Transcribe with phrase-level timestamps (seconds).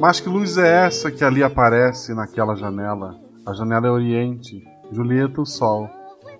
[0.00, 3.20] Mas que luz é essa que ali aparece naquela janela?
[3.44, 5.90] A janela é Oriente, Julieta o Sol.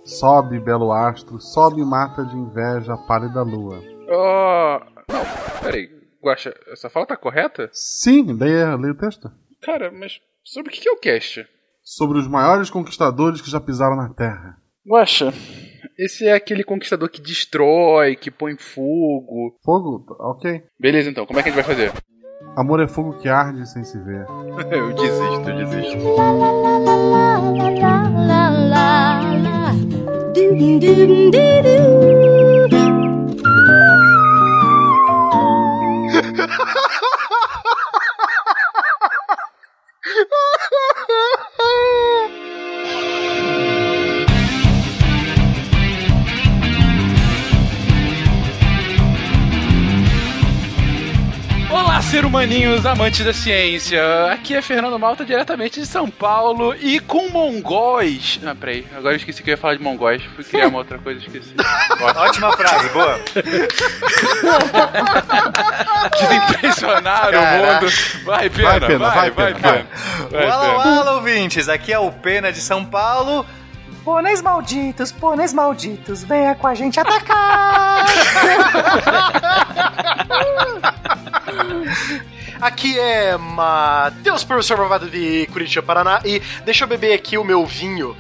[0.05, 3.83] Sobe, belo astro, sobe mata de inveja a pálida lua.
[4.09, 5.13] Oh.
[5.13, 5.89] Não, peraí.
[6.23, 7.69] Guaxa, essa fala tá correta?
[7.73, 9.29] Sim, leia, leia o texto.
[9.61, 11.45] Cara, mas sobre o que é o cast?
[11.83, 14.57] Sobre os maiores conquistadores que já pisaram na Terra.
[14.87, 15.33] Guaxa,
[15.99, 19.57] esse é aquele conquistador que destrói, que põe fogo.
[19.65, 20.07] Fogo?
[20.21, 20.63] Ok.
[20.79, 21.93] Beleza, então, como é que a gente vai fazer?
[22.59, 24.27] Amor é fogo que arde sem se ver.
[24.73, 25.97] eu desisto, eu desisto.
[52.19, 54.03] Ser humaninhos amantes da ciência.
[54.33, 58.41] Aqui é Fernando Malta, diretamente de São Paulo e com mongóis.
[58.45, 60.21] Ah, peraí, agora eu esqueci que eu ia falar de mongóis.
[60.35, 61.55] Fui criar uma outra coisa, esqueci.
[62.17, 63.21] Ótima frase, boa.
[66.19, 67.87] Desimpressionar o mundo.
[68.25, 69.73] Vai, Pena, vai, Vai, Pena, vai, vai, Pena.
[69.73, 69.87] Pena,
[70.29, 70.79] Vai, Wala Pena.
[70.79, 71.69] wala, ouvintes.
[71.69, 73.47] Aqui é o Pena de São Paulo.
[74.05, 78.07] Pôneis malditos, pôneis malditos, venha com a gente atacar!
[82.61, 87.65] Aqui é Matheus, professor Bravado de Curitiba, Paraná, e deixa eu beber aqui o meu
[87.65, 88.17] vinho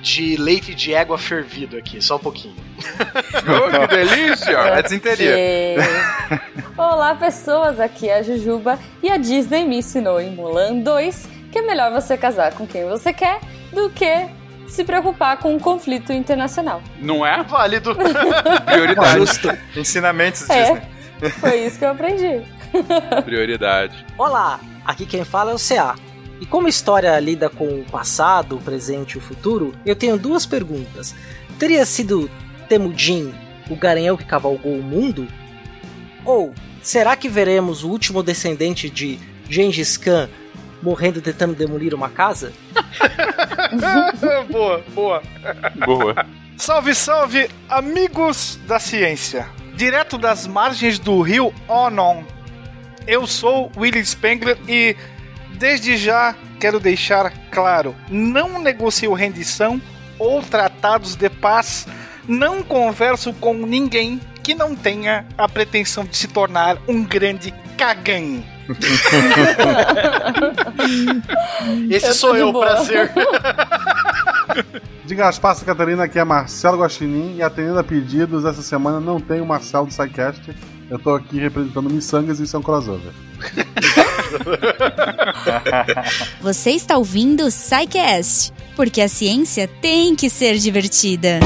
[0.00, 2.56] de leite de égua fervido aqui, só um pouquinho.
[3.44, 4.56] Oh, que delícia!
[4.56, 5.36] É desinteria.
[5.36, 6.42] Yeah.
[6.76, 7.78] Olá, pessoas.
[7.80, 11.92] Aqui é a Jujuba e a Disney me ensinou em Mulan 2 que é melhor
[11.92, 13.40] você casar com quem você quer
[13.72, 14.26] do que
[14.66, 16.82] se preocupar com um conflito internacional.
[16.98, 17.42] Não é?
[17.42, 17.94] Válido.
[18.64, 19.18] Prioridade.
[19.18, 19.56] Justo.
[19.76, 20.62] Ensinamentos É.
[20.64, 21.30] Disney.
[21.38, 22.42] Foi isso que eu aprendi.
[23.24, 24.04] Prioridade.
[24.16, 25.94] Olá, aqui quem fala é o CA.
[26.40, 30.18] E como a história lida com o passado, o presente e o futuro, eu tenho
[30.18, 31.14] duas perguntas.
[31.58, 32.30] Teria sido
[32.68, 33.32] Temujin
[33.70, 35.28] o garanhão que cavalgou o mundo?
[36.24, 39.18] Ou será que veremos o último descendente de
[39.48, 40.28] Gengis Khan
[40.82, 42.52] morrendo tentando demolir uma casa?
[44.50, 45.22] boa, boa.
[45.84, 46.26] Boa.
[46.56, 49.48] Salve, salve, amigos da ciência!
[49.74, 52.24] Direto das margens do rio Onon.
[53.06, 54.96] Eu sou William Spengler e
[55.54, 59.80] desde já quero deixar claro: não negocio rendição
[60.18, 61.86] ou tratados de paz,
[62.28, 68.42] não converso com ninguém que não tenha a pretensão de se tornar um grande cagão.
[71.90, 72.66] Esse Eu sou eu, boa.
[72.66, 73.10] prazer.
[75.04, 79.20] Diga as passas, Catarina, aqui é Marcelo Guaxinim e atendendo a pedidos, essa semana não
[79.20, 80.54] tem o Marcelo do SciCast.
[80.92, 83.14] Eu tô aqui representando Missangas e isso é um crossover.
[86.42, 91.40] Você está ouvindo o SciCast, porque a ciência tem que ser divertida.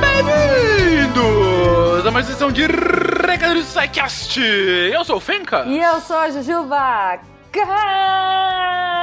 [0.00, 4.40] Bem-vindos a mais uma edição de Recadilhos do SciCast.
[4.40, 5.66] Eu sou o Fenka.
[5.66, 7.20] E eu sou a Jujuba.
[7.52, 8.94] Car!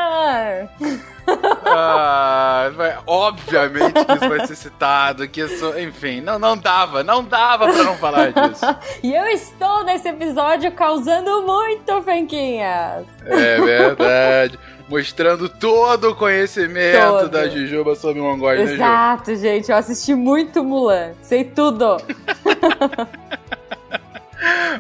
[1.65, 2.69] Ah,
[3.05, 7.83] obviamente que isso vai ser citado, que isso, enfim, não, não dava, não dava pra
[7.83, 8.65] não falar disso.
[9.03, 13.05] E eu estou nesse episódio causando muito, Fenquinhas.
[13.25, 14.59] É verdade.
[14.87, 17.29] Mostrando todo o conhecimento Todo.
[17.29, 18.73] da Jujuba sobre o Mongóis, né, Ju?
[18.73, 19.71] Exato, gente.
[19.71, 21.11] Eu assisti muito Mulan.
[21.21, 21.97] Sei tudo.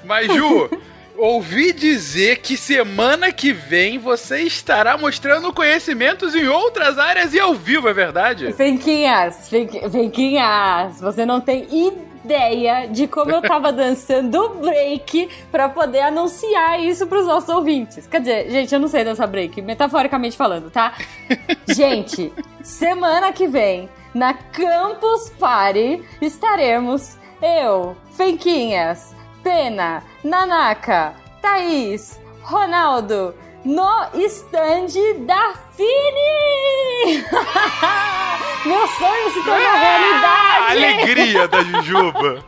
[0.03, 0.69] Mas, Ju,
[1.21, 7.53] ouvi dizer que semana que vem você estará mostrando conhecimentos em outras áreas e ao
[7.53, 8.51] vivo, é verdade?
[8.53, 16.01] Fenquinhas, Fenqui- Fenquinhas, você não tem ideia de como eu tava dançando break pra poder
[16.01, 18.07] anunciar isso pros nossos ouvintes.
[18.07, 20.93] Quer dizer, gente, eu não sei dançar break, metaforicamente falando, tá?
[21.69, 22.31] gente,
[22.63, 33.33] semana que vem, na Campus Party, estaremos eu, Fenquinhas, Pena, Nanaka, Thaís, Ronaldo,
[33.65, 34.87] no stand
[35.25, 37.23] da Fini!
[38.65, 40.71] Meu sonho se tornou A realidade!
[40.71, 42.43] alegria da Jujuba.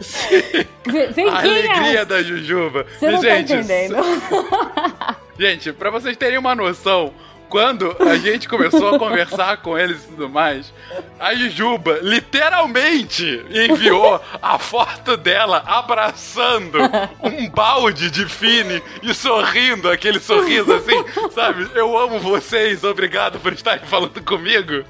[0.00, 0.68] Fe-
[1.08, 1.44] A Fenquinhas!
[1.70, 2.86] alegria da Jujuba.
[2.98, 3.96] Você não gente, tá entendendo.
[5.38, 7.12] Gente, pra vocês terem uma noção,
[7.48, 10.72] quando a gente começou a conversar com eles e tudo mais,
[11.18, 16.78] a Jujuba literalmente enviou a foto dela abraçando
[17.22, 21.68] um balde de Fini e sorrindo, aquele sorriso assim, sabe?
[21.74, 24.84] Eu amo vocês, obrigado por estarem falando comigo.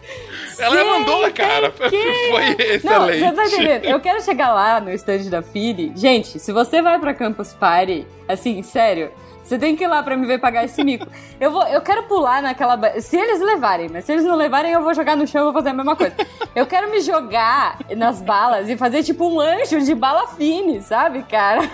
[0.58, 1.70] Ela mandou, cara.
[1.70, 2.48] que- Foi
[2.82, 3.18] Não, excelente.
[3.20, 3.84] você tá entendendo?
[3.84, 5.92] Eu quero chegar lá no stand da Fini.
[5.94, 9.10] Gente, se você vai pra Campus Party, assim, sério,
[9.46, 11.06] você tem que ir lá pra me ver pagar esse mico.
[11.38, 12.76] Eu, vou, eu quero pular naquela.
[12.76, 15.44] ba- Se eles levarem, mas se eles não levarem, eu vou jogar no chão e
[15.44, 16.14] vou fazer a mesma coisa.
[16.54, 21.22] Eu quero me jogar nas balas e fazer tipo um lancho de bala Fini, sabe,
[21.24, 21.60] cara?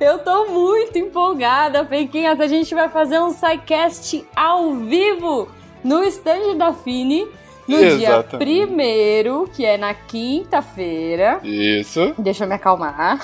[0.00, 2.40] Eu tô muito empolgada, Feiquinhas.
[2.40, 5.48] A gente vai fazer um SciCast ao vivo
[5.84, 7.28] no stand da Fini
[7.68, 8.36] no dia Exatamente.
[8.38, 11.38] primeiro, que é na quinta-feira.
[11.44, 12.14] Isso.
[12.18, 13.20] Deixa eu me acalmar.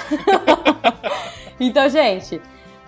[1.59, 2.41] então, gente,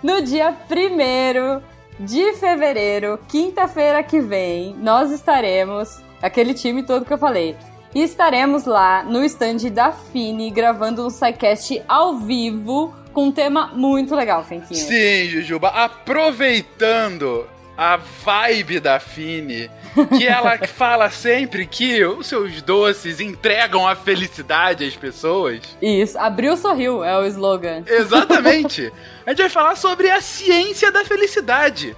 [0.03, 1.61] no dia primeiro
[1.99, 7.57] de fevereiro, quinta-feira que vem, nós estaremos, aquele time todo que eu falei,
[7.93, 14.15] estaremos lá no stand da Fini gravando um SciCast ao vivo com um tema muito
[14.15, 14.79] legal, Fenquinha.
[14.79, 15.69] Sim, Jujuba.
[15.69, 17.45] Aproveitando
[17.79, 19.71] a vibe da Fini,
[20.17, 25.61] que ela fala sempre que os seus doces entregam a felicidade às pessoas.
[25.81, 27.83] Isso, abriu sorriu é o slogan.
[27.87, 28.91] Exatamente.
[29.25, 31.95] A gente vai falar sobre a ciência da felicidade.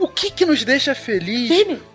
[0.00, 1.50] O que que nos deixa feliz?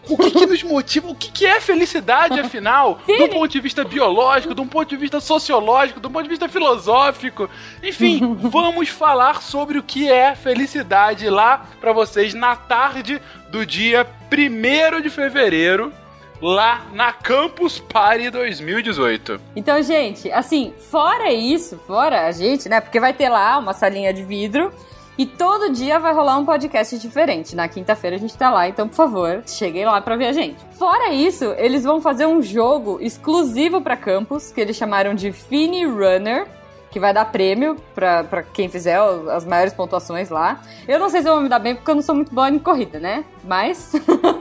[0.08, 1.10] O que que nos motiva?
[1.10, 3.00] O que que é felicidade, afinal?
[3.10, 6.48] Um ponto de vista biológico, de um ponto de vista sociológico, um ponto de vista
[6.48, 7.50] filosófico.
[7.82, 13.20] Enfim, vamos falar sobre o que é felicidade lá pra vocês na tarde
[13.50, 15.92] do dia 1 de fevereiro,
[16.40, 19.42] lá na Campus Party 2018.
[19.56, 22.80] Então, gente, assim, fora isso, fora a gente, né?
[22.80, 24.72] Porque vai ter lá uma salinha de vidro
[25.18, 27.56] e todo dia vai rolar um podcast diferente.
[27.56, 30.58] Na quinta-feira a gente tá lá, então, por favor, cheguem lá pra ver a gente.
[30.78, 35.86] Fora isso, eles vão fazer um jogo exclusivo pra campus, que eles chamaram de Fini
[35.86, 36.48] Runner.
[36.92, 38.98] Que vai dar prêmio pra, pra quem fizer
[39.30, 40.62] as maiores pontuações lá.
[40.88, 42.48] Eu não sei se eu vou me dar bem porque eu não sou muito boa
[42.50, 43.26] em corrida, né?
[43.44, 43.92] Mas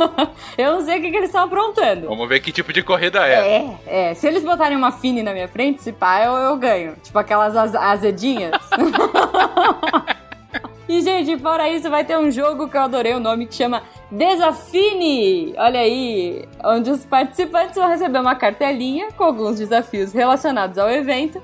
[0.57, 2.07] eu não sei o que, que eles estão aprontando.
[2.07, 3.35] Vamos ver que tipo de corrida é.
[3.89, 4.15] É, é.
[4.15, 6.95] Se eles botarem uma Fini na minha frente, se pá, eu, eu ganho.
[7.03, 8.53] Tipo aquelas az- azedinhas.
[10.89, 13.83] e, gente, fora isso, vai ter um jogo que eu adorei o nome, que chama
[14.11, 15.55] Desafine!
[15.57, 21.43] Olha aí, onde os participantes vão receber uma cartelinha com alguns desafios relacionados ao evento.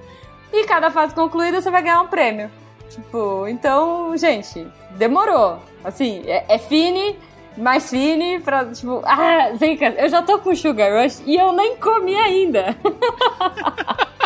[0.52, 2.50] E cada fase concluída, você vai ganhar um prêmio.
[2.90, 4.66] Tipo, então, gente,
[4.96, 5.58] demorou.
[5.82, 7.16] Assim, é, é Fini,
[7.56, 11.52] mais Fini, pra, tipo, ah, vem cá, eu já tô com Sugar Rush e eu
[11.52, 12.76] nem comi ainda.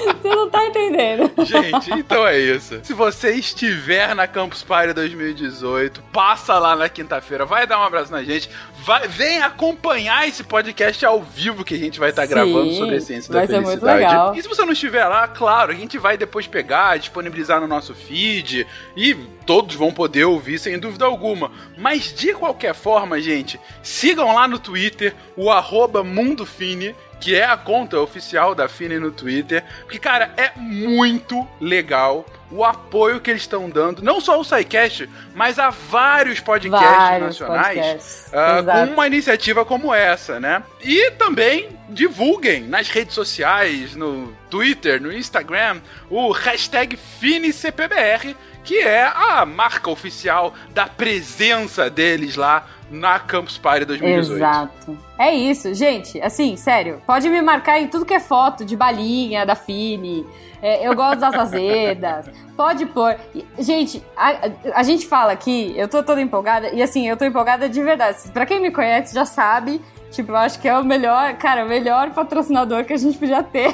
[0.20, 1.30] Você não tá entendendo.
[1.44, 2.80] Gente, então é isso.
[2.82, 8.12] Se você estiver na Campus Party 2018, passa lá na quinta-feira, vai dar um abraço
[8.12, 8.50] na gente,
[8.84, 12.96] vai, vem acompanhar esse podcast ao vivo que a gente vai estar Sim, gravando sobre
[12.96, 13.98] a ciência vai da ser muito felicidade.
[14.00, 14.34] legal.
[14.34, 17.94] E se você não estiver lá, claro, a gente vai depois pegar, disponibilizar no nosso
[17.94, 18.66] feed
[18.96, 19.14] e
[19.46, 21.50] todos vão poder ouvir sem dúvida alguma.
[21.78, 27.56] Mas de qualquer forma, gente, sigam lá no Twitter o arroba MundoFine que é a
[27.56, 29.62] conta oficial da Fini no Twitter.
[29.82, 35.08] Porque, cara, é muito legal o apoio que eles estão dando, não só ao SciCast,
[35.34, 37.76] mas a vários podcasts Vários nacionais.
[37.76, 38.88] podcasts, ah, exato.
[38.88, 40.62] com uma iniciativa como essa, né?
[40.82, 49.04] E também divulguem nas redes sociais, no Twitter, no Instagram, o hashtag FiniCPBR, que é
[49.04, 54.36] a marca oficial da presença deles lá na Campus Party 2018.
[54.36, 54.98] Exato.
[55.18, 56.20] É isso, gente.
[56.20, 57.00] Assim, sério.
[57.06, 60.26] Pode me marcar em tudo que é foto de balinha, da Fini.
[60.62, 62.28] É, eu gosto das azedas.
[62.56, 63.16] Pode pôr.
[63.58, 66.68] Gente, a, a- a gente fala aqui, eu tô toda empolgada.
[66.74, 68.18] E assim, eu tô empolgada de verdade.
[68.32, 69.80] Pra quem me conhece já sabe.
[70.10, 73.44] Tipo, eu acho que é o melhor, cara, o melhor patrocinador que a gente podia
[73.44, 73.70] ter.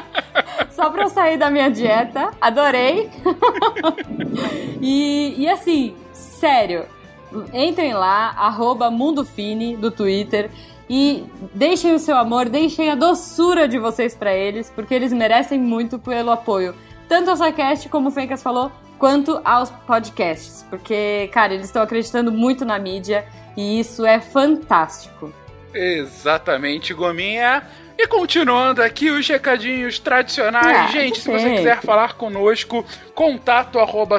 [0.72, 2.30] Só pra eu sair da minha dieta.
[2.40, 3.10] Adorei.
[4.80, 6.86] e, e assim, sério,
[7.52, 10.50] entrem lá, arroba MundoFine do Twitter.
[10.88, 15.58] E deixem o seu amor, deixem a doçura de vocês pra eles, porque eles merecem
[15.58, 16.74] muito pelo apoio.
[17.08, 20.64] Tanto ao SciCast, como o Fencas falou, quanto aos podcasts.
[20.68, 23.24] Porque, cara, eles estão acreditando muito na mídia
[23.56, 25.32] e isso é fantástico.
[25.72, 27.62] Exatamente, Gominha.
[28.02, 30.66] E continuando aqui os recadinhos tradicionais.
[30.66, 31.56] Ah, Gente, se você sempre.
[31.58, 32.82] quiser falar conosco,
[33.14, 34.18] contato arroba.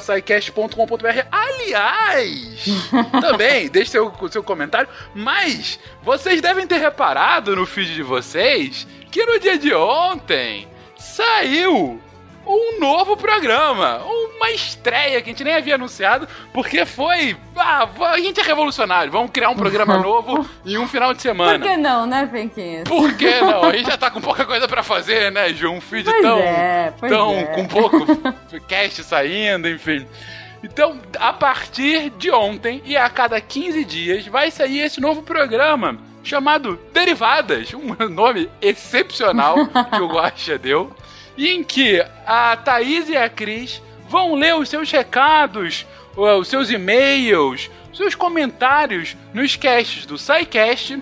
[1.31, 2.65] Aliás,
[3.19, 4.87] também deixe seu, seu comentário.
[5.15, 11.99] Mas vocês devem ter reparado no feed de vocês que no dia de ontem saiu
[12.45, 17.37] um novo programa, uma estreia que a gente nem havia anunciado, porque foi.
[17.55, 21.59] Ah, a gente é revolucionário, vamos criar um programa novo em um final de semana.
[21.59, 22.83] Por que não, né, Fenquinhas?
[22.87, 23.63] Por que não?
[23.63, 25.69] A gente já tá com pouca coisa pra fazer, né, Ju?
[25.71, 26.39] Um feed Pois tão.
[26.39, 27.43] é, pois tão é.
[27.43, 28.05] com pouco
[28.67, 30.05] cast saindo, enfim.
[30.63, 35.97] Então, a partir de ontem e a cada 15 dias vai sair esse novo programa
[36.23, 40.95] chamado Derivadas, um nome excepcional que o Guaxa deu,
[41.37, 45.85] em que a Thaís e a Cris vão ler os seus recados,
[46.15, 51.01] os seus e-mails, seus comentários nos casts do SciCast,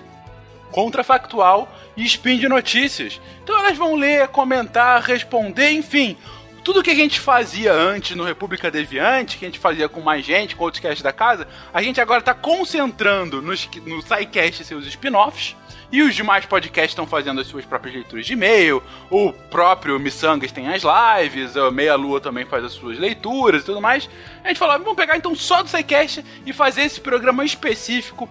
[0.70, 3.20] Contrafactual e Spin de Notícias.
[3.42, 6.16] Então elas vão ler, comentar, responder, enfim,
[6.62, 10.24] tudo que a gente fazia antes no República Deviante, que a gente fazia com mais
[10.24, 14.86] gente, com outros casts da casa, a gente agora está concentrando nos, no SciCast seus
[14.86, 15.56] spin-offs.
[15.92, 18.82] E os demais podcasts estão fazendo as suas próprias leituras de e-mail.
[19.10, 23.66] O próprio Missangas tem as lives, a Meia Lua também faz as suas leituras e
[23.66, 24.08] tudo mais.
[24.44, 28.28] A gente falou, vamos pegar então só do SciCast e fazer esse programa específico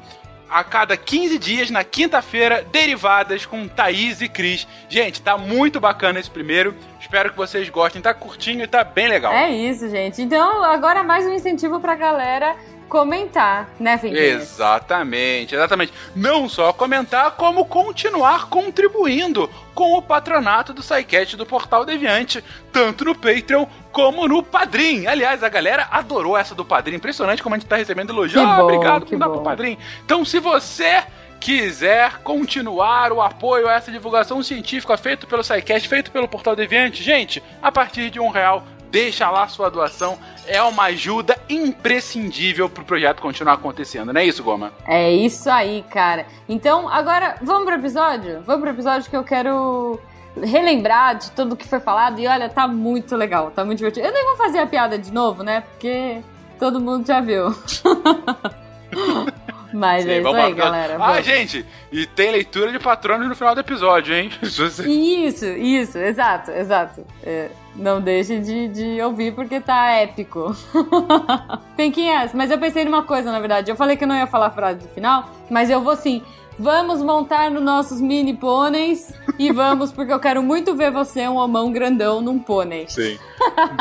[0.50, 4.68] a cada 15 dias, na quinta-feira, derivadas com Thaís e Cris.
[4.90, 6.76] Gente, tá muito bacana esse primeiro.
[7.00, 8.02] Espero que vocês gostem.
[8.02, 9.32] Tá curtinho e tá bem legal.
[9.32, 10.22] É isso, gente.
[10.22, 12.56] Então, agora mais um incentivo pra galera
[12.90, 14.42] comentar, né, Finquinhas?
[14.42, 15.94] Exatamente, exatamente.
[16.16, 22.44] Não só comentar, como continuar contribuindo com o patronato do SciCast do Portal Deviante,
[22.74, 25.08] tanto no Patreon como no Padrim.
[25.08, 26.96] Aliás, a galera adorou essa do Padrim.
[26.96, 28.42] Impressionante como a gente tá recebendo elogio.
[28.42, 29.78] Que Ah, obrigado por dar pro Padrim.
[30.04, 31.04] Então, se você
[31.40, 37.02] quiser continuar o apoio a essa divulgação científica feito pelo SciCast, feito pelo Portal Deviante,
[37.02, 40.18] gente, a partir de um real, deixa lá sua doação.
[40.48, 44.74] É uma ajuda imprescindível pro projeto continuar acontecendo, não é isso, Goma?
[44.88, 46.26] É isso aí, cara.
[46.48, 48.42] Então, agora, vamos pro episódio?
[48.46, 50.00] Vamos pro episódio que eu quero
[50.42, 52.20] relembrar de tudo que foi falado.
[52.20, 54.08] E olha, tá muito legal, tá muito divertido.
[54.08, 55.62] Eu nem vou fazer a piada de novo, né?
[55.62, 56.22] Porque
[56.58, 57.54] todo mundo já viu.
[59.74, 60.56] Mas Sim, é isso vamos aí, lá.
[60.58, 60.96] galera.
[60.96, 61.26] Ah, Vamos.
[61.26, 64.32] gente, e tem leitura de patronos no final do episódio, hein?
[64.42, 67.06] Isso, isso, exato, exato.
[67.24, 70.56] É, não deixe de, de ouvir porque tá épico.
[71.78, 73.70] Penquinhas, mas eu pensei numa coisa, na verdade.
[73.72, 76.24] Eu falei que eu não ia falar a frase do final, mas eu vou sim.
[76.62, 81.38] Vamos montar nos nossos mini pôneis e vamos, porque eu quero muito ver você, um
[81.38, 82.86] homão grandão, num pônei.
[82.90, 83.18] Sim.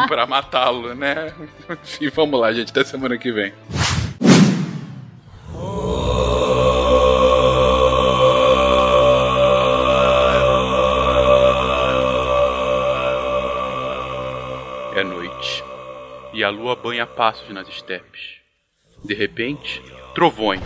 [0.07, 1.33] pra matá-lo, né?
[1.83, 2.71] Enfim, vamos lá, gente.
[2.71, 3.53] Até semana que vem.
[14.95, 15.65] É noite
[16.33, 18.39] e a lua banha passos nas estepes.
[19.05, 19.83] De repente,
[20.15, 20.63] trovões.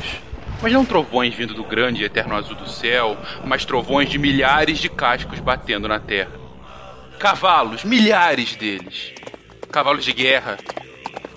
[0.62, 4.78] Mas não trovões vindo do grande e eterno azul do céu, mas trovões de milhares
[4.78, 6.32] de cascos batendo na terra.
[7.18, 9.12] Cavalos, milhares deles.
[9.70, 10.58] Cavalos de guerra.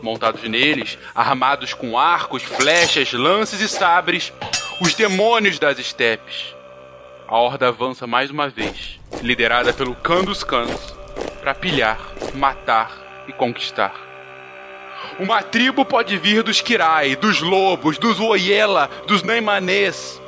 [0.05, 4.31] Montados neles, armados com arcos, flechas, lances e sabres,
[4.79, 6.53] os demônios das estepes.
[7.27, 10.93] A horda avança mais uma vez, liderada pelo Khan dos Khans,
[11.41, 11.99] para pilhar,
[12.35, 13.95] matar e conquistar.
[15.17, 20.21] Uma tribo pode vir dos Kirai, dos lobos, dos Oyela, dos Neymanês.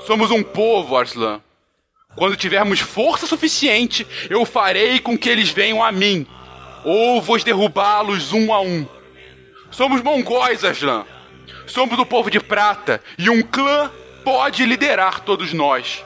[0.00, 1.40] Somos um povo, Arslan.
[2.14, 6.26] Quando tivermos força suficiente, eu farei com que eles venham a mim,
[6.84, 8.86] ou vou derrubá-los um a um.
[9.74, 11.04] Somos mongóis, Aslan.
[11.66, 13.90] Somos do povo de prata, e um clã
[14.22, 16.04] pode liderar todos nós.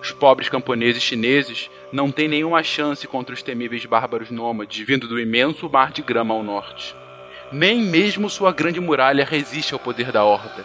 [0.00, 5.20] Os pobres camponeses chineses não têm nenhuma chance contra os temíveis bárbaros nômades vindo do
[5.20, 6.96] imenso mar de grama ao norte.
[7.52, 10.64] Nem mesmo sua grande muralha resiste ao poder da horda.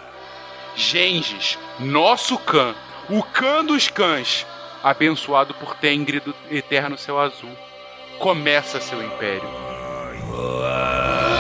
[0.74, 2.74] Gengis, nosso clã,
[3.10, 4.48] o clã dos cães,
[4.82, 7.52] abençoado por Tengri do eterno céu azul,
[8.20, 9.75] começa seu império.
[10.36, 11.35] Queridões,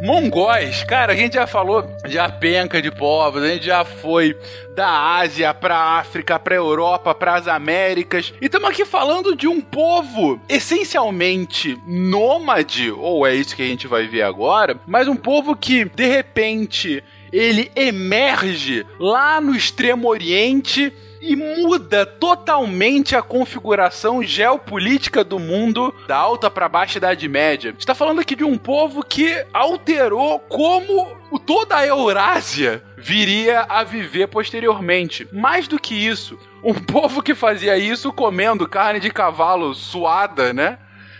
[0.00, 4.36] mongóis, cara, a gente já falou de penca de povos, a gente já foi
[4.74, 10.40] da Ásia pra África, pra Europa, pras Américas, e estamos aqui falando de um povo
[10.48, 15.84] essencialmente nômade, ou é isso que a gente vai ver agora, mas um povo que,
[15.84, 17.02] de repente,
[17.32, 26.16] ele emerge lá no extremo oriente e muda totalmente a configuração geopolítica do mundo da
[26.16, 27.74] alta para baixa Idade Média.
[27.78, 34.28] Está falando aqui de um povo que alterou como toda a Eurásia viria a viver
[34.28, 35.28] posteriormente.
[35.32, 40.78] Mais do que isso, um povo que fazia isso comendo carne de cavalo suada, né?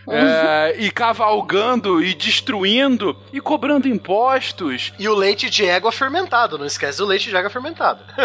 [0.08, 4.92] É, e cavalgando e destruindo e cobrando impostos.
[4.98, 8.00] E o leite de égua fermentado, não esquece do leite de égua fermentado.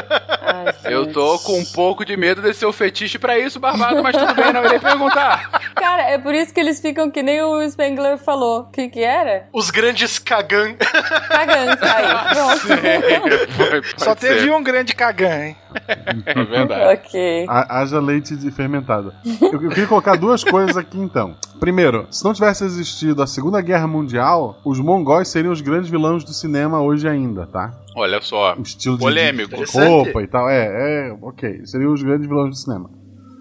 [0.42, 4.16] Ai, Eu tô com um pouco de medo desse seu fetiche pra isso, Barbado, mas
[4.16, 5.50] tudo bem, não irei perguntar.
[5.76, 8.62] Cara, é por isso que eles ficam que nem o Spengler falou.
[8.62, 9.48] O que que era?
[9.54, 10.76] Os grandes cagan.
[10.76, 11.78] Cagando.
[11.82, 13.88] Aí, pronto.
[13.98, 15.58] Só teve um grande cagan, hein?
[16.26, 16.94] É verdade.
[17.06, 17.46] ok.
[17.50, 19.14] Ha- Haja leite de fermentado.
[19.42, 21.36] Eu, eu queria colocar duas coisas aqui então.
[21.60, 26.24] Primeiro, se não tivesse existido a Segunda Guerra Mundial, os mongóis seriam os grandes vilões
[26.24, 27.72] do cinema hoje ainda, tá?
[27.96, 28.56] Olha só.
[28.56, 29.56] O estilo de- Polêmico.
[29.56, 30.50] de, roupa e tal.
[30.50, 31.66] É, é, ok.
[31.66, 32.90] Seriam os grandes vilões do cinema.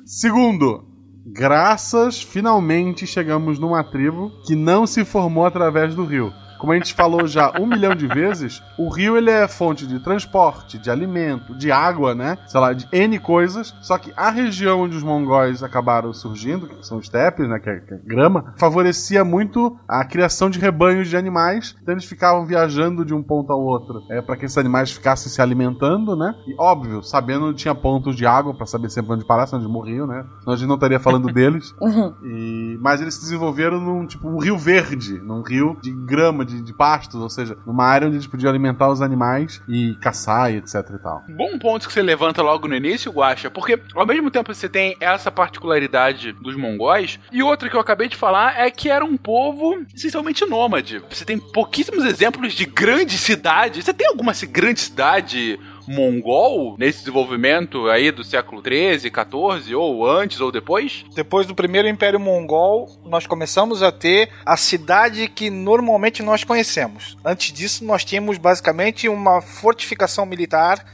[0.04, 0.85] Segundo,
[1.26, 6.33] graças, finalmente chegamos numa tribo que não se formou através do rio.
[6.64, 10.00] Como a gente falou já um milhão de vezes, o rio ele é fonte de
[10.00, 12.38] transporte, de alimento, de água, né?
[12.47, 13.75] Sei lá, de N coisas.
[13.83, 17.59] Só que a região onde os mongóis acabaram surgindo, que são os estepes, né?
[17.59, 21.76] Que é, que é grama, favorecia muito a criação de rebanhos de animais.
[21.83, 25.30] Então eles ficavam viajando de um ponto ao outro é, para que esses animais ficassem
[25.30, 26.35] se alimentando, né?
[26.47, 30.06] E óbvio, sabendo tinha pontos de água para saber sempre onde parar, senão eles morriam,
[30.06, 30.25] né?
[30.40, 31.75] Senão a gente não estaria falando deles.
[32.25, 36.53] E, mas eles se desenvolveram num tipo um rio verde, num rio de grama, de,
[36.62, 40.56] de pastos, ou seja, numa área onde eles podiam alimentar os animais e caçar e
[40.56, 41.23] etc e tal.
[41.28, 44.96] Bom ponto que você levanta logo no início, Guaxa, porque ao mesmo tempo você tem
[45.00, 49.16] essa particularidade dos mongóis, e outra que eu acabei de falar é que era um
[49.16, 51.02] povo essencialmente nômade.
[51.11, 53.82] Você tem pouquíssimos exemplos de grande cidade.
[53.82, 60.41] Você tem alguma grande cidade mongol nesse desenvolvimento aí do século 13, 14, ou antes
[60.41, 61.05] ou depois?
[61.14, 67.17] Depois do primeiro Império Mongol, nós começamos a ter a cidade que normalmente nós conhecemos.
[67.25, 70.85] Antes disso, nós tínhamos basicamente uma fortificação militar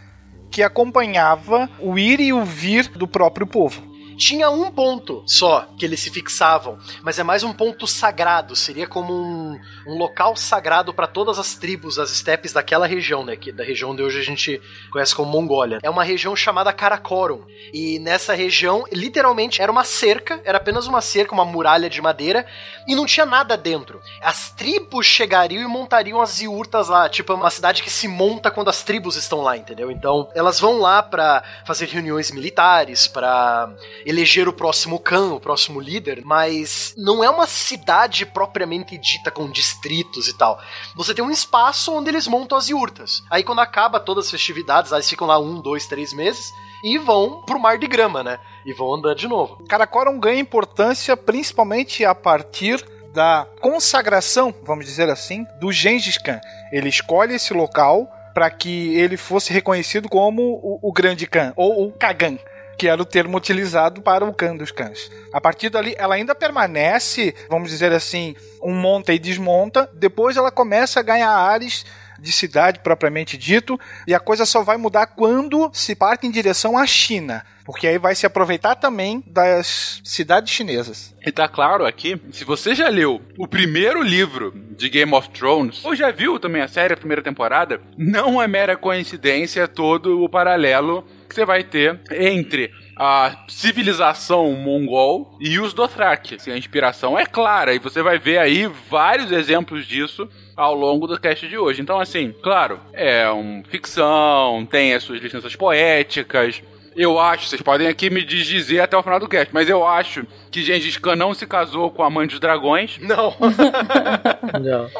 [0.50, 3.89] que acompanhava o ir e o vir do próprio povo.
[4.20, 8.54] Tinha um ponto só que eles se fixavam, mas é mais um ponto sagrado.
[8.54, 13.34] Seria como um, um local sagrado para todas as tribos, as estepes daquela região, né?
[13.34, 14.60] Que, da região de hoje a gente
[14.92, 15.78] conhece como Mongólia.
[15.82, 17.46] É uma região chamada Karakorum.
[17.72, 22.44] E nessa região, literalmente, era uma cerca, era apenas uma cerca, uma muralha de madeira,
[22.86, 24.02] e não tinha nada dentro.
[24.20, 28.50] As tribos chegariam e montariam as iurtas lá, tipo, é uma cidade que se monta
[28.50, 29.90] quando as tribos estão lá, entendeu?
[29.90, 33.74] Então, elas vão lá para fazer reuniões militares, para
[34.10, 39.50] eleger o próximo Khan, o próximo líder, mas não é uma cidade propriamente dita com
[39.50, 40.60] distritos e tal.
[40.96, 43.22] Você tem um espaço onde eles montam as iurtas.
[43.30, 46.52] Aí quando acaba todas as festividades, eles ficam lá um, dois, três meses
[46.84, 48.38] e vão pro mar de grama, né?
[48.66, 49.64] E vão andar de novo.
[49.68, 56.40] Karakorum ganha importância principalmente a partir da consagração, vamos dizer assim, do Gengis Khan.
[56.72, 61.88] Ele escolhe esse local para que ele fosse reconhecido como o, o grande Khan, ou
[61.88, 62.38] o Kagan,
[62.80, 65.10] que era o termo utilizado para o Khan dos Khans.
[65.30, 70.50] A partir dali, ela ainda permanece, vamos dizer assim, um monta e desmonta, depois ela
[70.50, 71.84] começa a ganhar áreas
[72.20, 76.76] de cidade propriamente dito, e a coisa só vai mudar quando se parte em direção
[76.76, 81.14] à China, porque aí vai se aproveitar também das cidades chinesas.
[81.24, 85.84] E tá claro aqui, se você já leu o primeiro livro de Game of Thrones,
[85.84, 90.28] ou já viu também a série, a primeira temporada, não é mera coincidência todo o
[90.28, 96.34] paralelo que você vai ter entre a civilização mongol e os Dothraki.
[96.34, 100.28] Assim, a inspiração é clara, e você vai ver aí vários exemplos disso
[100.60, 101.80] ao longo do cast de hoje.
[101.80, 106.62] Então, assim, claro, é um ficção, tem as suas licenças poéticas,
[106.94, 110.26] eu acho, vocês podem aqui me dizer até o final do cast, mas eu acho
[110.50, 112.98] que Gengis Khan não se casou com a mãe dos dragões.
[112.98, 113.34] Não.
[114.60, 114.90] Não.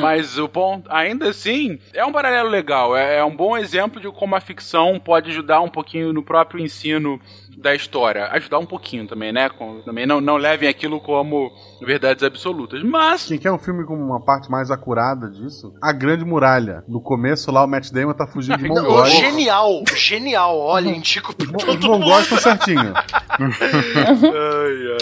[0.00, 2.96] Mas o ponto, ainda assim, é um paralelo legal.
[2.96, 6.60] É, é um bom exemplo de como a ficção pode ajudar um pouquinho no próprio
[6.60, 7.20] ensino
[7.58, 8.26] da história.
[8.32, 9.48] Ajudar um pouquinho também, né?
[9.48, 12.82] Com- também não, não levem aquilo como verdades absolutas.
[12.82, 13.26] Mas.
[13.26, 15.72] Quem quer um filme com uma parte mais acurada disso?
[15.82, 16.82] A Grande Muralha.
[16.88, 19.12] No começo lá, o Matt Damon tá fugindo de mongóis.
[19.12, 20.58] genial, genial.
[20.58, 22.38] Olha, indico pra Os todo mongóis mundo.
[22.38, 22.92] estão certinho.
[22.94, 23.48] Ai,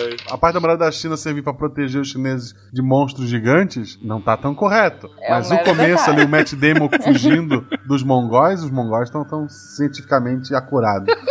[0.00, 0.16] ai.
[0.30, 4.20] A parte da muralha da China servir pra proteger os chineses de monstros gigantes não
[4.20, 5.08] tá tão correto.
[5.20, 6.20] É Mas o começo detalhe.
[6.20, 11.12] ali, o Matt Damon fugindo dos mongóis, os mongóis estão tão cientificamente acurados.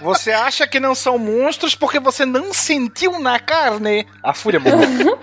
[0.00, 5.18] Você acha que não são monstros porque você não sentiu na carne a fúria mongol.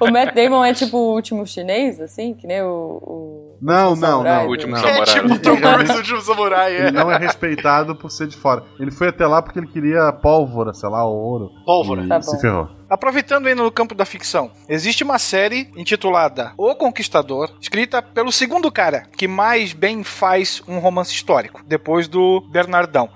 [0.00, 2.68] O Matt Damon é tipo o último chinês, assim, que nem o.
[3.02, 4.36] o- Não, não, Samurai.
[4.38, 4.46] não.
[4.46, 4.78] O último não.
[4.80, 5.00] samurai.
[5.02, 6.74] É tipo o Tom Cruise, o último samurai.
[6.76, 6.90] Ele É.
[6.90, 8.62] não é respeitado por ser de fora.
[8.78, 11.50] Ele foi até lá porque ele queria pólvora, sei lá, ouro.
[11.64, 12.04] Pólvora.
[12.04, 12.68] E Tá se ferrou.
[12.88, 18.70] Aproveitando ainda no campo da ficção, existe uma série intitulada O Conquistador, escrita pelo segundo
[18.70, 23.08] cara que mais bem faz um romance histórico, depois do Bernardão,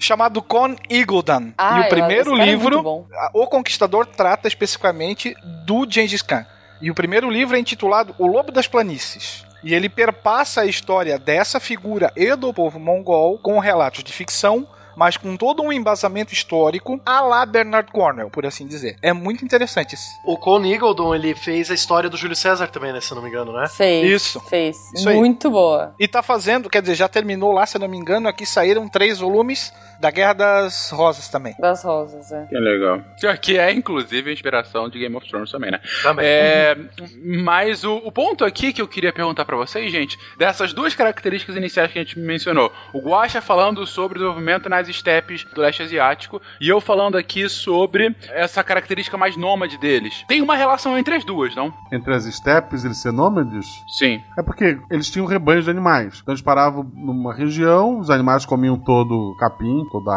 [0.00, 1.52] chamado Con Eagledan.
[1.56, 5.36] Ah, e o primeiro esse cara é livro, a- O Conquistador, trata especificamente
[5.66, 6.44] do Gengis Khan.
[6.80, 9.44] E o primeiro livro é intitulado O Lobo das Planícies.
[9.62, 14.66] E ele perpassa a história dessa figura e do povo mongol com relatos de ficção,
[15.00, 18.98] mas com todo um embasamento histórico a lá Bernard Cornwell, por assim dizer.
[19.00, 20.10] É muito interessante isso.
[20.26, 23.00] O Con Eagledon, ele fez a história do Júlio César também, né?
[23.00, 23.66] Se eu não me engano, né?
[23.66, 24.06] Fez.
[24.06, 24.40] Isso.
[24.40, 24.76] Fez.
[24.94, 25.16] Isso aí.
[25.16, 25.94] Muito boa.
[25.98, 28.86] E tá fazendo, quer dizer, já terminou lá, se eu não me engano, aqui saíram
[28.90, 31.54] três volumes da Guerra das Rosas também.
[31.58, 32.46] Das rosas, é.
[32.46, 33.02] Que legal.
[33.40, 35.80] Que é, inclusive, a inspiração de Game of Thrones também, né?
[36.02, 36.26] Também.
[36.26, 36.76] É,
[37.42, 41.56] mas o, o ponto aqui que eu queria perguntar pra vocês, gente, dessas duas características
[41.56, 45.82] iniciais que a gente mencionou, o Guaxa falando sobre o desenvolvimento nas estepes do leste
[45.82, 50.24] asiático e eu falando aqui sobre essa característica mais nômade deles.
[50.28, 51.72] Tem uma relação entre as duas, não?
[51.92, 53.66] Entre as estepes, eles ser nômades?
[53.98, 54.20] Sim.
[54.36, 56.18] É porque eles tinham rebanhos de animais.
[56.22, 60.10] Então eles paravam numa região, os animais comiam todo o capim, toda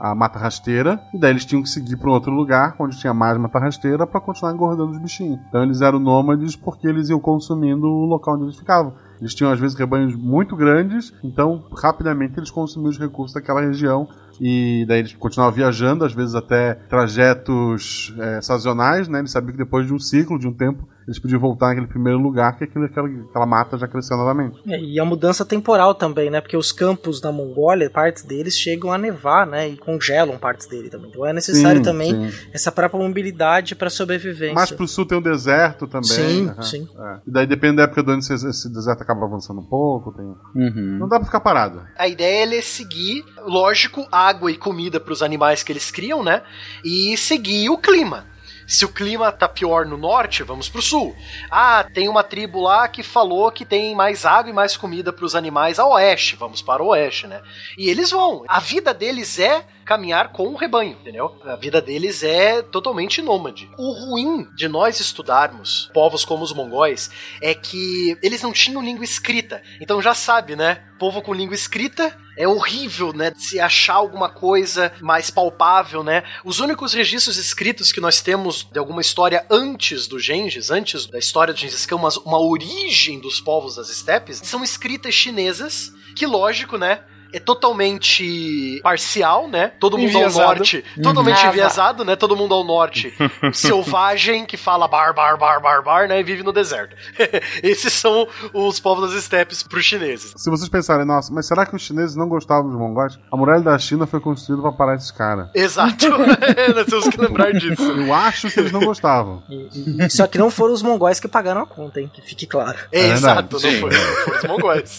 [0.00, 3.12] a- mata rasteira, e daí eles tinham que seguir para um outro lugar onde tinha
[3.14, 5.40] mais mata rasteira para continuar engordando os bichinhos.
[5.48, 8.94] Então eles eram nômades porque eles iam consumindo o local onde eles ficavam.
[9.20, 14.08] Eles tinham às vezes rebanhos muito grandes, então rapidamente eles consumiam os recursos daquela região
[14.40, 19.18] e daí eles continuavam viajando, às vezes até trajetos é, sazonais, né?
[19.18, 22.18] Eles sabiam que depois de um ciclo, de um tempo, eles podiam voltar naquele primeiro
[22.18, 24.60] lugar que aquele, aquela, aquela mata já cresceu novamente.
[24.68, 26.38] É, E a mudança temporal também, né?
[26.38, 29.70] Porque os campos da Mongólia, partes deles chegam a nevar, né?
[29.70, 31.08] E congelam partes dele também.
[31.08, 32.48] Então é necessário Sim, também sim.
[32.52, 34.54] essa própria mobilidade para sobrevivência.
[34.54, 36.08] Mais pro sul tem o deserto também.
[36.08, 36.88] Sim, aham, sim.
[36.98, 37.18] é.
[37.26, 40.12] E daí depende da época do ano, se esse deserto acaba avançando um pouco.
[40.12, 40.26] Tem...
[40.26, 40.98] Uhum.
[40.98, 41.82] Não dá pra ficar parado.
[41.96, 46.42] A ideia é seguir, lógico, água e comida para os animais que eles criam, né?
[46.84, 48.26] E seguir o clima.
[48.68, 51.16] Se o clima tá pior no norte, vamos pro sul.
[51.50, 55.24] Ah, tem uma tribo lá que falou que tem mais água e mais comida para
[55.24, 56.36] os animais a oeste.
[56.36, 57.40] Vamos para o oeste, né?
[57.78, 58.44] E eles vão.
[58.46, 61.34] A vida deles é caminhar com o rebanho, entendeu?
[61.46, 63.70] A vida deles é totalmente nômade.
[63.78, 69.02] O ruim de nós estudarmos povos como os mongóis é que eles não tinham língua
[69.02, 69.62] escrita.
[69.80, 70.84] Então já sabe, né?
[70.98, 73.32] Povo com língua escrita é horrível, né?
[73.34, 76.22] Se achar alguma coisa mais palpável, né?
[76.44, 81.18] Os únicos registros escritos que nós temos de alguma história antes do Gengis, antes da
[81.18, 86.26] história do Gengis Khan, uma, uma origem dos povos das estepes, são escritas chinesas, que
[86.26, 87.00] lógico, né?
[87.32, 89.72] É totalmente parcial, né?
[89.78, 90.40] Todo mundo Enviesado.
[90.48, 92.16] ao norte, totalmente Ah, enviesado, né?
[92.16, 93.12] Todo mundo ao norte,
[93.52, 96.20] selvagem que fala bar, bar, bar, bar, bar, né?
[96.20, 96.96] E vive no deserto.
[97.62, 100.32] Esses são os povos das estepes pros chineses.
[100.36, 103.18] Se vocês pensarem, nossa, mas será que os chineses não gostavam dos mongóis?
[103.30, 105.48] A muralha da China foi construída pra parar esses caras.
[105.54, 106.06] Exato.
[106.74, 107.82] Nós temos que lembrar disso.
[107.82, 109.42] Eu acho que eles não gostavam.
[109.48, 112.10] E- e- Só que não foram os mongóis que pagaram a conta, hein?
[112.12, 112.78] Que fique claro.
[112.90, 113.90] É, É exato, não não foi
[114.38, 114.98] os mongóis.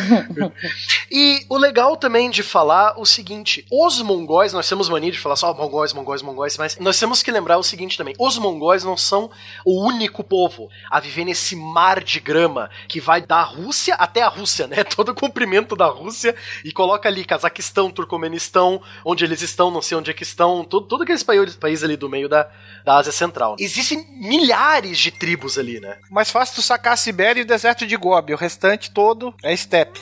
[1.10, 5.36] e o legal também de falar o seguinte: os mongóis, nós temos mania de falar
[5.36, 8.96] só mongóis, mongóis, mongóis, mas nós temos que lembrar o seguinte também: os mongóis não
[8.96, 9.30] são
[9.64, 14.28] o único povo a viver nesse mar de grama que vai da Rússia até a
[14.28, 14.84] Rússia, né?
[15.00, 16.34] Todo o comprimento da Rússia
[16.64, 20.86] e coloca ali Cazaquistão, Turcomenistão, onde eles estão, não sei onde é que estão, todo,
[20.86, 22.48] todo aqueles países, países ali do meio da,
[22.84, 23.56] da Ásia Central.
[23.58, 25.98] Existem milhares de tribos ali, né?
[26.10, 28.34] Mais fácil tu sacar a Sibéria e o deserto de Gobi.
[28.34, 29.52] O restante todo é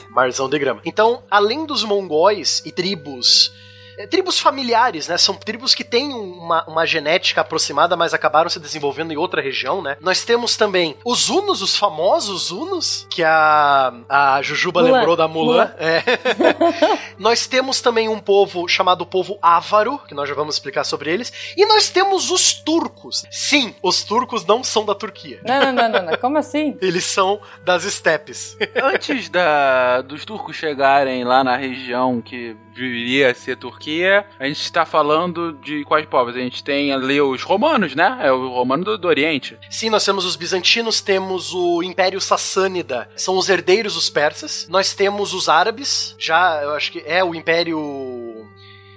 [0.09, 0.81] Marzão de grama.
[0.85, 3.51] Então, além dos mongóis e tribos.
[3.99, 5.17] É, Tribos familiares, né?
[5.17, 9.81] São tribos que têm uma, uma genética aproximada, mas acabaram se desenvolvendo em outra região,
[9.81, 9.97] né?
[9.99, 14.97] Nós temos também os Hunos, os famosos Hunos, que a, a Jujuba Mulan.
[14.97, 15.65] lembrou da Mulan.
[15.65, 15.73] Mulan.
[15.77, 16.03] É.
[17.19, 21.53] nós temos também um povo chamado povo Ávaro, que nós já vamos explicar sobre eles.
[21.57, 23.25] E nós temos os turcos.
[23.29, 25.41] Sim, os turcos não são da Turquia.
[25.45, 26.17] Não, não, não, não, não.
[26.17, 26.77] Como assim?
[26.81, 28.57] Eles são das estepes.
[28.81, 34.61] Antes da, dos turcos chegarem lá na região que viria a ser Turquia, a gente
[34.61, 36.35] está falando de quais povos?
[36.35, 38.17] A gente tem ali os romanos, né?
[38.21, 39.57] É o romano do, do Oriente.
[39.69, 44.67] Sim, nós temos os bizantinos, temos o Império Sassânida, são os herdeiros dos persas.
[44.69, 47.79] Nós temos os árabes, já eu acho que é o Império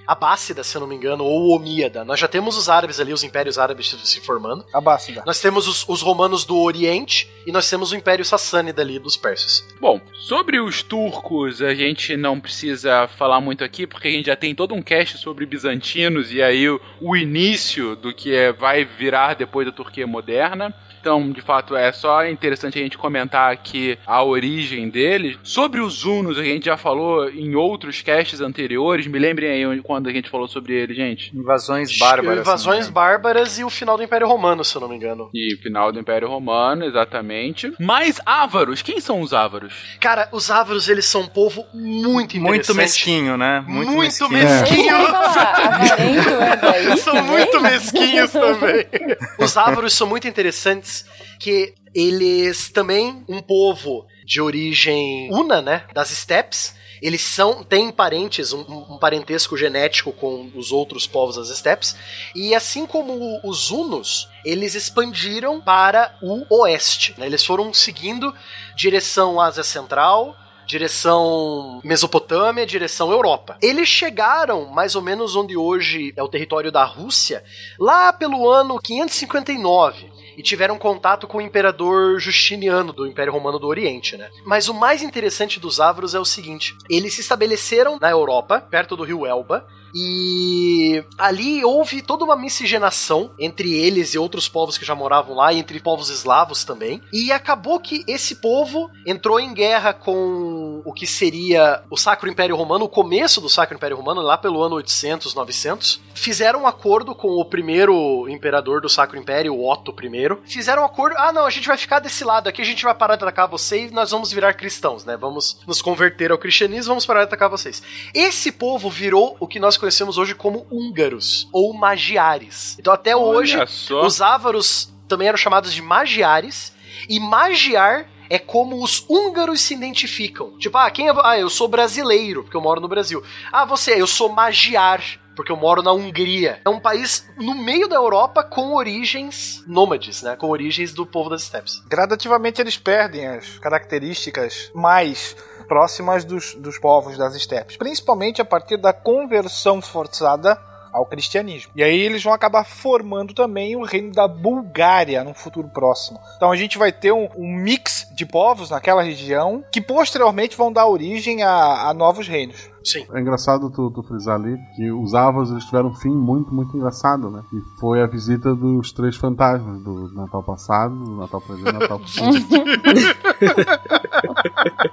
[0.07, 2.05] Abássida, se eu não me engano, ou Omíada.
[2.05, 4.65] Nós já temos os árabes ali, os impérios árabes se- se formando.
[4.73, 5.23] Abássida.
[5.27, 9.17] Nós temos os, os romanos do Oriente e nós temos o Império Sassânida ali dos
[9.17, 9.65] persas.
[9.81, 14.37] Bom, sobre os turcos, a gente não precisa falar muito aqui, porque a gente já
[14.37, 18.85] tem todo um cast sobre bizantinos e aí o, o início do que é, vai
[18.85, 20.75] virar depois da Turquia moderna.
[21.03, 25.37] Então, de fato, é só interessante a gente comentar aqui a origem deles.
[25.43, 29.09] Sobre os Hunos, a gente já falou em outros casts anteriores.
[29.09, 31.37] Me lembrem aí quando a gente falou sobre eles, gente.
[31.37, 32.39] Invasões bárbaras.
[32.39, 35.29] Invasões bárbaras e o final do Império Romano, se eu não me engano.
[35.35, 37.73] E final do Império Romano, exatamente.
[37.81, 39.75] Mas ávaros, quem são os ávaros?
[39.99, 42.43] Cara, os ávaros, eles são um povo muito interessante.
[42.43, 43.65] Muito mesquinho, né?
[43.67, 44.31] Muito, mesquinho.
[44.31, 44.97] mesquinho.
[44.97, 48.87] Avarento é São muito mesquinhos também.
[49.39, 50.92] Os ávaros são muito interessantes
[51.39, 58.53] que eles também, um povo de origem una, né, das estepes, eles são têm parentes,
[58.53, 61.97] um, um parentesco genético com os outros povos das estepes,
[62.35, 68.33] e assim como os hunos, eles expandiram para o oeste, né, eles foram seguindo
[68.77, 73.59] direção Ásia Central, direção Mesopotâmia, direção Europa.
[73.61, 77.45] Eles chegaram mais ou menos onde hoje é o território da Rússia,
[77.79, 83.67] lá pelo ano 559 e tiveram contato com o imperador Justiniano do Império Romano do
[83.67, 84.31] Oriente, né?
[84.45, 88.97] Mas o mais interessante dos Ávaros é o seguinte: eles se estabeleceram na Europa, perto
[88.97, 94.85] do rio Elba, e ali houve toda uma miscigenação entre eles e outros povos que
[94.85, 97.03] já moravam lá, e entre povos eslavos também.
[97.13, 102.57] E acabou que esse povo entrou em guerra com o que seria o Sacro Império
[102.57, 106.01] Romano, o começo do Sacro Império Romano, lá pelo ano 800, 900.
[106.15, 110.51] Fizeram um acordo com o primeiro imperador do Sacro Império, Otto I.
[110.51, 112.95] Fizeram um acordo, ah não, a gente vai ficar desse lado aqui, a gente vai
[112.95, 115.17] parar de atacar você e nós vamos virar cristãos, né?
[115.17, 117.83] Vamos nos converter ao cristianismo, vamos parar de atacar vocês.
[118.15, 122.77] Esse povo virou o que nós conhecemos hoje como húngaros ou magiares.
[122.79, 124.07] Então até hoje Olha só.
[124.07, 126.73] os ávaros também eram chamados de magiares
[127.09, 130.57] e magiar é como os húngaros se identificam.
[130.57, 133.23] Tipo, ah, quem é, ah, eu sou brasileiro, porque eu moro no Brasil.
[133.53, 135.03] Ah, você, eu sou magiar,
[135.37, 136.61] porque eu moro na Hungria.
[136.65, 140.37] É um país no meio da Europa com origens nômades, né?
[140.37, 141.83] Com origens do povo das estepes.
[141.89, 148.77] Gradativamente eles perdem as características mais próximas dos, dos povos das estepes, principalmente a partir
[148.77, 150.59] da conversão forçada
[150.93, 151.73] ao cristianismo.
[151.75, 156.21] E aí eles vão acabar formando também o reino da Bulgária no futuro próximo.
[156.37, 160.71] Então a gente vai ter um, um mix de povos naquela região que posteriormente vão
[160.71, 162.71] dar origem a, a novos reinos.
[162.85, 163.07] Sim.
[163.13, 166.77] É engraçado tu, tu frisar ali que os Avos eles tiveram um fim muito, muito
[166.77, 167.43] engraçado, né?
[167.51, 171.79] Que foi a visita dos três fantasmas do Natal passado, do Natal presente e do
[171.79, 172.33] Natal futuro.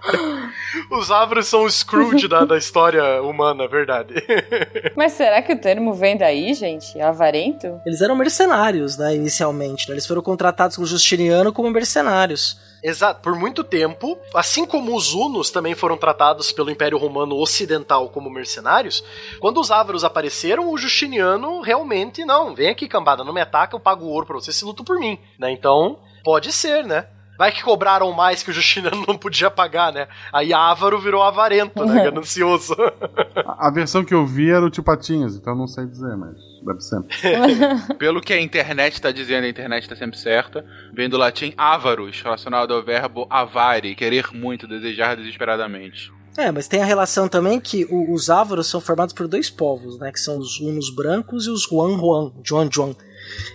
[0.91, 4.13] Os ávaros são o Scrooge da, da história humana, é verdade.
[4.95, 6.99] Mas será que o termo vem daí, gente?
[6.99, 7.79] Avarento?
[7.85, 9.87] Eles eram mercenários, né, inicialmente.
[9.87, 9.93] né?
[9.95, 12.57] Eles foram contratados com Justiniano como mercenários.
[12.83, 18.09] Exato, por muito tempo, assim como os hunos também foram tratados pelo Império Romano Ocidental
[18.09, 19.03] como mercenários,
[19.39, 23.79] quando os ávaros apareceram, o Justiniano realmente, não, vem aqui cambada, não me ataca, eu
[23.79, 25.51] pago ouro pra você se luta por mim, né?
[25.51, 27.07] Então, pode ser, né?
[27.39, 30.09] Vai que cobraram mais que o Justiniano não podia pagar, né?
[30.33, 32.03] Aí Ávaro virou avarento, né?
[32.03, 32.75] Ganancioso.
[33.47, 36.35] A, a versão que eu vi era o Tio Patinhas, então não sei dizer, mas
[36.65, 37.01] deve ser.
[37.97, 42.21] Pelo que a internet tá dizendo, a internet tá sempre certa, vem do latim avaros,
[42.21, 46.11] relacionado ao verbo avare, querer muito, desejar desesperadamente.
[46.37, 49.97] É, mas tem a relação também que o- os ávaros são formados por dois povos,
[49.99, 50.11] né?
[50.11, 52.93] Que são os hunos brancos e os Huan Huan, Juan Juan.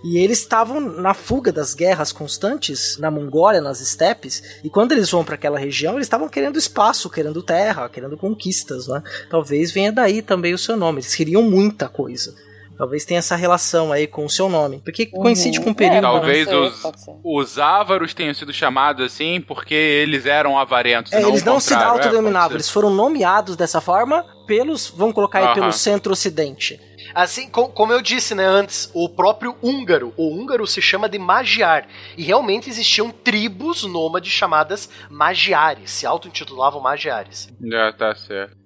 [0.03, 5.11] E eles estavam na fuga das guerras constantes na Mongólia, nas estepes, e quando eles
[5.11, 9.03] vão para aquela região, eles estavam querendo espaço, querendo terra, querendo conquistas, né?
[9.31, 11.01] Talvez venha daí também o seu nome.
[11.01, 12.35] Eles queriam muita coisa.
[12.77, 14.81] Talvez tenha essa relação aí com o seu nome.
[14.85, 15.99] Porque coincide com o período.
[15.99, 16.83] É, Talvez ser, os,
[17.25, 21.13] os ávaros tenham sido chamados assim porque eles eram avarentos.
[21.13, 21.73] É, não eles não se.
[21.73, 25.55] É, autodenominavam, pode eles foram nomeados dessa forma pelos, vamos colocar aí, Aham.
[25.55, 26.81] pelo centro-ocidente.
[27.15, 31.19] Assim, co- como eu disse, né, antes, o próprio húngaro, o húngaro se chama de
[31.19, 31.87] magiar.
[32.17, 37.49] E realmente existiam tribos nômades chamadas magiares, se auto-intitulavam magiares.
[37.63, 38.57] Já tá certo.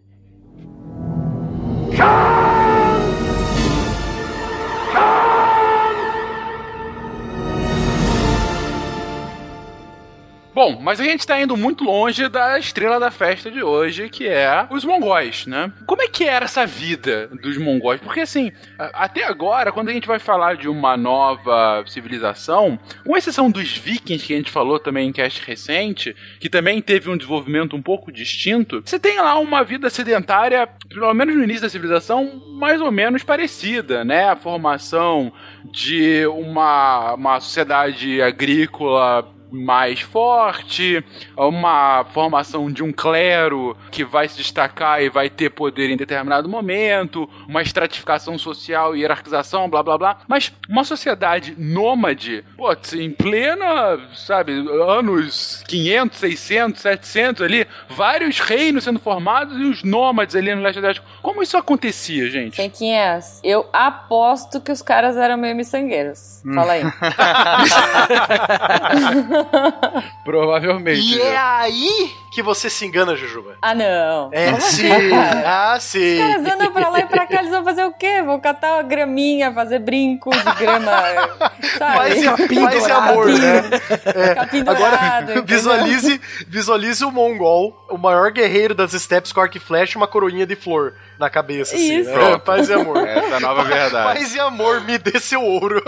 [10.59, 14.27] Bom, mas a gente tá indo muito longe da estrela da festa de hoje, que
[14.27, 15.73] é os mongóis, né?
[15.87, 18.01] Como é que era essa vida dos mongóis?
[18.01, 23.49] Porque assim, até agora, quando a gente vai falar de uma nova civilização, com exceção
[23.49, 27.77] dos vikings que a gente falou também em cast recente, que também teve um desenvolvimento
[27.77, 32.43] um pouco distinto, você tem lá uma vida sedentária, pelo menos no início da civilização,
[32.59, 34.29] mais ou menos parecida, né?
[34.29, 35.33] A formação
[35.71, 41.03] de uma, uma sociedade agrícola mais forte,
[41.37, 46.49] uma formação de um clero que vai se destacar e vai ter poder em determinado
[46.49, 50.19] momento, uma estratificação social e hierarquização, blá blá blá.
[50.29, 58.85] Mas uma sociedade nômade, pô, em plena, sabe, anos 500, 600, 700 ali, vários reinos
[58.85, 61.07] sendo formados e os nômades ali no leste asiático.
[61.23, 62.57] Como isso acontecia, gente?
[62.57, 66.43] Fenquinhas, eu aposto que os caras eram meio miçangueiros.
[66.55, 66.83] Fala aí.
[70.25, 71.01] Provavelmente.
[71.01, 73.57] E é aí que você se engana, Jujuba.
[73.63, 74.29] ah, não.
[74.33, 74.91] É, Como sim.
[74.93, 75.13] assim?
[75.45, 76.19] Ah, Os sim.
[76.19, 78.23] caras andam pra lá e pra cá, eles vão fazer o quê?
[78.23, 80.93] Vão catar uma graminha, fazer brinco de grama,
[81.79, 81.97] sabe?
[81.97, 83.63] Paz e, paz e amor, né?
[84.37, 85.45] Capim Agora, dourado, entendeu?
[85.45, 90.07] visualize, visualize o mongol, o maior guerreiro das steppes com arco e flecha e uma
[90.07, 92.11] coroinha de flor na cabeça, assim, Isso.
[92.11, 92.39] né?
[92.39, 92.99] Paz e amor.
[92.99, 94.15] Essa é a nova verdade.
[94.19, 95.83] Paz e amor, me dê seu ouro.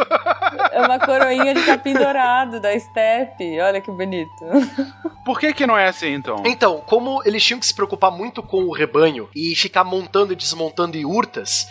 [0.72, 2.72] É uma coroinha de capim dourado da
[3.40, 3.60] Steppe.
[3.60, 4.30] Olha que bonito.
[5.24, 6.42] Por que que não é assim, então?
[6.44, 10.36] Então, como eles tinham que se preocupar muito com o rebanho e ficar montando e
[10.36, 11.66] desmontando iurtas,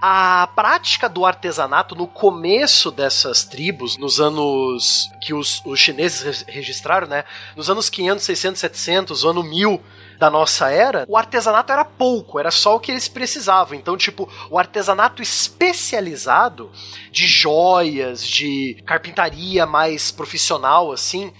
[0.00, 6.52] a prática do artesanato no começo dessas tribos, nos anos que os, os chineses re-
[6.52, 7.24] registraram, né?
[7.56, 9.80] Nos anos 500, 600, 700, ano 1000
[10.18, 13.78] da nossa era, o artesanato era pouco, era só o que eles precisavam.
[13.78, 16.70] Então, tipo, o artesanato especializado
[17.10, 21.32] de joias, de carpintaria mais profissional, assim,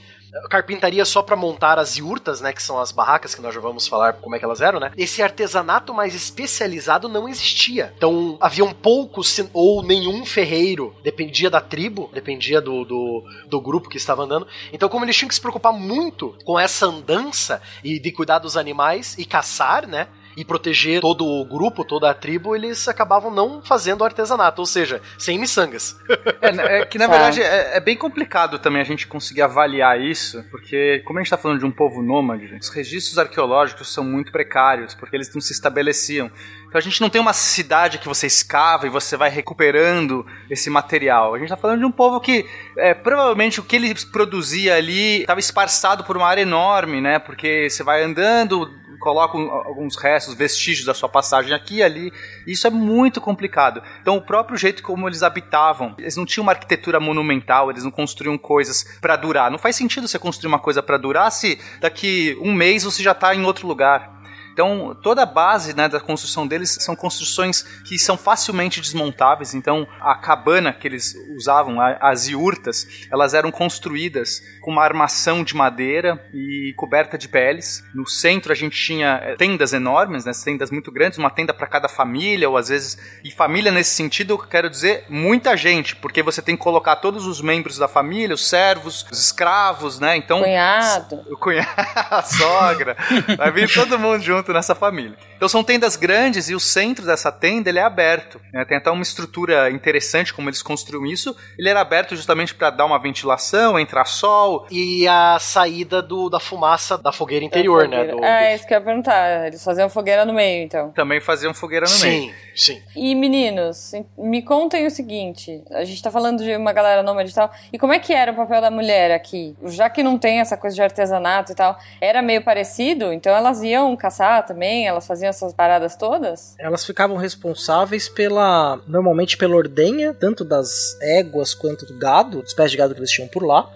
[0.49, 3.87] carpintaria só pra montar as yurtas, né, que são as barracas que nós já vamos
[3.87, 4.93] falar como é que elas eram, né?
[4.97, 7.93] Esse artesanato mais especializado não existia.
[7.97, 13.97] Então, haviam poucos ou nenhum ferreiro, dependia da tribo, dependia do, do, do grupo que
[13.97, 14.47] estava andando.
[14.73, 18.57] Então, como eles tinham que se preocupar muito com essa andança e de cuidar dos
[18.57, 20.09] animais e caçar, né?
[20.39, 25.03] E proteger todo o grupo, toda a tribo, eles acabavam não fazendo artesanato, ou seja,
[25.19, 25.97] sem miçangas.
[26.41, 27.13] É, é que na Tá.
[27.13, 31.31] verdade é, é bem complicado também a gente conseguir avaliar isso, porque como a gente
[31.31, 35.41] tá falando de um povo nômade, os registros arqueológicos são muito precários, porque eles não
[35.41, 36.31] se estabeleciam.
[36.69, 40.69] Então a gente não tem uma cidade que você escava e você vai recuperando esse
[40.71, 41.35] material.
[41.35, 42.47] A gente tá falando de um povo que
[42.77, 47.19] é, provavelmente o que ele produzia ali estava esparçado por uma área enorme, né?
[47.19, 52.13] Porque você vai andando, coloca um- alguns restos, vestígios da sua passagem aqui e ali.
[52.47, 53.83] Isso é muito complicado.
[54.01, 57.91] Então, o próprio jeito como eles habitavam, eles não tinham uma arquitetura monumental, eles não
[57.91, 59.51] construíam coisas pra durar.
[59.51, 63.15] Não faz sentido você construir uma coisa pra durar se daqui um mês você já
[63.15, 64.18] tá em outro lugar.
[64.59, 69.55] Então, toda a base né, da construção deles são construções que são facilmente desmontáveis.
[69.55, 75.55] Então, a cabana que eles usavam, as iurtas, elas eram construídas com uma armação de
[75.55, 77.85] madeira e coberta de peles.
[77.95, 81.69] No centro, a gente tinha eh, tendas enormes, né, tendas muito grandes, uma tenda para
[81.69, 82.99] cada família, ou às vezes.
[83.23, 87.29] E família, nesse sentido, eu quero dizer muita gente, porque você tem que colocar todos
[87.29, 90.17] os membros da família, os servos, os escravos, né?
[90.17, 91.25] Então, Cunhado.
[91.31, 91.69] o cunhado,
[92.11, 92.97] a sogra,
[93.37, 95.17] vai vir todo mundo junto nessa família.
[95.37, 98.41] Então são tendas grandes e o centro dessa tenda ele é aberto.
[98.53, 98.65] né?
[98.65, 101.37] Tem até uma estrutura interessante como eles construíram isso.
[101.59, 104.67] Ele era aberto justamente para dar uma ventilação, entrar sol.
[104.71, 107.99] E a saída do, da fumaça da fogueira interior, né?
[107.99, 108.17] Fogueira.
[108.17, 109.47] do- É, isso que eu ia perguntar.
[109.47, 110.91] Eles faziam fogueira no meio, então.
[110.93, 112.23] Também faziam fogueira no meio.
[112.23, 112.83] Sim, sim.
[112.97, 117.35] E meninos, me contem o seguinte: a gente tá falando de uma galera nômade e
[117.35, 117.51] tal.
[117.73, 119.57] E como é que era o papel da mulher aqui?
[119.67, 123.13] Já que não tem essa coisa de artesanato e tal, era meio parecido?
[123.13, 124.87] Então elas iam caçar também?
[124.87, 126.55] Elas faziam essas paradas todas?
[126.59, 128.81] Elas ficavam responsáveis pela.
[128.87, 133.11] normalmente pela ordenha, tanto das éguas quanto do gado, dos pés de gado que eles
[133.11, 133.71] tinham por lá.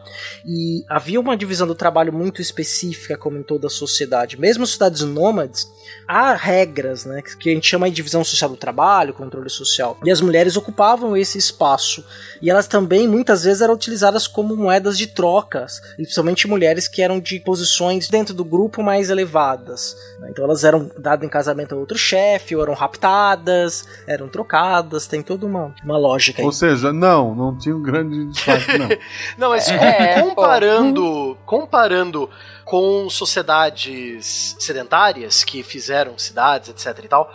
[0.46, 4.38] E havia uma divisão do trabalho muito específica, como em toda a sociedade.
[4.38, 5.68] Mesmo cidades nômades,
[6.06, 7.22] há regras, né?
[7.22, 9.98] Que a gente chama de divisão social do trabalho, controle social.
[10.04, 12.04] E as mulheres ocupavam esse espaço.
[12.40, 15.80] E elas também, muitas vezes, eram utilizadas como moedas de trocas.
[15.96, 19.96] Principalmente mulheres que eram de posições dentro do grupo mais elevadas.
[20.20, 20.30] né?
[20.42, 25.06] Então elas eram dadas em casamento a outro chefe, ou eram raptadas, eram trocadas.
[25.06, 26.44] Tem toda uma, uma lógica aí.
[26.44, 28.88] Ou seja, não, não tinha um grande destaque, não.
[29.38, 32.28] Não, mas É, comparando, comparando
[32.64, 37.32] com sociedades sedentárias que fizeram cidades, etc e tal,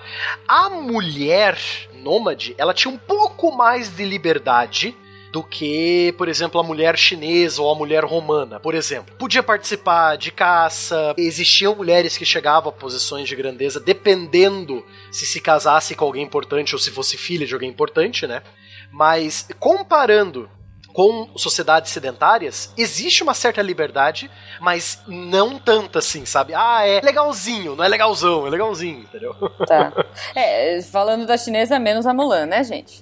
[0.47, 1.57] a mulher
[1.93, 4.95] nômade, ela tinha um pouco mais de liberdade
[5.31, 9.15] do que, por exemplo, a mulher chinesa ou a mulher romana, por exemplo.
[9.17, 15.39] Podia participar de caça, existiam mulheres que chegavam a posições de grandeza dependendo se se
[15.41, 18.41] casasse com alguém importante ou se fosse filha de alguém importante, né?
[18.91, 20.49] Mas comparando
[20.97, 26.55] com sociedades sedentárias, existe uma certa liberdade, mas não tanta assim, sabe?
[26.55, 29.35] Ah, é legalzinho, não é legalzão, é legalzinho, entendeu?
[29.67, 29.93] Tá.
[30.33, 33.01] É, falando da chinesa, menos a Mulan, né, gente?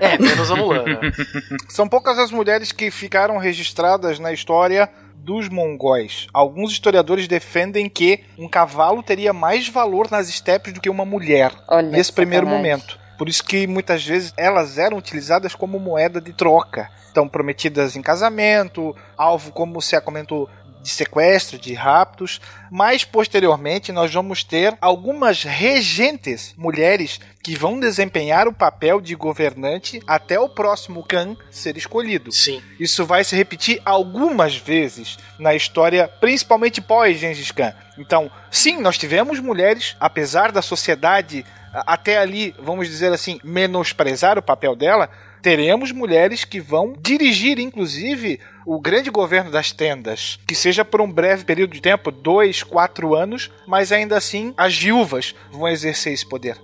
[0.00, 0.84] É, menos a Mulan.
[0.84, 1.12] Né?
[1.68, 6.26] São poucas as mulheres que ficaram registradas na história dos mongóis.
[6.32, 11.52] Alguns historiadores defendem que um cavalo teria mais valor nas estepes do que uma mulher
[11.68, 12.99] Olha nesse primeiro momento.
[13.20, 16.90] Por isso que muitas vezes elas eram utilizadas como moeda de troca.
[17.06, 20.48] Estão prometidas em casamento, alvo, como você comentou,
[20.80, 22.40] de sequestro, de raptos.
[22.70, 30.00] Mas posteriormente nós vamos ter algumas regentes mulheres que vão desempenhar o papel de governante
[30.06, 32.32] até o próximo Khan ser escolhido.
[32.32, 32.62] Sim.
[32.78, 37.74] Isso vai se repetir algumas vezes na história, principalmente pós Gengis Khan.
[37.98, 44.42] Então, sim, nós tivemos mulheres, apesar da sociedade até ali, vamos dizer assim, menosprezar o
[44.42, 45.08] papel dela,
[45.42, 50.38] teremos mulheres que vão dirigir, inclusive, o grande governo das tendas.
[50.46, 54.76] Que seja por um breve período de tempo, dois, quatro anos, mas ainda assim as
[54.76, 56.56] viúvas vão exercer esse poder.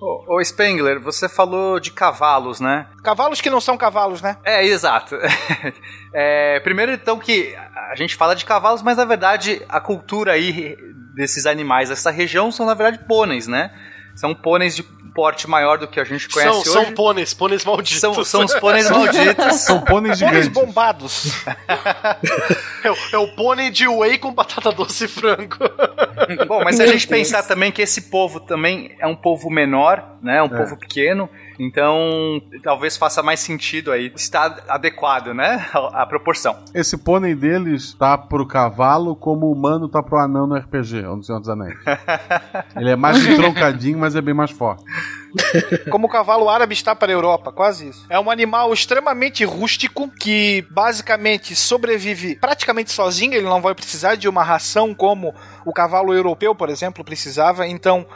[0.00, 2.86] Ô, ô, Spengler, você falou de cavalos, né?
[3.02, 4.36] Cavalos que não são cavalos, né?
[4.44, 5.16] É, exato.
[6.16, 7.56] É, primeiro, então, que
[7.90, 10.76] a gente fala de cavalos, mas na verdade a cultura aí
[11.16, 13.72] desses animais dessa região são, na verdade, pôneis, né?
[14.14, 14.82] São pôneis de
[15.14, 16.70] porte maior do que a gente conhece São, hoje.
[16.70, 18.00] são pôneis, pôneis malditos.
[18.00, 19.60] São, são os pôneis malditos.
[19.60, 20.48] São pôneis Pôneis gigantes.
[20.48, 21.32] bombados.
[22.84, 25.56] É, o- é o pônei de whey com batata doce e frango.
[26.46, 30.13] Bom, mas se a gente pensar também que esse povo também é um povo menor,
[30.24, 30.42] né?
[30.42, 30.48] Um É.
[30.48, 34.10] povo pequeno, então talvez faça mais sentido aí.
[34.16, 35.66] Está adequado, né?
[35.72, 36.56] A, a proporção.
[36.74, 41.16] Esse pônei deles tá pro cavalo como o humano tá pro anão no RPG, ou
[41.16, 41.76] no Senhor dos Anéis.
[42.76, 44.82] Ele é mais entroncadinho, mas é bem mais forte.
[45.90, 48.06] Como o cavalo árabe está para a Europa, quase isso.
[48.08, 54.28] É um animal extremamente rústico que basicamente sobrevive praticamente sozinho, ele não vai precisar de
[54.28, 57.66] uma ração como o cavalo europeu, por exemplo, precisava.
[57.66, 58.06] Então,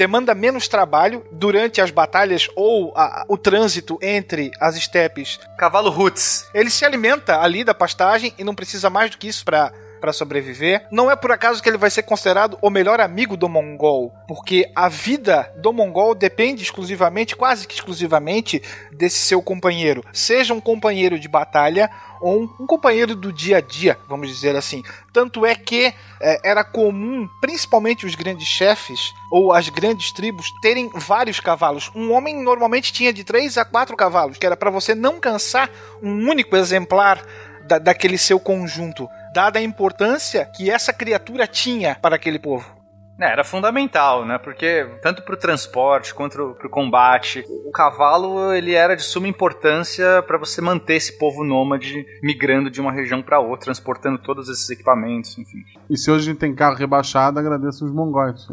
[0.00, 5.38] demanda menos trabalho durante as batalhas ou a- o trânsito entre as estepes.
[5.58, 6.48] Cavalo Roots.
[6.54, 9.70] Ele se alimenta ali da pastagem e não precisa mais do que isso para
[10.00, 10.86] para sobreviver.
[10.90, 14.70] Não é por acaso que ele vai ser considerado o melhor amigo do mongol, porque
[14.74, 20.02] a vida do mongol depende exclusivamente, quase que exclusivamente, desse seu companheiro.
[20.12, 21.90] Seja um companheiro de batalha
[22.20, 24.82] ou um, companheiro do dia a dia, vamos dizer assim.
[25.12, 30.90] Tanto é que é, era comum, principalmente os grandes chefes ou as grandes tribos, terem
[30.94, 31.90] vários cavalos.
[31.94, 35.70] Um homem normalmente tinha de 3 a 4 cavalos, que era para você não cansar
[36.02, 37.24] um único exemplar
[37.66, 42.80] da- daquele seu conjunto, dada a importância que essa criatura tinha para aquele povo.
[43.20, 44.38] É, era fundamental, né?
[44.38, 50.38] Porque tanto pro transporte quanto pro combate, o cavalo ele era de suma importância para
[50.38, 55.36] você manter esse povo nômade migrando de uma região para outra, transportando todos esses equipamentos,
[55.36, 55.58] enfim.
[55.90, 58.48] E se hoje a gente tem carro rebaixado, agradeço os mongóis.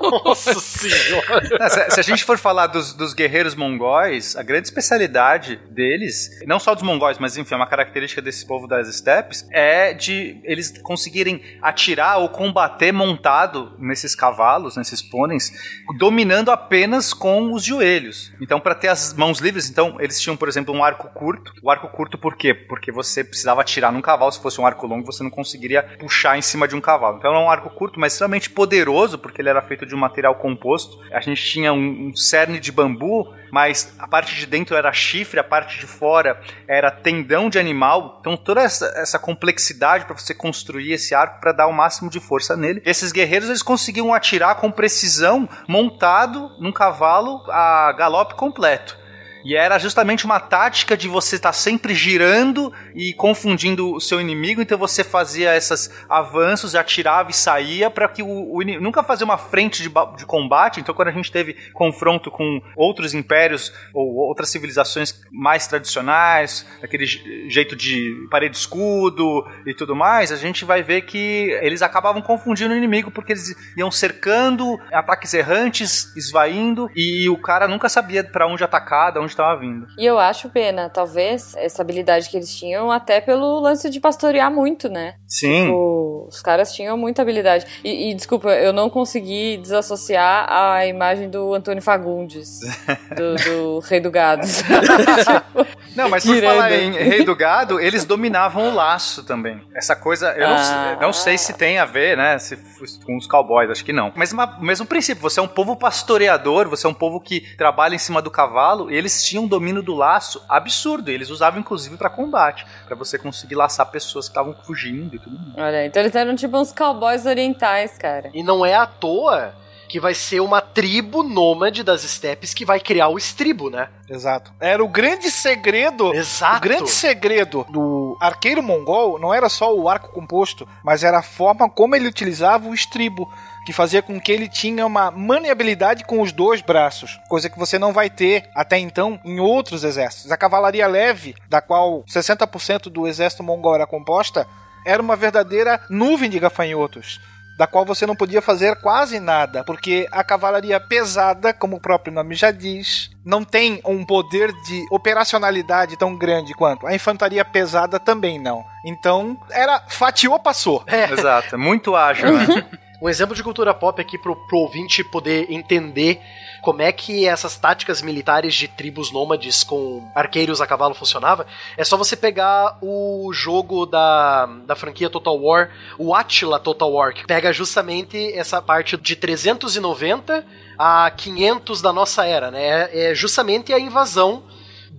[0.00, 1.58] Nossa senhora.
[1.58, 6.30] Não, se, se a gente for falar dos, dos guerreiros mongóis, a grande especialidade deles,
[6.46, 10.40] não só dos mongóis, mas enfim, é uma característica desse povo das steppes, é de
[10.44, 15.52] eles conseguirem atirar ou combater montado nesses cavalos, nesses pôneis,
[15.98, 18.32] dominando apenas com os joelhos.
[18.40, 21.52] Então, para ter as mãos livres, então eles tinham, por exemplo, um arco curto.
[21.62, 22.54] O arco curto por quê?
[22.54, 26.38] Porque você precisava atirar num cavalo, se fosse um arco longo, você não conseguiria puxar
[26.38, 27.18] em cima de um cavalo.
[27.18, 30.98] Então, era um arco curto, mas extremamente poderoso, porque ele era feito de material composto.
[31.12, 35.38] A gente tinha um, um cerne de bambu, mas a parte de dentro era chifre,
[35.38, 38.18] a parte de fora era tendão de animal.
[38.20, 42.20] Então, toda essa, essa complexidade para você construir esse arco para dar o máximo de
[42.20, 42.82] força nele.
[42.84, 48.99] Esses guerreiros eles conseguiam atirar com precisão montado num cavalo a galope completo.
[49.44, 54.60] E era justamente uma tática de você estar sempre girando e confundindo o seu inimigo,
[54.60, 59.24] então você fazia esses avanços, atirava e saía para que o, o inimigo nunca fazer
[59.24, 60.80] uma frente de, de combate.
[60.80, 67.06] Então, quando a gente teve confronto com outros impérios ou outras civilizações mais tradicionais, aquele
[67.06, 72.20] je- jeito de parede escudo e tudo mais, a gente vai ver que eles acabavam
[72.22, 78.22] confundindo o inimigo porque eles iam cercando ataques errantes, esvaindo e o cara nunca sabia
[78.22, 79.86] para onde atacar, de onde estava vindo.
[79.98, 84.50] E eu acho pena, talvez, essa habilidade que eles tinham, até pelo lance de pastorear
[84.52, 85.14] muito, né?
[85.26, 85.64] Sim.
[85.66, 87.66] Tipo, os caras tinham muita habilidade.
[87.84, 92.60] E, e, desculpa, eu não consegui desassociar a imagem do Antônio Fagundes,
[93.16, 94.46] do, do Rei do Gado.
[95.96, 96.52] Não, mas por Tirando.
[96.54, 99.60] falar em Rei do Gado, eles dominavam o laço também.
[99.74, 100.98] Essa coisa, eu não, Ah.
[101.00, 102.56] não sei se tem a ver, né, se
[103.04, 104.12] com os cowboys, acho que não.
[104.14, 107.94] Mas o mesmo princípio, você é um povo pastoreador, você é um povo que trabalha
[107.94, 111.60] em cima do cavalo, e eles tinham um domínio do laço absurdo, e eles usavam
[111.60, 115.54] inclusive pra combate, pra você conseguir laçar pessoas que estavam fugindo e tudo mais.
[115.56, 118.30] Olha, então eles eram tipo uns cowboys orientais, cara.
[118.34, 119.54] E não é à toa
[119.90, 123.88] que vai ser uma tribo nômade das estepes que vai criar o estribo, né?
[124.08, 124.52] Exato.
[124.60, 126.14] Era o grande segredo.
[126.14, 126.58] Exato.
[126.58, 131.22] O grande segredo do arqueiro mongol não era só o arco composto, mas era a
[131.22, 133.28] forma como ele utilizava o estribo,
[133.64, 137.78] que fazia com que ele tinha uma maniabilidade com os dois braços, coisa que você
[137.78, 140.32] não vai ter até então em outros exércitos.
[140.32, 144.46] A cavalaria leve, da qual 60% do exército mongol era composta,
[144.84, 147.20] era uma verdadeira nuvem de gafanhotos
[147.60, 152.10] da qual você não podia fazer quase nada, porque a cavalaria pesada, como o próprio
[152.10, 156.86] nome já diz, não tem um poder de operacionalidade tão grande quanto.
[156.86, 158.64] A infantaria pesada também não.
[158.82, 160.82] Então, era fatiou, passou.
[161.12, 162.66] Exato, é muito ágil, né?
[163.00, 166.20] Um exemplo de cultura pop aqui pro, pro ouvinte poder entender
[166.60, 171.46] como é que essas táticas militares de tribos nômades com arqueiros a cavalo funcionava,
[171.78, 177.14] é só você pegar o jogo da, da franquia Total War, o Attila Total War,
[177.14, 180.44] que pega justamente essa parte de 390
[180.78, 182.60] a 500 da nossa era, né?
[182.62, 184.42] É, é justamente a invasão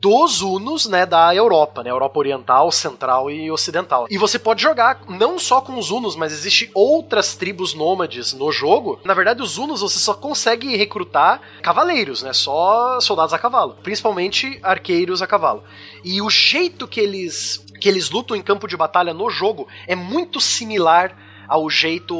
[0.01, 4.07] dos Hunos, né, da Europa, né, Europa Oriental, Central e Ocidental.
[4.09, 8.51] E você pode jogar não só com os Hunos, mas existe outras tribos nômades no
[8.51, 8.99] jogo.
[9.05, 14.59] Na verdade, os Hunos você só consegue recrutar cavaleiros, né, só soldados a cavalo, principalmente
[14.63, 15.63] arqueiros a cavalo.
[16.03, 19.95] E o jeito que eles que eles lutam em campo de batalha no jogo é
[19.95, 21.17] muito similar
[21.51, 22.15] ao jeito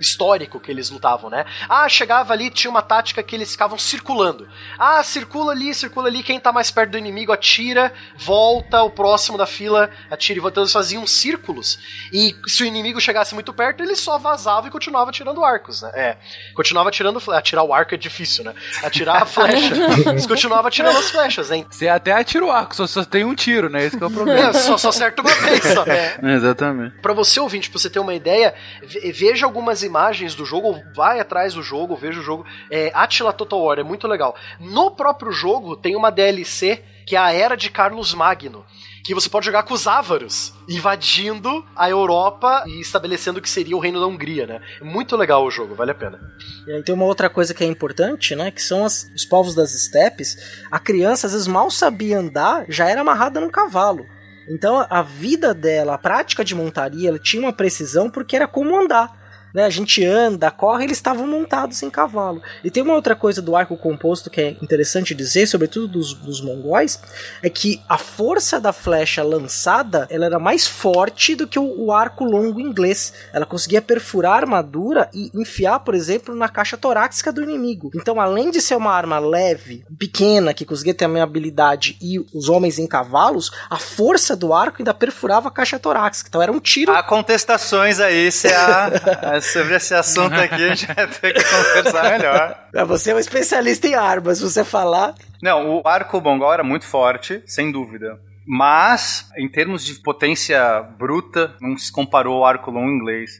[0.00, 1.46] histórico que eles lutavam, né?
[1.68, 4.48] Ah, chegava ali, tinha uma tática que eles ficavam circulando.
[4.76, 9.38] Ah, circula ali, circula ali, quem tá mais perto do inimigo atira, volta, o próximo
[9.38, 10.54] da fila atira e volta.
[10.54, 11.78] Então eles faziam círculos.
[12.12, 15.92] E se o inimigo chegasse muito perto, ele só vazava e continuava atirando arcos, né?
[15.94, 16.16] É,
[16.52, 17.22] continuava atirando.
[17.30, 18.54] Atirar o arco é difícil, né?
[18.82, 19.72] Atirar a flecha.
[20.10, 21.64] Eles continuavam atirando as flechas, hein?
[21.70, 23.84] Você até atira o arco, só, só tem um tiro, né?
[23.84, 24.48] Esse que é o problema.
[24.48, 25.84] É, só, só acerta uma vez só.
[25.84, 26.18] É.
[26.34, 26.96] Exatamente.
[27.00, 31.54] Pra você ouvinte, pra você ter uma ideia, veja algumas imagens do jogo, vai atrás
[31.54, 32.44] do jogo, veja o jogo.
[32.70, 34.34] É, Attila Total War, é muito legal.
[34.60, 38.64] No próprio jogo tem uma DLC que é a Era de Carlos Magno.
[39.04, 43.76] Que você pode jogar com os ávaros, invadindo a Europa e estabelecendo o que seria
[43.76, 44.62] o reino da Hungria, né?
[44.80, 46.18] É muito legal o jogo, vale a pena.
[46.66, 48.50] E aí tem uma outra coisa que é importante, né?
[48.50, 50.36] Que são as- os povos das estepes.
[50.70, 54.06] A criança às vezes mal sabia andar, já era amarrada num cavalo.
[54.48, 58.78] Então a- vida dela, a prática de montaria, ela tinha uma precisão porque era como
[58.78, 59.23] andar.
[59.54, 59.64] Né?
[59.64, 62.42] A gente anda, corre, eles estavam montados em cavalo.
[62.64, 66.40] E tem uma outra coisa do arco composto que é interessante dizer, sobretudo dos, dos
[66.40, 67.00] mongóis,
[67.40, 71.92] é que a força da flecha lançada ela era mais forte do que o, o
[71.92, 73.12] arco longo inglês.
[73.32, 77.90] Ela conseguia perfurar a armadura e enfiar, por exemplo, na caixa torácica do inimigo.
[77.94, 82.18] Então, além de ser uma arma leve, pequena, que conseguia ter a minha habilidade e
[82.34, 86.28] os homens em cavalos, a força do arco ainda perfurava a caixa torácica.
[86.28, 86.92] Então era um tiro.
[86.92, 88.90] Há contestações aí, se há,
[89.44, 92.58] sobre esse assunto aqui a gente vai ter que conversar melhor.
[92.74, 95.14] Ah, Você é um especialista em armas, você falar.
[95.42, 98.18] Não, o arco mongol era muito forte, sem dúvida.
[98.46, 103.30] Mas, em termos de potência bruta, não se comparou ao arco longo inglês,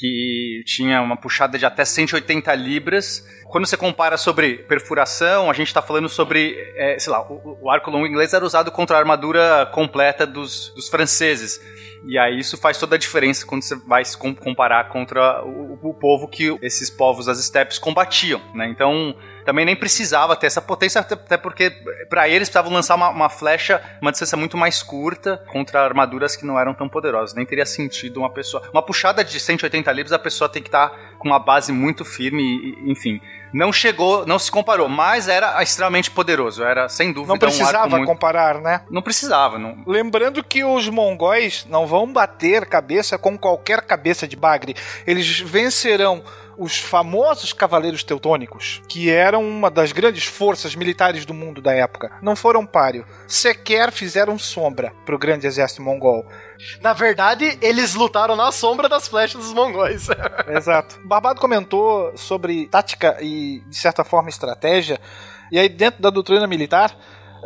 [0.00, 3.22] que tinha uma puxada de até 180 libras.
[3.50, 7.70] Quando você compara sobre perfuração, a gente está falando sobre, é, sei lá, o, o
[7.70, 11.60] arco longo inglês era usado contra a armadura completa dos, dos franceses.
[12.08, 15.90] E aí isso faz toda a diferença quando você vai se com- comparar contra o,
[15.90, 18.68] o povo que esses povos das estepes combatiam, né?
[18.70, 19.14] Então,
[19.50, 21.70] também nem precisava ter essa potência, até- porque
[22.08, 26.46] para eles precisavam lançar uma, uma flecha, uma distância muito mais curta contra armaduras que
[26.46, 27.34] não eram tão poderosas.
[27.34, 28.62] Nem teria sentido uma pessoa.
[28.72, 32.40] Uma puxada de 180 libras, a pessoa tem que estar com uma base muito firme,
[32.42, 33.20] e, enfim.
[33.52, 36.62] Não chegou, não se comparou, mas era extremamente poderoso.
[36.62, 38.06] Era, sem dúvida, Não um precisava muito...
[38.06, 38.82] comparar, né?
[38.88, 39.82] Não precisava, não.
[39.84, 44.76] Lembrando que os mongóis não vão bater cabeça com qualquer cabeça de bagre.
[45.04, 46.22] Eles vencerão
[46.60, 52.12] os famosos cavaleiros teutônicos, que eram uma das grandes forças militares do mundo da época.
[52.20, 53.06] Não foram páreo.
[53.26, 56.26] Sequer fizeram sombra pro grande exército mongol.
[56.82, 60.08] Na verdade, eles lutaram na sombra das flechas dos mongóis.
[60.48, 61.00] Exato.
[61.02, 65.00] Barbado comentou sobre tática e, de certa forma, estratégia.
[65.50, 66.94] E aí, dentro da doutrina militar,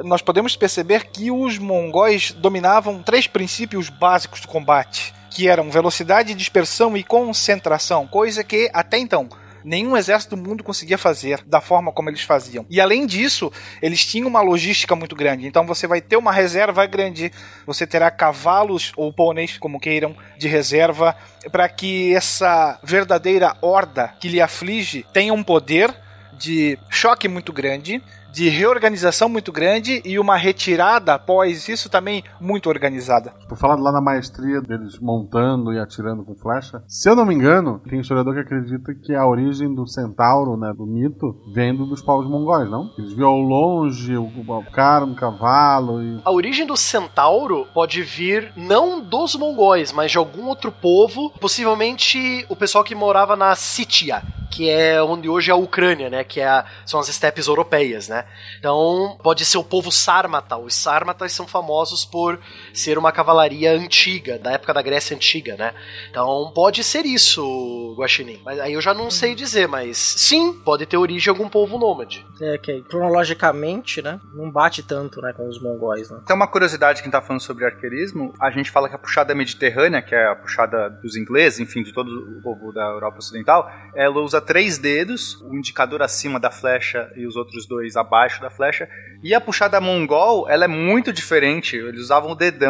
[0.03, 6.33] nós podemos perceber que os mongóis dominavam três princípios básicos do combate, que eram velocidade,
[6.33, 9.29] dispersão e concentração, coisa que até então
[9.65, 12.67] nenhum exército do mundo conseguia fazer da forma como eles faziam.
[12.69, 15.47] E além disso, eles tinham uma logística muito grande.
[15.47, 17.33] Então você vai ter uma reserva grande,
[17.67, 21.17] você terá cavalos ou pôneis, como queiram, de reserva,
[21.51, 25.93] para que essa verdadeira horda que lhe aflige tenha um poder
[26.39, 28.03] de choque muito grande,
[28.35, 33.33] de reorganização muito grande e uma retirada após isso também muito organizada.
[33.49, 37.33] Por falar lá na maestria deles montando e atirando com flecha, se eu não me
[37.33, 42.03] engano, tem historiador que acredita que a origem do centauro, né, do mito, vem dos
[42.03, 42.91] povos mongóis, não?
[42.99, 46.21] Eles viam ao longe o, o cara no cavalo e...
[46.25, 52.45] A origem do centauro pode vir não dos mongóis, mas de algum outro povo, possivelmente
[52.49, 56.23] o pessoal que morava na Sítia, que é onde hoje é a Ucrânia, né?
[56.23, 58.24] Que é a, são as estepes europeias, né?
[58.59, 60.57] Então, pode ser o povo sármata.
[60.57, 62.41] Os sármatas são famosos por
[62.75, 65.73] ser uma cavalaria antiga, da época da Grécia Antiga, né?
[66.11, 68.41] Então, pode ser isso, Guaxinim.
[68.45, 71.79] Mas aí eu já não sei dizer, mas sim, pode ter origem em algum povo
[71.79, 72.27] nômade.
[72.41, 74.21] É, que cronologicamente, né?
[74.35, 76.21] Não bate tanto, né, com os mongóis, né?
[76.27, 78.35] Tem uma curiosidade que a gente tá falando sobre arqueirismo.
[78.41, 81.93] A gente fala que a puxada mediterrânea, que é a puxada dos ingleses, enfim, de
[81.93, 87.11] todo o povo da Europa Ocidental, ela usa três dedos, o indicador acima da flecha
[87.17, 88.89] e os outros dois abaixo da flecha.
[89.23, 91.77] E a puxada mongol, ela é muito diferente.
[91.77, 92.64] Eles usavam o dedão.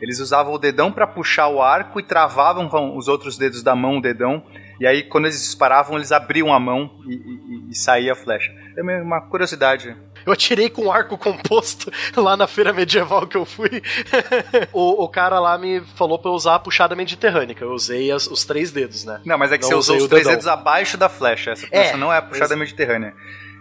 [0.00, 3.74] Eles usavam o dedão para puxar o arco e travavam com os outros dedos da
[3.74, 4.42] mão o dedão.
[4.78, 8.52] E aí, quando eles disparavam, eles abriam a mão e, e, e saía a flecha.
[8.76, 9.96] É uma curiosidade.
[10.26, 13.82] Eu atirei com arco composto lá na feira medieval que eu fui.
[14.72, 17.56] o, o, cara lá me falou pra eu usar a puxada mediterrânea.
[17.58, 19.20] Eu usei as, os três dedos, né?
[19.24, 20.32] Não, mas é que não você usou os três dedão.
[20.32, 21.52] dedos abaixo da flecha.
[21.52, 23.14] Essa, é, não é a puxada mediterrânea.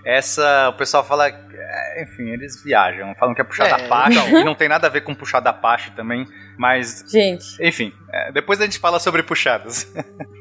[0.06, 4.44] Essa, o pessoal fala, é, enfim, eles viajam, falam que é puxada é, Apache, e
[4.44, 6.28] não tem nada a ver com puxada Apache também,
[6.58, 7.04] mas.
[7.10, 7.46] Gente.
[7.62, 9.92] Enfim, é, depois a gente fala sobre puxadas.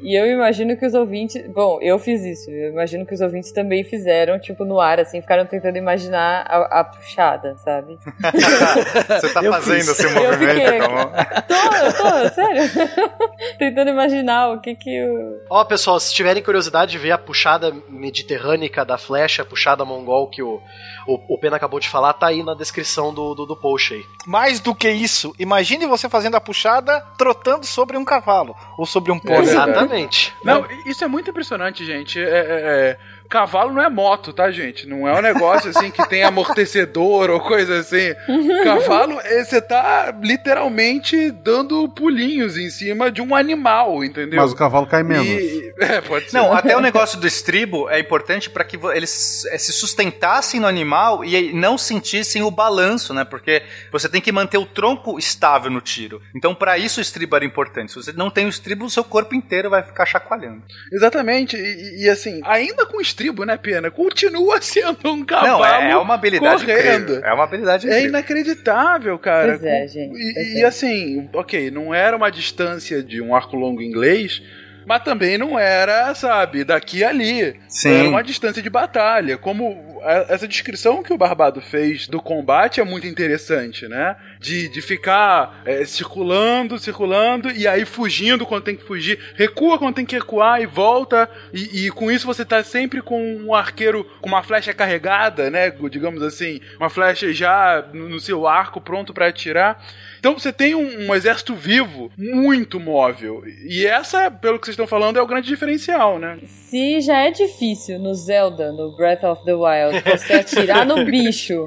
[0.01, 1.43] E eu imagino que os ouvintes.
[1.53, 5.21] Bom, eu fiz isso, eu imagino que os ouvintes também fizeram, tipo, no ar, assim,
[5.21, 7.99] ficaram tentando imaginar a, a puxada, sabe?
[9.21, 9.89] Você tá eu fazendo fiz.
[9.89, 11.05] esse movimento, como...
[11.49, 12.63] Tô, tô, sério.
[13.59, 15.41] tentando imaginar o que que o.
[15.51, 20.29] Ó, pessoal, se tiverem curiosidade de ver a puxada mediterrânica da flecha, a puxada mongol
[20.29, 20.61] que o,
[21.07, 24.05] o, o Pena acabou de falar, tá aí na descrição do, do, do post aí.
[24.27, 29.13] Mais do que isso, imagine você fazendo a puxada trotando sobre um cavalo ou sobre
[29.13, 29.43] um pônei.
[29.43, 30.35] Exatamente.
[30.43, 32.19] Não, isso é muito impressionante, gente.
[32.19, 32.99] É, é, é
[33.29, 34.87] Cavalo não é moto, tá, gente?
[34.87, 38.15] Não é um negócio assim que tem amortecedor ou coisa assim.
[38.63, 44.41] Cavalo, é, você tá literalmente dando pulinhos em cima de um animal, entendeu?
[44.41, 45.27] Mas o cavalo cai menos.
[45.27, 45.65] E...
[45.77, 46.37] É, pode ser.
[46.37, 50.69] Não, até o negócio do estribo é importante para que eles é, se sustentassem no
[50.69, 53.25] animal e não sentissem o balanço, né?
[53.25, 53.61] Porque
[53.91, 56.23] você tem que manter o tronco estável no tiro.
[56.35, 57.91] Então, para isso o estribo era importante.
[57.91, 60.63] Se você não tem o estribo, o seu corpo inteiro vai ficar chacoalhando.
[60.93, 61.57] Exatamente.
[61.57, 63.91] E, e assim, ainda com estribo estribo, né, Pena?
[63.91, 65.59] Continua sendo um cavalo.
[65.59, 67.13] Não, é, é uma habilidade correndo.
[67.13, 67.25] Incrível.
[67.25, 68.05] É uma habilidade incrível.
[68.05, 69.59] É inacreditável, cara.
[69.59, 70.17] Pois é, gente.
[70.17, 74.43] E, e assim, ok, não era uma distância de um arco longo inglês
[74.87, 77.57] mas também não era, sabe, daqui a ali.
[77.69, 77.93] Sim.
[77.93, 79.39] Era uma distância de batalha.
[79.39, 79.95] Como
[80.29, 84.17] essa descrição que o Barbado fez do combate é muito interessante, né?
[84.39, 89.95] De, de ficar é, circulando, circulando, e aí fugindo quando tem que fugir, recua quando
[89.95, 94.05] tem que recuar e volta, e, e com isso você tá sempre com um arqueiro
[94.21, 95.71] com uma flecha carregada, né?
[95.91, 99.83] Digamos assim, uma flecha já no seu arco pronto para atirar.
[100.25, 103.43] Então você tem um, um, exército vivo muito móvel.
[103.69, 106.39] E essa, pelo que vocês estão falando, é o grande diferencial, né?
[106.47, 111.67] Se já é difícil no Zelda, no Breath of the Wild, você atirar no bicho,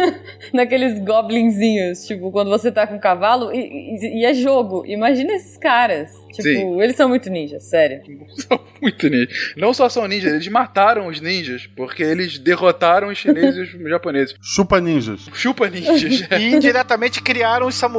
[0.50, 4.82] naqueles goblinzinhos, tipo, quando você tá com o cavalo, e, e, e é jogo.
[4.86, 6.10] Imagina esses caras.
[6.32, 6.80] Tipo, Sim.
[6.80, 8.00] eles são muito ninjas, sério.
[8.48, 9.52] São muito ninjas.
[9.56, 13.90] Não só são ninjas, eles mataram os ninjas, porque eles derrotaram os chineses e os
[13.90, 14.34] japoneses.
[14.40, 15.28] Chupa ninjas.
[15.34, 16.26] Chupa ninjas.
[16.30, 17.89] e indiretamente criaram os samurais.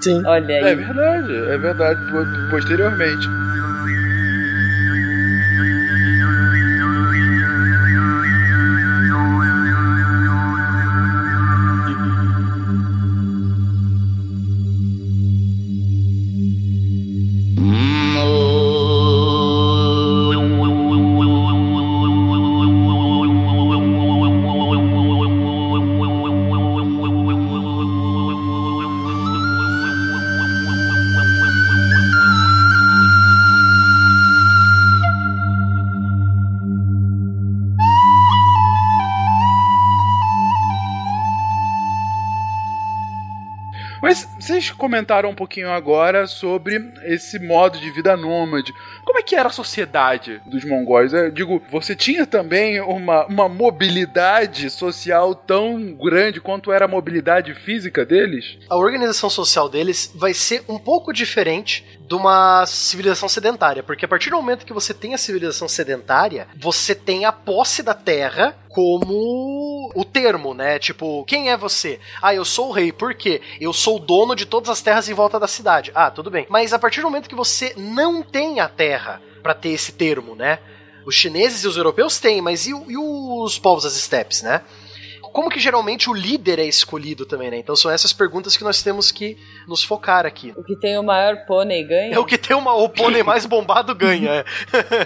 [0.00, 0.22] Sim.
[0.26, 0.64] Olha aí.
[0.64, 2.00] É verdade, é verdade.
[2.50, 3.28] Posteriormente.
[44.98, 48.72] Comentaram um pouquinho agora sobre esse modo de vida nômade.
[49.18, 51.12] Como é que era a sociedade dos mongóis?
[51.12, 57.52] Eu digo, você tinha também uma, uma mobilidade social tão grande quanto era a mobilidade
[57.52, 58.58] física deles?
[58.70, 64.08] A organização social deles vai ser um pouco diferente de uma civilização sedentária, porque a
[64.08, 68.56] partir do momento que você tem a civilização sedentária, você tem a posse da terra
[68.68, 70.78] como o termo, né?
[70.78, 71.98] Tipo, quem é você?
[72.22, 72.92] Ah, eu sou o rei.
[72.92, 73.40] Por quê?
[73.60, 75.90] Eu sou o dono de todas as terras em volta da cidade.
[75.94, 76.46] Ah, tudo bem.
[76.48, 79.07] Mas a partir do momento que você não tem a terra
[79.48, 80.58] para ter esse termo, né?
[81.06, 84.60] Os chineses e os europeus têm, mas e, e os povos das estepes, né?
[85.28, 87.58] Como que geralmente o líder é escolhido também, né?
[87.58, 90.52] Então são essas perguntas que nós temos que nos focar aqui.
[90.56, 92.14] O que tem o maior pônei ganha?
[92.14, 94.44] É o que tem uma, o pônei mais bombado ganha.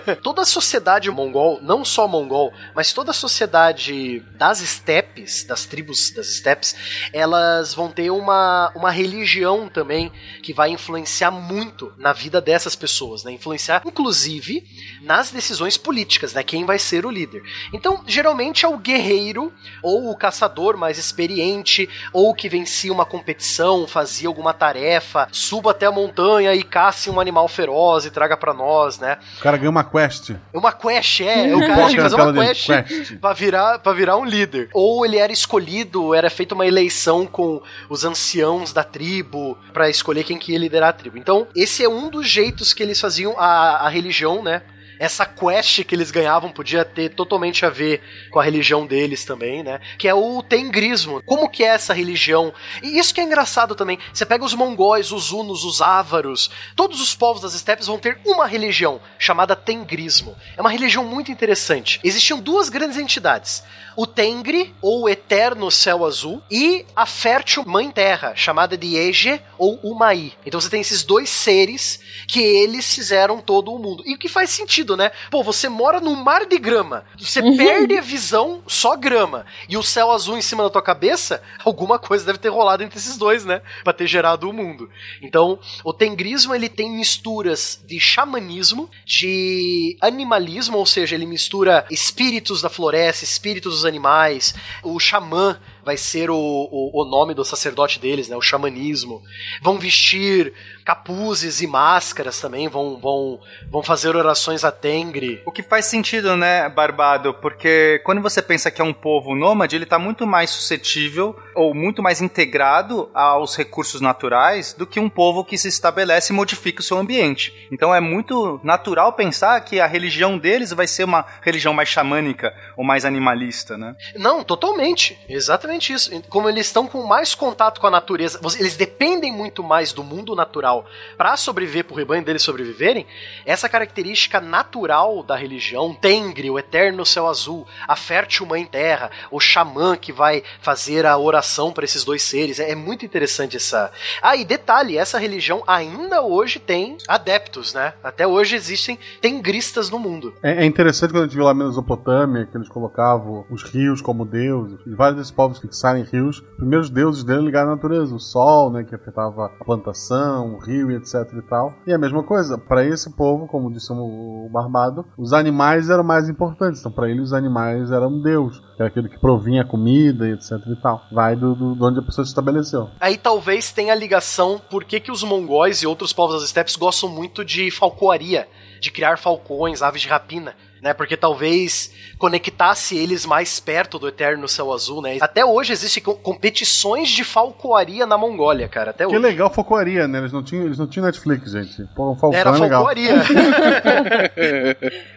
[0.07, 0.15] é.
[0.23, 6.11] toda a sociedade mongol, não só mongol, mas toda a sociedade das estepes, das tribos
[6.11, 6.75] das estepes,
[7.13, 10.13] elas vão ter uma, uma religião também
[10.43, 13.33] que vai influenciar muito na vida dessas pessoas, né?
[13.33, 14.65] Influenciar, inclusive,
[15.03, 16.43] nas decisões políticas, né?
[16.43, 17.43] Quem vai ser o líder.
[17.73, 19.53] Então, geralmente é o guerreiro
[19.83, 25.87] ou o caçador mais experiente, ou que vencia uma competição, fazia alguma tarefa, suba até
[25.87, 29.19] a montanha e caça um animal feroz e traga para nós, né?
[29.39, 30.31] O cara ganha uma quest.
[30.53, 31.53] Uma quest, é.
[31.53, 33.17] O cara tinha que fazer uma quest, quest.
[33.19, 34.69] Pra, virar, pra virar um líder.
[34.73, 40.25] Ou ele era escolhido, era feita uma eleição com os anciãos da tribo para escolher
[40.25, 41.19] quem que ia liderar a tribo.
[41.19, 44.63] Então, esse é um dos jeitos que eles faziam a, a religião, né?
[45.03, 48.01] Essa quest que eles ganhavam podia ter totalmente a ver
[48.31, 49.81] com a religião deles também, né?
[49.99, 51.21] Que é o tengrismo.
[51.27, 52.55] Como que é essa religião?
[52.81, 53.99] E isso que é engraçado também.
[54.15, 58.21] Você pega os mongóis, os hunos, os ávaros, todos os povos das estepes vão ter
[58.25, 60.37] uma religião chamada tengrismo.
[60.57, 61.99] É uma religião muito interessante.
[62.05, 63.65] Existiam duas grandes entidades
[63.97, 69.79] o Tengri, ou Eterno Céu Azul, e a fértil Mãe Terra, chamada de Ege ou
[69.83, 70.33] Umai.
[70.45, 74.03] Então você tem esses dois seres que eles fizeram todo o mundo.
[74.07, 75.11] E o que faz sentido, né?
[75.31, 77.57] Pô, você mora num mar de grama, você uhum.
[77.57, 81.99] perde a visão, só grama, e o céu azul em cima da tua cabeça, alguma
[81.99, 83.63] coisa deve ter rolado entre esses dois, né?
[83.85, 84.89] Pra ter gerado o mundo.
[85.21, 92.61] Então, o Tengrismo, ele tem misturas de xamanismo, de animalismo, ou seja, ele mistura espíritos
[92.61, 97.99] da floresta, espíritos dos animais, o xamã vai ser o, o, o, nome do sacerdote
[97.99, 98.37] deles, né?
[98.37, 99.23] O xamanismo.
[99.61, 100.53] Vão vestir
[100.85, 105.41] capuzes e máscaras também, vão, vão, vão fazer orações a Tengri.
[105.47, 107.35] O que faz sentido, né, Barbado?
[107.35, 111.75] Porque quando você pensa que é um povo nômade, ele está muito mais suscetível ou
[111.75, 116.81] muito mais integrado aos recursos naturais do que um povo que se estabelece e modifica
[116.81, 117.69] o seu ambiente.
[117.71, 122.55] Então é muito natural pensar que a religião deles vai ser uma religião mais xamânica
[122.77, 123.95] ou mais animalista, né?
[124.17, 125.19] Não, totalmente.
[125.29, 126.11] Exatamente isso.
[126.29, 130.35] Como eles estão com mais contato com a natureza, eles dependem muito mais do mundo
[130.35, 133.07] natural para sobreviver, para o rebanho deles sobreviverem,
[133.47, 139.41] essa característica natural da religião, Tengri, o eterno céu azul, a fértil mãe terra, o
[139.41, 143.91] xamã que vai fazer a oração para esses dois seres, é, é muito interessante essa.
[144.21, 147.95] Ah, e detalhe, essa religião ainda hoje tem adeptos, né?
[148.03, 150.35] Até hoje existem tengristas no mundo.
[150.43, 154.01] É, é interessante quando a gente viu lá na Mesopotâmia, que eles colocavam os rios
[154.01, 158.21] como deuses, vários desses povos fixarem rios, os primeiros deuses dele ligados à natureza, o
[158.21, 161.73] sol, né, que afetava a plantação, o rio e etc e tal.
[161.87, 166.29] E a mesma coisa, para esse povo, como disse o Barbado, os animais eram mais
[166.29, 166.81] importantes.
[166.81, 170.53] Então, para ele, os animais eram Deus, era aquele que provinha a comida e etc
[170.67, 171.03] e tal.
[171.13, 172.91] Vai do, do, do onde a pessoa se estabeleceu.
[173.01, 176.77] Aí talvez tenha a ligação por que, que os mongóis e outros povos das estepes
[176.77, 178.49] gostam muito de falcoaria,
[178.83, 180.93] de criar falcões, aves de rapina né?
[180.93, 185.19] Porque talvez conectasse eles mais perto do Eterno Céu Azul, né?
[185.21, 188.91] Até hoje existem competições de falcoaria na Mongólia, cara.
[188.91, 189.19] Até que hoje.
[189.21, 190.19] legal falcoaria, né?
[190.19, 191.85] Eles não tinham, eles não tinham Netflix, gente.
[191.95, 193.15] Pô, um falcão Era é falcoaria.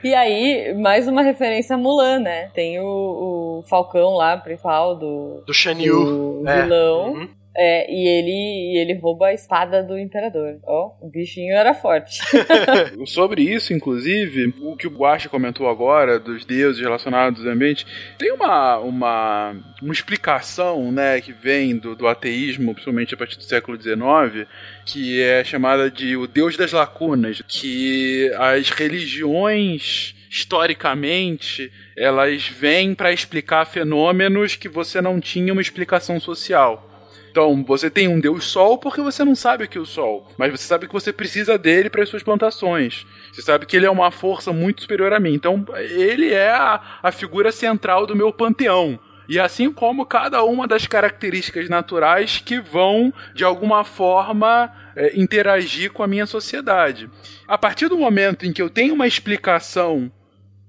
[0.04, 2.50] e aí, mais uma referência a Mulan, né?
[2.54, 5.42] Tem o, o falcão lá, principal do...
[5.48, 6.44] Do Shan Yu.
[6.44, 6.62] Do é.
[6.62, 7.14] vilão.
[7.14, 7.45] Uhum.
[7.58, 10.60] É, e ele, e ele rouba a espada do imperador.
[10.64, 12.20] Ó, oh, o bichinho era forte.
[13.08, 17.86] Sobre isso, inclusive, o que o Guacha comentou agora, dos deuses relacionados ao ambiente,
[18.18, 23.44] tem uma, uma, uma explicação, né, que vem do, do ateísmo, principalmente a partir do
[23.44, 24.48] século XIX,
[24.86, 33.14] que é chamada de o Deus das Lacunas, que as religiões historicamente elas vêm para
[33.14, 36.95] explicar fenômenos que você não tinha uma explicação social.
[37.36, 40.50] Então, você tem um deus sol porque você não sabe que é o sol, mas
[40.50, 43.06] você sabe que você precisa dele para as suas plantações.
[43.34, 45.34] Você sabe que ele é uma força muito superior a mim.
[45.34, 48.98] Então, ele é a, a figura central do meu panteão.
[49.28, 55.92] E assim como cada uma das características naturais que vão, de alguma forma, é, interagir
[55.92, 57.10] com a minha sociedade.
[57.46, 60.10] A partir do momento em que eu tenho uma explicação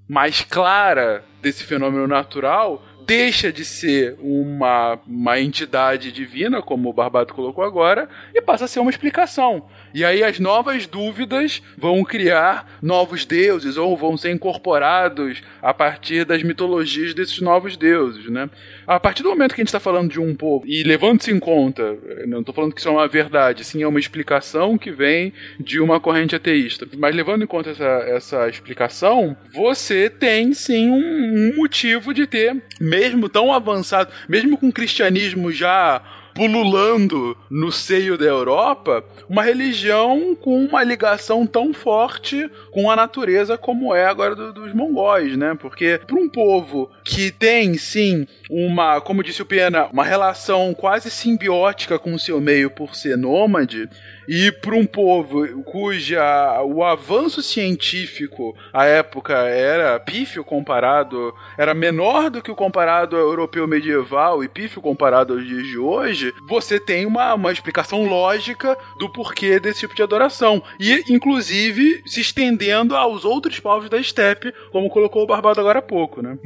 [0.08, 7.32] mais clara desse fenômeno natural, deixa de ser uma, uma entidade divina, como o Barbato
[7.32, 9.68] colocou agora, e passa a ser uma explicação.
[9.96, 16.26] E aí as novas dúvidas vão criar novos deuses ou vão ser incorporados a partir
[16.26, 18.50] das mitologias desses novos deuses, né?
[18.86, 21.38] A partir do momento que a gente está falando de um povo e levando-se em
[21.38, 25.32] conta, não estou falando que isso é uma verdade, sim é uma explicação que vem
[25.58, 30.98] de uma corrente ateísta, mas levando em conta essa, essa explicação, você tem sim um,
[30.98, 36.02] um motivo de ter, mesmo tão avançado, mesmo com o cristianismo já
[36.36, 43.56] pululando no seio da Europa, uma religião com uma ligação tão forte com a natureza
[43.56, 45.56] como é agora do, dos mongóis, né?
[45.58, 51.10] Porque para um povo que tem sim uma, como disse o Pena, uma relação quase
[51.10, 53.88] simbiótica com o seu meio por ser nômade,
[54.28, 62.30] e para um povo cuja o avanço científico à época era pífio comparado, era menor
[62.30, 66.80] do que o comparado ao europeu medieval e pífio comparado aos dias de hoje, você
[66.80, 70.62] tem uma, uma explicação lógica do porquê desse tipo de adoração.
[70.80, 75.82] E, inclusive, se estendendo aos outros povos da estepe, como colocou o Barbado agora há
[75.82, 76.38] pouco, né?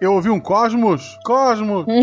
[0.00, 1.02] Eu ouvi um Cosmos?
[1.24, 1.86] Cosmos!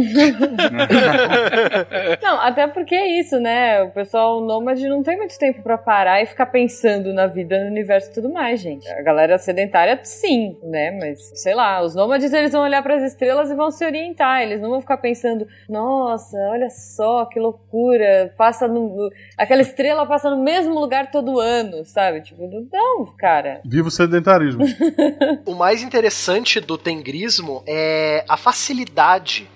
[2.21, 3.83] Não, até porque é isso, né?
[3.83, 7.69] O pessoal nômade não tem muito tempo pra parar e ficar pensando na vida, no
[7.69, 8.89] universo e tudo mais, gente.
[8.89, 10.91] A galera sedentária, sim, né?
[10.99, 14.41] Mas, sei lá, os nômades eles vão olhar pras estrelas e vão se orientar.
[14.41, 19.11] Eles não vão ficar pensando, nossa, olha só que loucura, passa no.
[19.37, 22.21] Aquela estrela passa no mesmo lugar todo ano, sabe?
[22.21, 23.61] Tipo, não, cara.
[23.63, 24.65] Viva o sedentarismo.
[25.45, 29.49] O mais interessante do tengrismo é a facilidade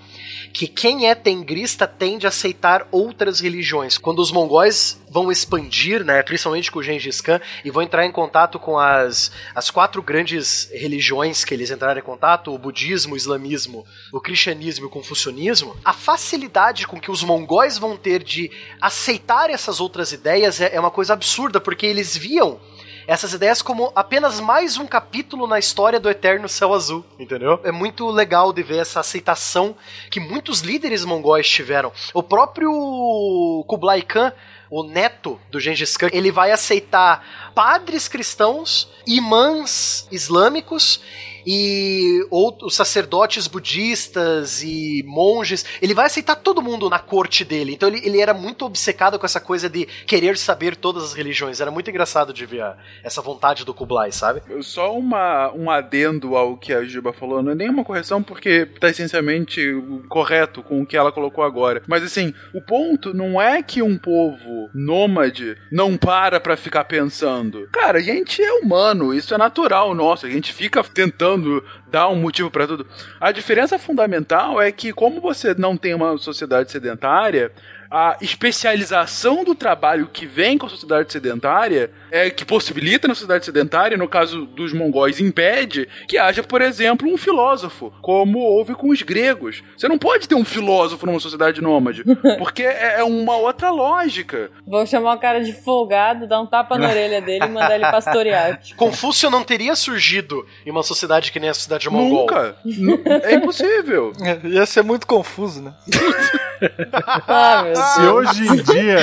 [0.56, 3.98] que quem é tengrista tende a aceitar outras religiões.
[3.98, 8.12] Quando os mongóis vão expandir, né, principalmente com o Gengis Khan, e vão entrar em
[8.12, 13.18] contato com as, as quatro grandes religiões que eles entraram em contato, o budismo, o
[13.18, 18.50] islamismo, o cristianismo e o confucionismo, a facilidade com que os mongóis vão ter de
[18.80, 22.62] aceitar essas outras ideias é, é uma coisa absurda, porque eles viam
[23.08, 27.60] essas ideias como apenas mais um capítulo na história do Eterno Céu Azul, entendeu?
[27.64, 29.76] É muito legal de ver essa aceitação
[30.10, 31.92] que muitos líderes mongóis tiveram.
[32.14, 34.34] O próprio Kublai Khan,
[34.70, 41.00] o neto do Gengis Khan, ele vai aceitar padres cristãos, imãs islâmicos
[41.48, 45.64] e outros sacerdotes budistas e monges.
[45.80, 47.74] Ele vai aceitar todo mundo na corte dele.
[47.74, 51.62] Então ele, ele era muito obcecado com essa coisa de querer saber todas as religiões.
[51.62, 54.42] Era muito engraçado de ver a- essa vontade do Kublai, sabe?
[54.64, 58.90] Só uma, um adendo ao que a Juba falou, não é nenhuma correção porque tá
[58.90, 59.62] essencialmente
[60.10, 61.84] correto com o que ela colocou agora.
[61.88, 67.45] Mas assim, o ponto não é que um povo nômade não para pra ficar pensando.
[67.72, 72.16] Cara, a gente é humano, isso é natural nosso, a gente fica tentando dar um
[72.16, 72.88] motivo pra tudo.
[73.20, 77.52] A diferença fundamental é que como você não tem uma sociedade sedentária,
[77.90, 83.46] a especialização do trabalho que vem com a sociedade sedentária, é que possibilita na sociedade
[83.46, 88.90] sedentária, no caso dos mongóis, impede que haja, por exemplo, um filósofo, como houve com
[88.90, 89.62] os gregos.
[89.78, 92.04] Você não pode ter um filósofo numa sociedade nômade,
[92.40, 94.50] porque é é uma outra lógica.
[94.66, 97.90] Vou chamar o cara de folgado, dar um tapa na orelha dele e mandar ele
[97.92, 98.60] pastorear.
[98.62, 102.22] Tipo, Confúcio não teria surgido em uma sociedade que nem a sociedade mongol.
[102.22, 102.56] Nunca.
[102.64, 104.14] Nu- É impossível.
[104.46, 105.74] Ia ser muito confuso, né?
[107.28, 108.98] ah, meu Se hoje em dia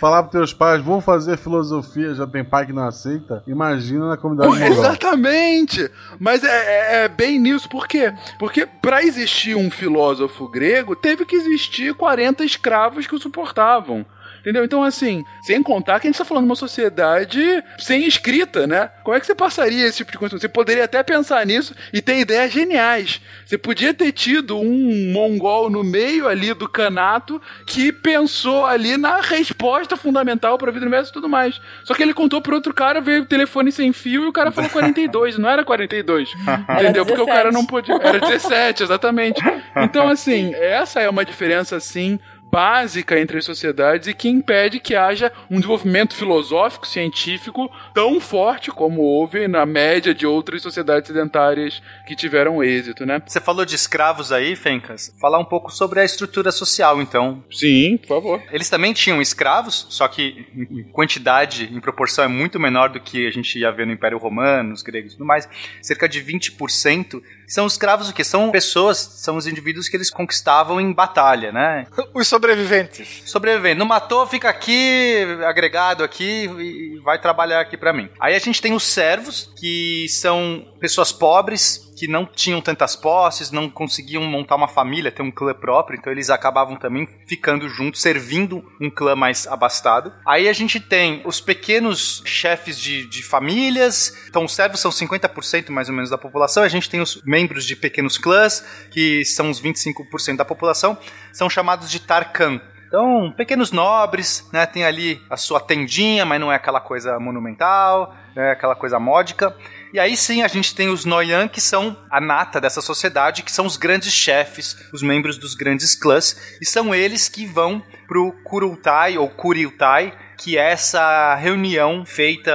[0.00, 4.16] falar pros teus pais, vão fazer filosofia, já tem pai que não aceita, imagina na
[4.16, 4.66] comunidade mongol.
[4.66, 5.90] Exatamente!
[6.18, 8.12] Mas é, é- é bem nisso, por quê?
[8.38, 14.04] Porque pra existir um filósofo grego, teve que existir 40 escravos que o suportavam.
[14.46, 14.64] Entendeu?
[14.64, 17.40] Então, assim, sem contar que a gente tá falando de uma sociedade
[17.78, 18.88] sem escrita, né?
[19.02, 20.38] Como é que você passaria esse tipo de coisa?
[20.38, 23.20] Você poderia até pensar nisso e ter ideias geniais.
[23.44, 29.20] Você podia ter tido um mongol no meio ali do canato que pensou ali na
[29.20, 31.60] resposta fundamental pra vida do universo e tudo mais.
[31.82, 34.52] Só que ele contou pro outro cara, veio o telefone sem fio e o cara
[34.52, 36.30] falou 42, não era 42.
[36.70, 37.04] Entendeu?
[37.04, 37.52] Porque o cara 17.
[37.52, 37.96] não podia.
[37.96, 39.42] Era 17, exatamente.
[39.78, 42.20] Então, assim, essa é uma diferença, assim,
[42.56, 48.70] básica entre as sociedades e que impede que haja um desenvolvimento filosófico, científico tão forte
[48.70, 53.20] como houve na média de outras sociedades sedentárias que tiveram êxito, né?
[53.26, 55.14] Você falou de escravos aí, Fencas.
[55.20, 57.44] Falar um pouco sobre a estrutura social, então.
[57.50, 58.42] Sim, por favor.
[58.50, 63.26] Eles também tinham escravos, só que em quantidade, em proporção, é muito menor do que
[63.26, 65.46] a gente ia ver no Império Romano, nos gregos e tudo mais.
[65.82, 68.24] Cerca de 20% são escravos o quê?
[68.24, 71.86] São pessoas, são os indivíduos que eles conquistavam em batalha, né?
[72.14, 73.22] Os sobreviventes.
[73.26, 73.78] Sobrevivendo.
[73.80, 78.08] Não matou, fica aqui, agregado aqui e vai trabalhar aqui para mim.
[78.20, 83.50] Aí a gente tem os servos, que são pessoas pobres, que não tinham tantas posses,
[83.50, 88.02] não conseguiam montar uma família, ter um clã próprio, então eles acabavam também ficando juntos,
[88.02, 90.12] servindo um clã mais abastado.
[90.26, 95.70] Aí a gente tem os pequenos chefes de, de famílias, então os servos são 50%
[95.70, 99.48] mais ou menos da população, a gente tem os membros de pequenos clãs, que são
[99.48, 100.98] os 25% da população,
[101.32, 102.60] são chamados de Tarkan.
[102.86, 104.64] Então, pequenos nobres, né?
[104.64, 109.56] Tem ali a sua tendinha, mas não é aquela coisa monumental, é aquela coisa módica.
[109.92, 113.52] E aí sim a gente tem os Noyan, que são a nata dessa sociedade, que
[113.52, 118.32] são os grandes chefes, os membros dos grandes clãs, e são eles que vão pro
[118.44, 122.52] Kurultai ou Kuriltai, que é essa reunião feita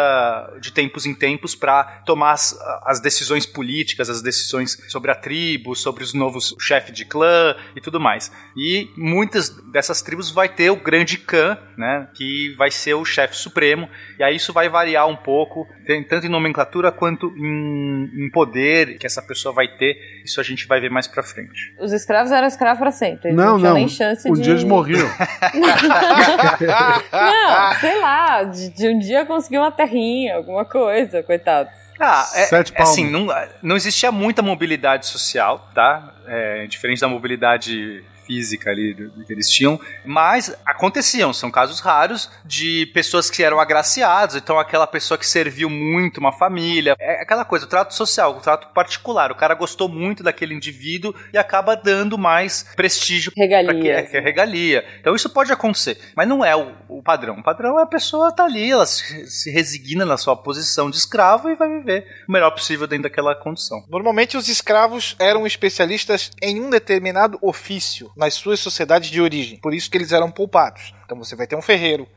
[0.59, 5.75] de tempos em tempos para tomar as, as, decisões políticas, as decisões sobre a tribo,
[5.75, 8.31] sobre os novos chefes de clã e tudo mais.
[8.55, 13.35] E muitas dessas tribos vai ter o grande Khan, né, que vai ser o chefe
[13.35, 15.67] supremo, e aí isso vai variar um pouco,
[16.09, 19.97] tanto em nomenclatura quanto em, em poder que essa pessoa vai ter.
[20.23, 21.73] Isso a gente vai ver mais pra frente.
[21.79, 23.31] Os escravos eram escravos para sempre.
[23.31, 23.73] Não, não, não.
[23.73, 24.41] nem chance Um de.
[24.41, 25.07] dia eles morriam.
[26.61, 31.69] Não, sei lá, de, de um dia conseguir uma terrinha, alguma coisa, coitado.
[31.99, 32.91] Ah, é, Sete é palmos.
[32.93, 33.27] assim, não,
[33.61, 36.13] não existia muita mobilidade social, tá?
[36.27, 38.95] É, diferente da mobilidade física ali
[39.27, 44.87] que eles tinham, mas aconteciam, são casos raros de pessoas que eram agraciadas, então aquela
[44.87, 49.31] pessoa que serviu muito uma família, é aquela coisa, o trato social, o trato particular,
[49.31, 53.81] o cara gostou muito daquele indivíduo e acaba dando mais prestígio pra Regalia.
[53.81, 54.85] que é, que é regalia.
[55.01, 57.39] Então isso pode acontecer, mas não é o, o padrão.
[57.39, 60.95] O padrão é a pessoa tá ali, ela se, se resigna na sua posição de
[60.95, 63.83] escravo e vai viver o melhor possível dentro daquela condição.
[63.89, 69.57] Normalmente os escravos eram especialistas em um determinado ofício nas suas sociedades de origem.
[69.57, 70.93] Por isso que eles eram poupados.
[71.03, 72.07] Então você vai ter um ferreiro,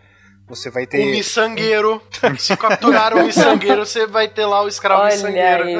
[0.47, 2.03] você vai O ter miçangueiro.
[2.39, 5.65] Se capturar o miçangueiro, você vai ter lá o escravo Olha miçangueiro.
[5.65, 5.77] aí.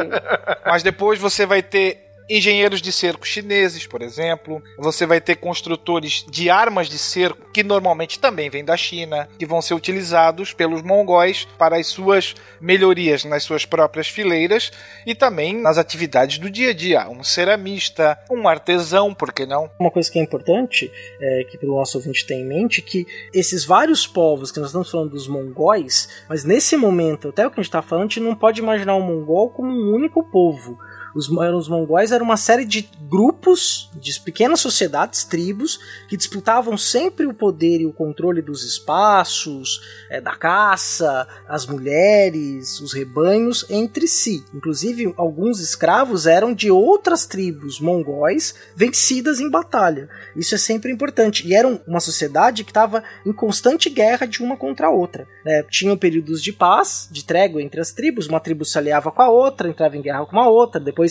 [0.65, 4.63] Mas depois você vai ter engenheiros de cerco chineses, por exemplo.
[4.79, 9.47] Você vai ter construtores de armas de cerco, que normalmente também vêm da China, que
[9.47, 14.71] vão ser utilizados pelos mongóis para as suas melhorias nas suas próprias fileiras
[15.07, 17.09] e também nas atividades do dia a dia.
[17.09, 19.71] Um ceramista, um artesão, por que não?
[19.79, 23.65] Uma coisa que é importante, é, que pelo nosso ouvinte tem em mente, que esses
[23.65, 27.63] vários povos, que nós estamos falando dos mongóis, mas nesse momento, até o que a
[27.63, 30.79] gente está falando, a gente não pode imaginar o mongol como um único povo.
[31.15, 37.27] Os, os mongóis eram uma série de grupos, de pequenas sociedades, tribos, que disputavam sempre
[37.27, 44.09] o poder e o controle dos espaços, é, da caça, as mulheres, os rebanhos entre
[44.09, 44.45] si.
[44.55, 50.09] Inclusive, alguns escravos eram de outras tribos mongóis vencidas em batalha.
[50.37, 51.47] Isso é sempre importante.
[51.47, 55.27] E era um- uma sociedade que estava em constante guerra de uma contra a outra.
[55.45, 55.63] né?
[55.71, 59.29] Tinham períodos de paz, de trégua entre as tribos, uma tribo se aliava com a
[59.29, 61.04] outra, entrava em guerra com uma outra, depois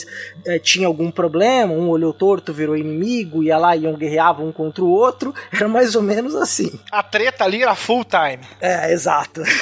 [0.46, 4.52] eh, tinha algum problema, um olhou torto, virou inimigo, ia lá e um guerreava um
[4.52, 5.34] contra o outro.
[5.54, 6.80] Era mais ou menos assim.
[6.92, 8.44] A treta ali era full time.
[8.60, 9.42] É, exato.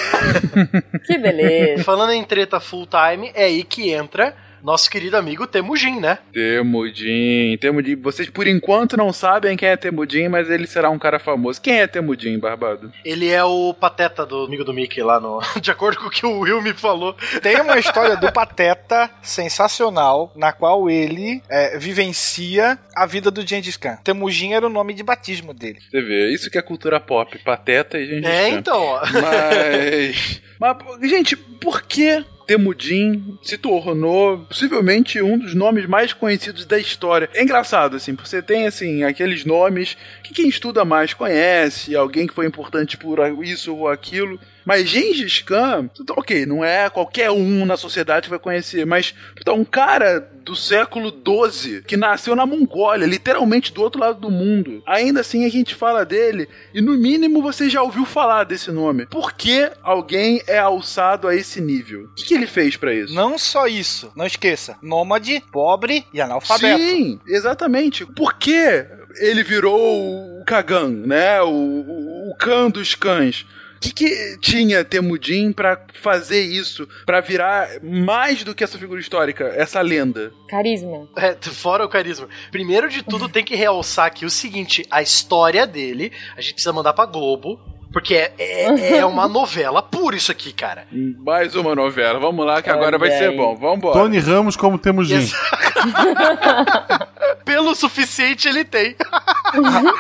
[1.06, 1.84] Que beleza.
[1.84, 6.20] Falando em treta full time, é aí que entra nosso querido amigo Temujin, né?
[6.34, 7.96] Temudin, Temudin.
[7.96, 11.62] Vocês por enquanto não sabem quem é Temudin, mas ele será um cara famoso.
[11.62, 12.92] Quem é Temudin, Barbado?
[13.04, 15.40] Ele é o pateta do amigo do Mickey lá no.
[15.62, 17.16] De acordo com o que o Will me falou.
[17.42, 23.78] Tem uma história do Pateta sensacional, na qual ele é, vivencia a vida do Gengis
[23.78, 23.98] Khan.
[24.04, 25.80] Temujin era o nome de batismo dele.
[25.90, 28.28] Você vê, isso que é cultura pop, pateta e gente.
[28.28, 28.82] É, então.
[28.82, 29.02] ó.
[29.02, 30.42] Mas.
[30.62, 30.78] Mas,
[31.10, 37.30] gente, por que Temudin se tornou possivelmente um dos nomes mais conhecidos da história?
[37.34, 42.34] É engraçado, assim, você tem, assim, aqueles nomes que quem estuda mais conhece, alguém que
[42.34, 44.38] foi importante por isso ou aquilo.
[44.66, 49.14] Mas Gengis Khan, então, ok, não é qualquer um na sociedade que vai conhecer, mas
[49.40, 54.32] então, um cara do século XII que nasceu na Mongólia, literalmente do outro lado do
[54.32, 54.82] mundo.
[54.88, 59.06] Ainda assim a gente fala dele e no mínimo você já ouviu falar desse nome.
[59.06, 62.06] Por que alguém é alçado a esse nível?
[62.06, 63.14] O que, que ele fez pra isso?
[63.14, 66.82] Não só isso, não esqueça, nômade, pobre e analfabeto.
[66.82, 68.06] Sim, exatamente.
[68.06, 68.86] Por que
[69.18, 71.42] ele virou o Kagan, né?
[71.42, 73.46] O, o, o Khan dos cães.
[73.82, 76.88] O que, que tinha Temudin pra fazer isso?
[77.04, 80.32] Pra virar mais do que essa figura histórica, essa lenda?
[80.48, 81.10] Carisma.
[81.18, 82.30] É, fora o carisma.
[82.52, 86.72] Primeiro de tudo, tem que realçar aqui o seguinte: a história dele, a gente precisa
[86.72, 87.60] mandar pra Globo.
[87.92, 90.86] Porque é, é, é uma novela pura isso aqui, cara.
[91.20, 92.20] Mais uma novela.
[92.20, 93.56] Vamos lá, que agora vai ser bom.
[93.56, 94.00] Vambora.
[94.00, 95.16] Tony Ramos como Temujin.
[95.18, 95.38] Exa-
[97.46, 98.96] Pelo suficiente ele tem.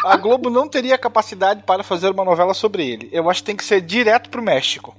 [0.06, 3.10] A Globo não teria capacidade para fazer uma novela sobre ele.
[3.12, 4.96] Eu acho que tem que ser direto pro México.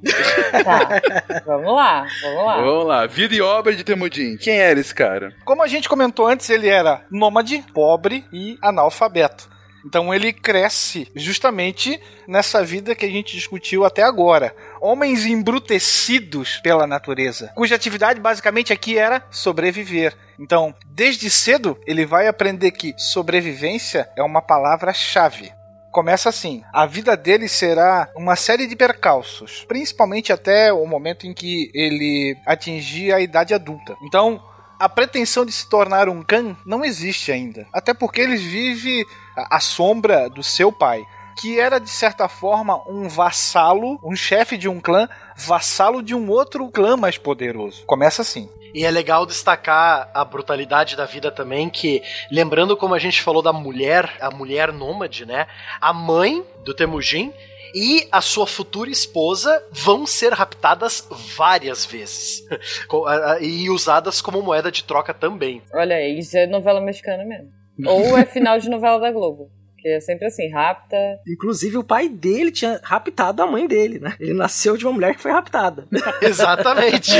[0.64, 1.42] Tá.
[1.46, 2.56] vamos lá, vamos lá.
[2.60, 3.06] Vamos lá.
[3.06, 4.36] Vida e obra de Temudin.
[4.36, 5.32] Quem era esse cara?
[5.44, 9.48] Como a gente comentou antes, ele era nômade, pobre e analfabeto.
[9.84, 14.54] Então ele cresce justamente nessa vida que a gente discutiu até agora.
[14.80, 20.16] Homens embrutecidos pela natureza, cuja atividade basicamente aqui era sobreviver.
[20.38, 25.52] Então, desde cedo, ele vai aprender que sobrevivência é uma palavra-chave.
[25.92, 31.34] Começa assim: a vida dele será uma série de percalços, principalmente até o momento em
[31.34, 33.94] que ele atingir a idade adulta.
[34.02, 34.42] Então,
[34.80, 37.68] a pretensão de se tornar um Khan não existe ainda.
[37.72, 39.06] Até porque ele vive
[39.36, 41.04] à sombra do seu pai,
[41.40, 46.28] que era de certa forma um vassalo, um chefe de um clã, vassalo de um
[46.30, 47.84] outro clã mais poderoso.
[47.86, 48.48] Começa assim.
[48.74, 53.42] E é legal destacar a brutalidade da vida também, que, lembrando como a gente falou
[53.42, 55.46] da mulher, a mulher nômade, né?
[55.80, 57.32] A mãe do Temujin
[57.74, 61.06] e a sua futura esposa vão ser raptadas
[61.36, 62.42] várias vezes.
[63.06, 65.62] A- a- e usadas como moeda de troca também.
[65.74, 67.50] Olha aí, isso é novela mexicana mesmo.
[67.86, 69.50] Ou é final de novela da Globo.
[69.82, 70.96] Que é sempre assim, rapta.
[71.26, 74.14] Inclusive, o pai dele tinha raptado a mãe dele, né?
[74.20, 75.88] Ele nasceu de uma mulher que foi raptada.
[76.22, 77.10] Exatamente.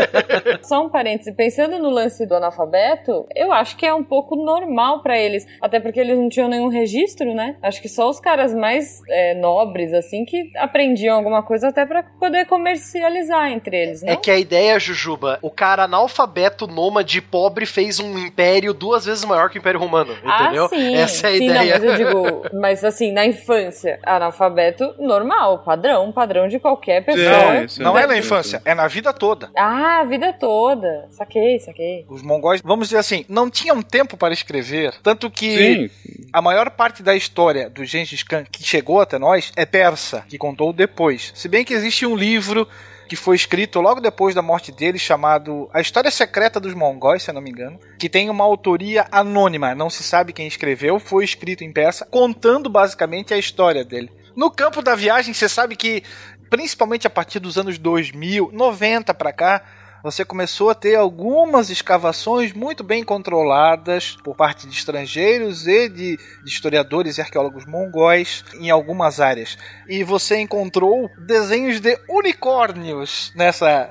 [0.62, 5.00] Só um parêntese, pensando no lance do analfabeto, eu acho que é um pouco normal
[5.00, 5.46] pra eles.
[5.60, 7.56] Até porque eles não tinham nenhum registro, né?
[7.62, 12.02] Acho que só os caras mais é, nobres, assim, que aprendiam alguma coisa até pra
[12.02, 14.12] poder comercializar entre eles, não?
[14.12, 19.24] É que a ideia, Jujuba, o cara analfabeto, nômade, pobre, fez um império duas vezes
[19.24, 20.64] maior que o Império Romano, entendeu?
[20.64, 20.94] Ah, sim.
[20.94, 21.78] Essa é a sim, ideia.
[21.78, 27.68] Não, mas eu digo, mas assim, na infância, analfabeto normal, padrão, padrão de qualquer pessoa.
[27.68, 28.00] Sim, Não sim.
[28.02, 29.50] é na infância, é na vida toda.
[29.56, 31.06] Ah, a vida toda.
[31.10, 32.04] Saquei, saquei.
[32.08, 36.26] Os mongóis, vamos dizer assim, não tinham tempo para escrever, tanto que Sim.
[36.32, 40.38] a maior parte da história do Gengis Khan que chegou até nós é persa, que
[40.38, 41.32] contou depois.
[41.34, 42.66] Se bem que existe um livro
[43.12, 47.30] que foi escrito logo depois da morte dele, chamado A História Secreta dos Mongóis, se
[47.30, 51.62] não me engano, que tem uma autoria anônima, não se sabe quem escreveu, foi escrito
[51.62, 54.10] em persa, contando basicamente a história dele.
[54.34, 56.02] No campo da viagem, você sabe que,
[56.48, 59.62] principalmente a partir dos anos 2000, 90 para cá,
[60.02, 66.16] você começou a ter algumas escavações muito bem controladas por parte de estrangeiros e de,
[66.16, 69.56] de historiadores e arqueólogos mongóis em algumas áreas.
[69.88, 73.90] E você encontrou desenhos de unicórnios nessa.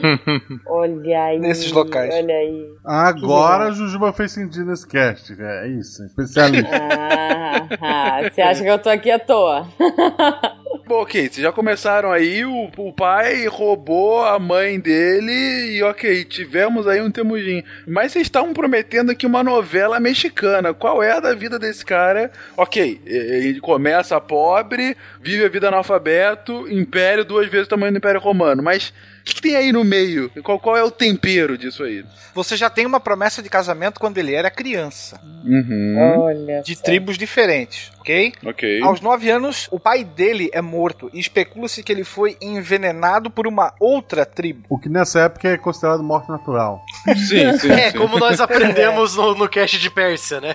[0.66, 1.38] Olha aí.
[1.38, 2.14] Nesses locais.
[2.14, 2.66] Olha aí.
[2.84, 5.34] Agora a Jujuba fez sentido nesse cast.
[5.38, 6.70] É isso, especialista.
[7.52, 9.68] Ah, ah, você acha que eu tô aqui à toa?
[10.84, 16.24] Bom, ok, vocês já começaram aí, o, o pai roubou a mãe dele e ok,
[16.24, 17.62] tivemos aí um Temujin.
[17.86, 20.74] Mas vocês estavam prometendo aqui uma novela mexicana.
[20.74, 22.32] Qual é a da vida desse cara?
[22.56, 28.20] Ok, ele começa pobre, vive a vida analfabeto, império duas vezes o tamanho do Império
[28.20, 28.60] Romano.
[28.60, 28.92] Mas
[29.22, 30.28] o que, que tem aí no meio?
[30.42, 32.04] Qual, qual é o tempero disso aí?
[32.34, 35.96] Você já tem uma promessa de casamento quando ele era criança, Uhum.
[36.20, 36.62] Olha.
[36.62, 36.82] de só.
[36.82, 38.32] tribos diferentes, ok?
[38.44, 38.80] Ok.
[38.82, 43.46] Aos nove anos, o pai dele é morto e especula-se que ele foi envenenado por
[43.46, 44.64] uma outra tribo.
[44.68, 46.82] O que nessa época é considerado morte natural.
[47.28, 47.70] Sim, sim.
[47.70, 47.98] É, sim.
[47.98, 50.54] como nós aprendemos no, no cast de Pérsia, né?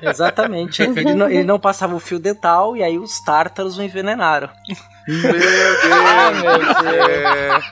[0.00, 0.82] Exatamente.
[0.82, 4.48] Ele não, ele não passava o fio dental e aí os tártaros o envenenaram.
[5.06, 5.42] Meu Deus.
[6.82, 7.64] Meu Deus.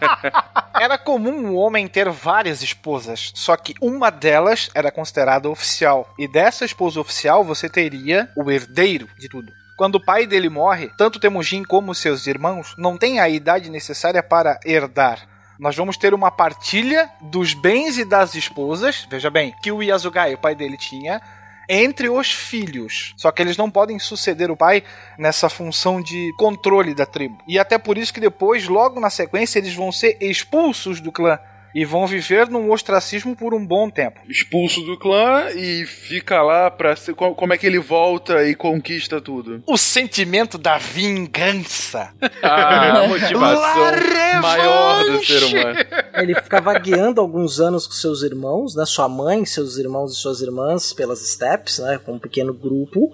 [0.80, 6.12] Era comum um homem ter várias esposas, só que uma delas era considerada oficial.
[6.18, 9.52] E dessa esposa oficial você teria o herdeiro de tudo.
[9.76, 14.22] Quando o pai dele morre, tanto Temujin como seus irmãos não têm a idade necessária
[14.22, 15.26] para herdar.
[15.58, 20.34] Nós vamos ter uma partilha dos bens e das esposas, veja bem, que o Yasugai,
[20.34, 21.20] o pai dele, tinha,
[21.68, 23.14] entre os filhos.
[23.16, 24.82] Só que eles não podem suceder o pai
[25.18, 27.38] nessa função de controle da tribo.
[27.46, 31.38] E até por isso que depois, logo na sequência, eles vão ser expulsos do clã
[31.74, 34.20] e vão viver num ostracismo por um bom tempo.
[34.28, 37.14] Expulso do clã e fica lá pra ser.
[37.14, 39.62] co- Como é que ele volta e conquista tudo?
[39.66, 42.12] O sentimento da vingança.
[42.42, 45.78] A motivação La maior do ser humano.
[46.14, 48.84] Ele fica vagueando alguns anos com seus irmãos, né?
[48.86, 51.98] Sua mãe, seus irmãos e suas irmãs pelas steppes, né?
[52.04, 53.10] Com um pequeno grupo.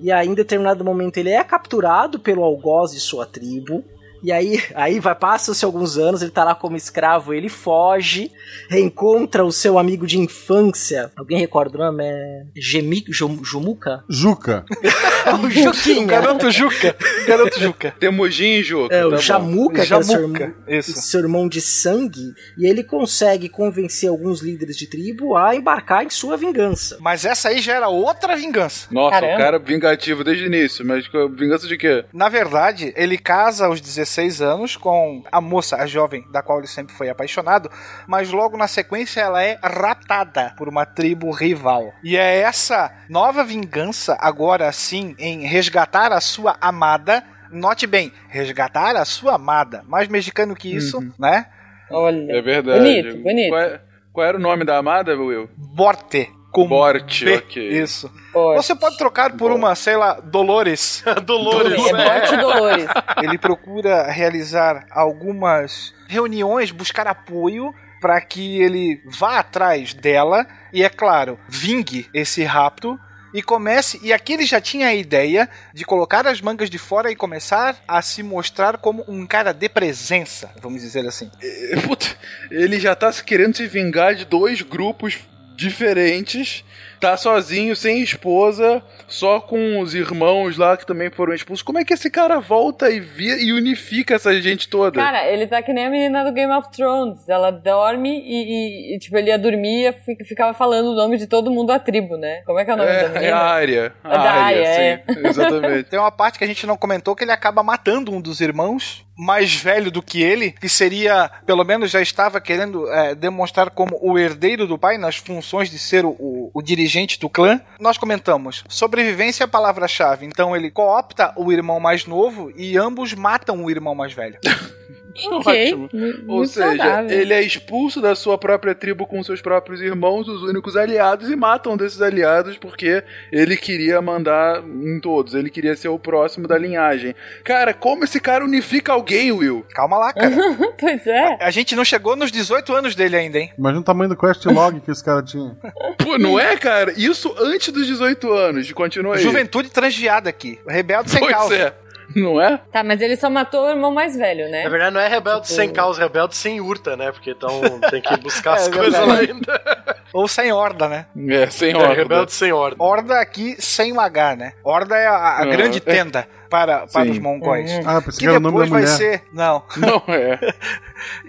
[0.00, 3.84] E aí, em determinado momento, ele é capturado pelo algoz de sua tribo.
[4.22, 8.30] E aí, aí vai passam-se alguns anos, ele tá lá como escravo, ele foge,
[8.68, 11.10] reencontra o seu amigo de infância.
[11.16, 12.04] Alguém recorda o nome?
[12.04, 14.04] É Gemi, Jum- Jumuca?
[14.08, 14.64] Juca.
[15.24, 16.04] É o Juquinha.
[16.04, 16.96] Garoto Juca.
[17.28, 17.94] Garoto Juca.
[18.00, 18.92] Temujin, Juca.
[18.92, 19.16] É, o tá.
[19.18, 24.40] Jamuca, que é o seu, irmão- seu irmão de sangue, e ele consegue convencer alguns
[24.40, 26.98] líderes de tribo a embarcar em sua vingança.
[27.00, 28.88] Mas essa aí já era outra vingança.
[28.90, 29.34] Nossa, Caramba.
[29.34, 32.04] o cara vingativo desde o início, mas vingança de quê?
[32.12, 34.08] Na verdade, ele casa aos 16
[34.40, 37.70] anos com a moça, a jovem, da qual ele sempre foi apaixonado,
[38.06, 41.92] mas logo na sequência ela é raptada por uma tribo rival.
[42.02, 47.22] E é essa nova vingança, agora sim, em resgatar a sua amada.
[47.50, 49.82] Note bem, resgatar a sua amada.
[49.86, 51.46] Mais mexicano que isso, né?
[51.90, 52.32] Olha.
[52.32, 52.78] É verdade.
[52.80, 53.50] Bonito, bonito.
[53.50, 53.80] Qual, é-
[54.12, 55.48] qual era o nome da amada, Will?
[55.56, 56.30] Borte.
[56.52, 57.36] Com Borte, B.
[57.36, 57.68] ok.
[57.82, 58.12] Isso.
[58.34, 61.02] Ó, Você pode trocar por uma, sei lá, Dolores.
[61.24, 61.84] Dolores.
[61.86, 62.86] É Morte Dolores.
[63.24, 70.88] ele procura realizar algumas reuniões, buscar apoio para que ele vá atrás dela e, é
[70.90, 72.98] claro, vingue esse rapto
[73.32, 73.98] e comece.
[74.02, 77.76] E aqui ele já tinha a ideia de colocar as mangas de fora e começar
[77.88, 81.30] a se mostrar como um cara de presença, vamos dizer assim.
[81.42, 82.06] É, Puta,
[82.50, 85.18] ele já tá se querendo se vingar de dois grupos
[85.56, 86.64] diferentes.
[87.00, 91.60] Tá sozinho, sem esposa, só com os irmãos lá que também foram expulsos.
[91.60, 95.00] Como é que esse cara volta e, via, e unifica essa gente toda?
[95.00, 97.28] Cara, ele tá que nem a menina do Game of Thrones.
[97.28, 101.18] Ela dorme e, e- e, tipo, ele ia dormir e fi- ficava falando o nome
[101.18, 102.42] de todo mundo da tribo, né?
[102.46, 103.24] Como é que é o nome da é, menina?
[103.26, 103.92] é a área.
[104.04, 105.12] É da área, sim.
[105.26, 105.88] Exatamente.
[105.90, 109.04] Tem uma parte que a gente não comentou que ele acaba matando um dos irmãos
[109.16, 113.98] mais velho do que ele, que seria, pelo menos já estava querendo é, demonstrar como
[114.02, 117.60] o herdeiro do pai nas funções de ser o, o- o dirigente do clã.
[117.78, 120.26] Nós comentamos, sobrevivência é a palavra-chave.
[120.26, 124.38] Então ele coopta o irmão mais novo e ambos matam o irmão mais velho.
[125.32, 125.74] Ok.
[125.74, 125.88] Ótimo.
[126.28, 127.10] Ou seja, saudável.
[127.20, 131.36] ele é expulso da sua própria tribo com seus próprios irmãos, os únicos aliados, e
[131.36, 136.56] matam desses aliados porque ele queria mandar em todos, ele queria ser o próximo da
[136.58, 137.14] linhagem.
[137.44, 139.64] Cara, como esse cara unifica alguém, Will?
[139.74, 140.32] Calma lá, cara.
[140.78, 141.36] Pois é.
[141.40, 143.52] A gente não chegou nos 18 anos dele ainda, hein?
[143.56, 145.56] Imagina o tamanho do quest log que esse cara tinha.
[145.98, 146.92] Pô, não é, cara?
[146.96, 148.72] Isso antes dos 18 anos.
[148.72, 149.22] Continua aí.
[149.22, 150.58] Juventude transviada aqui.
[150.66, 151.54] Rebelde sem Pois causa.
[151.54, 151.81] é.
[152.16, 152.58] Não é?
[152.70, 154.64] Tá, mas ele só matou o irmão mais velho, né?
[154.64, 157.10] Na verdade, não é rebelde Tipo- sem causa, rebelde sem urta, né?
[157.12, 157.60] Porque então
[157.90, 159.08] tem que buscar as É coisas verdade.
[159.32, 159.96] lá ainda.
[160.12, 161.06] Ou sem horda, né?
[161.28, 161.96] É, sem É, ordem.
[161.96, 162.76] rebelde sem ordem.
[162.78, 164.52] Horda aqui sem o H, né?
[164.62, 165.80] Horda é a, a Ah, grande é.
[165.80, 167.10] tenda para, para Sim.
[167.12, 167.70] os mongóis.
[167.86, 169.22] Ah, pensei Que o nome da depois vai ser.
[169.32, 169.62] Não.
[169.78, 170.38] Não é.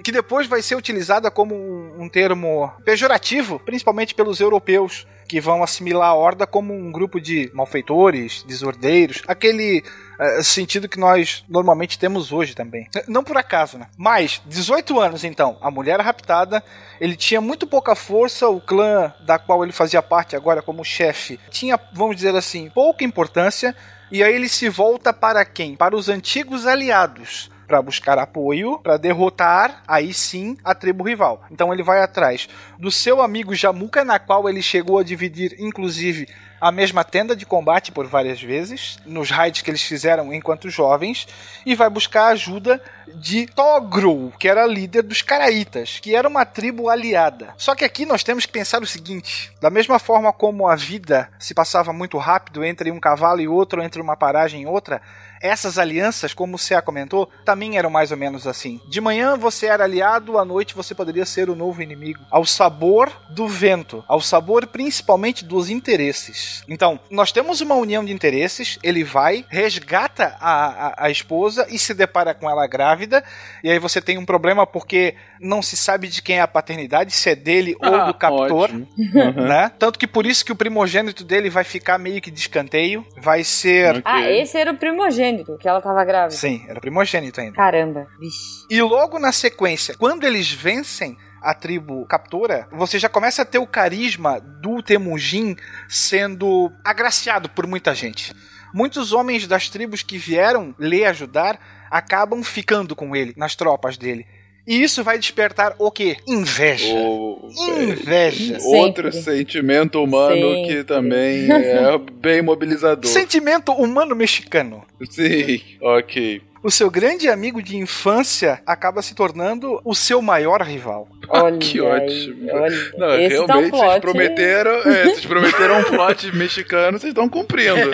[0.04, 5.64] que depois vai ser utilizada como um, um termo pejorativo, principalmente pelos europeus, que vão
[5.64, 9.82] assimilar a horda como um grupo de malfeitores, desordeiros, aquele
[10.24, 12.88] eh, sentido que nós normalmente temos hoje também.
[13.08, 13.88] Não por acaso, né?
[13.98, 16.64] Mas, 18 anos então, a mulher raptada,
[17.00, 21.40] ele tinha muito pouca força, o clã da qual ele fazia parte agora como chefe
[21.50, 23.76] tinha, vamos dizer assim, pouca importância,
[24.12, 25.76] e aí ele se volta para quem?
[25.76, 31.44] Para os antigos aliados para buscar apoio, para derrotar aí sim a tribo rival.
[31.50, 32.48] Então ele vai atrás
[32.78, 36.28] do seu amigo Jamuka, na qual ele chegou a dividir inclusive
[36.62, 41.28] a mesma tenda de combate por várias vezes, nos raids que eles fizeram enquanto jovens,
[41.66, 42.82] e vai buscar a ajuda
[43.16, 47.54] de Togru, que era líder dos Caraítas, que era uma tribo aliada.
[47.58, 51.30] Só que aqui nós temos que pensar o seguinte: da mesma forma como a vida
[51.38, 55.02] se passava muito rápido entre um cavalo e outro, entre uma paragem e outra,
[55.44, 58.80] essas alianças, como o Cea comentou, também eram mais ou menos assim.
[58.88, 62.24] De manhã você era aliado, à noite você poderia ser o novo inimigo.
[62.32, 66.64] Ao sabor do vento, ao sabor principalmente dos interesses.
[66.68, 71.78] Então, nós temos uma união de interesses, ele vai, resgata a, a, a esposa e
[71.78, 73.24] se depara com ela grávida,
[73.64, 77.12] e aí você tem um problema porque não se sabe de quem é a paternidade,
[77.12, 78.88] se é dele ou Ah, do captor ótimo.
[78.98, 79.48] Uhum.
[79.48, 79.72] né?
[79.78, 83.44] Tanto que por isso que o primogênito dele vai ficar meio que de escanteio, vai
[83.44, 84.02] ser...
[84.06, 86.36] Ah, esse era o primogênito, que ela tava grávida.
[86.36, 87.56] Sim, era primogênito ainda.
[87.56, 88.66] Caramba, vixe.
[88.70, 93.58] E logo na sequência, quando eles vencem a tribo captora, você já começa a ter
[93.58, 95.56] o carisma do Temujin
[95.90, 98.34] sendo agraciado por muita gente.
[98.74, 101.60] Muitos homens das tribos que vieram lhe ajudar
[101.92, 104.26] acabam ficando com ele, nas tropas dele.
[104.66, 106.18] E isso vai despertar o quê?
[106.28, 106.94] Inveja.
[106.94, 107.50] O-
[107.82, 108.60] Inveja.
[108.60, 108.78] Sempre.
[108.80, 110.68] Outro sentimento humano Sempre.
[110.78, 113.10] que também é bem mobilizador.
[113.10, 114.84] Sentimento humano mexicano.
[115.10, 116.42] Sim, ok.
[116.64, 121.08] O seu grande amigo de infância acaba se tornando o seu maior rival.
[121.28, 122.50] Olha que ótimo.
[122.52, 122.92] olha.
[122.98, 127.28] Não, Esse tá um realmente, vocês prometeram, é, vocês prometeram um plot mexicano, vocês estão
[127.30, 127.92] cumprindo.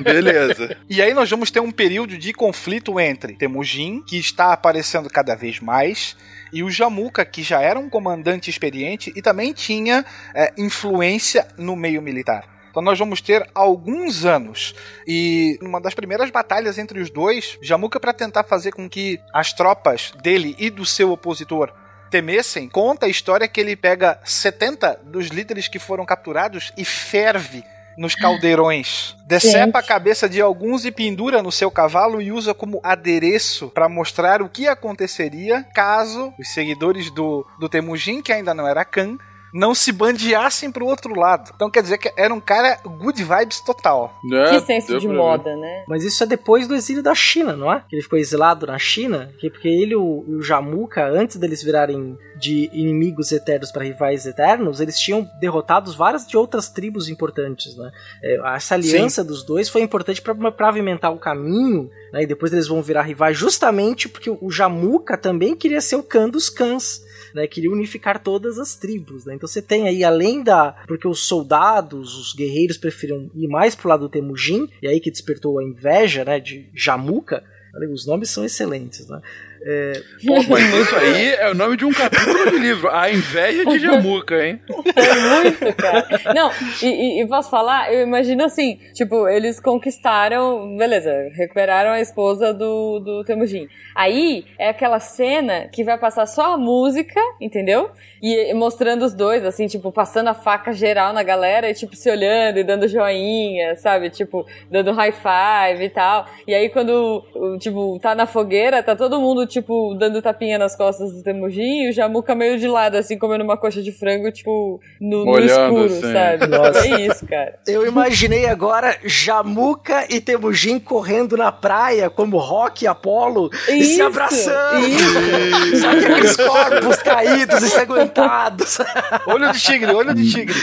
[0.00, 0.76] Beleza.
[0.88, 5.34] E aí nós vamos ter um período de conflito entre Temujin, que está aparecendo cada
[5.34, 6.16] vez mais,
[6.52, 10.04] e o Jamuka, que já era um comandante experiente e também tinha
[10.34, 12.57] é, influência no meio militar.
[12.78, 14.72] Então nós vamos ter alguns anos.
[15.04, 19.52] E uma das primeiras batalhas entre os dois, Jamuka para tentar fazer com que as
[19.52, 21.72] tropas dele e do seu opositor
[22.08, 27.64] temessem, conta a história que ele pega 70 dos líderes que foram capturados e ferve
[27.98, 29.16] nos caldeirões.
[29.26, 33.88] Decepa a cabeça de alguns e pendura no seu cavalo e usa como adereço para
[33.88, 39.18] mostrar o que aconteceria caso os seguidores do, do Temujin, que ainda não era Khan,
[39.52, 41.50] não se bandeassem pro outro lado.
[41.54, 44.18] Então quer dizer que era um cara good vibes total.
[44.32, 45.84] É, Que senso de moda, né?
[45.88, 47.82] Mas isso é depois do exílio da China, não é?
[47.88, 51.62] Que ele ficou exilado na China, que porque ele e o, o Jamuka, antes deles
[51.62, 57.76] virarem de inimigos eternos para rivais eternos, eles tinham derrotado várias de outras tribos importantes,
[57.76, 57.90] né?
[58.22, 62.22] É, essa aliança dos dois foi importante para pavimentar o caminho, né?
[62.22, 66.28] E depois eles vão virar rivais justamente porque o Jamuka também queria ser o Khan
[66.28, 67.07] dos Khans.
[67.34, 69.24] Né, queria unificar todas as tribos.
[69.24, 69.34] Né?
[69.34, 70.72] Então você tem aí, além da.
[70.86, 75.10] Porque os soldados, os guerreiros preferiam ir mais pro lado do Temujin, e aí que
[75.10, 77.44] despertou a inveja né, de Jamuka.
[77.74, 79.20] Olha, Os nomes são excelentes, né?
[79.60, 79.92] É,
[80.26, 82.88] Pô, mas isso aí é o nome de um capítulo de livro.
[82.90, 84.60] A inveja de Jamuca, hein?
[84.66, 86.06] Foi muito, cara.
[86.34, 86.50] Não,
[86.82, 87.92] e, e- e posso falar?
[87.92, 93.68] Eu imagino assim, tipo, eles conquistaram, beleza, recuperaram a esposa do, do Temujin.
[93.94, 97.90] Aí é aquela cena que vai passar só a música, entendeu?
[98.22, 102.08] E mostrando os dois, assim, tipo, passando a faca geral na galera e, tipo, se
[102.10, 104.10] olhando e dando joinha, sabe?
[104.10, 106.26] Tipo, dando high five e tal.
[106.46, 107.24] E aí quando,
[107.60, 111.90] tipo, tá na fogueira, tá todo mundo, tipo, dando tapinha nas costas do Temujin e
[111.90, 115.84] o Jamuka meio de lado, assim, comendo uma coxa de frango, tipo, no, no escuro,
[115.86, 116.12] assim.
[116.12, 116.46] sabe?
[116.46, 116.86] Nossa.
[116.86, 117.58] É isso, cara.
[117.66, 124.00] eu imaginei agora Jamuka e Temujin correndo na praia como Rock e Apollo e se
[124.02, 124.86] abraçando.
[124.86, 125.80] isso.
[125.80, 128.78] Só que aqueles corpos caídos, ensanguentados.
[129.26, 130.54] Olho de tigre, olho de tigre.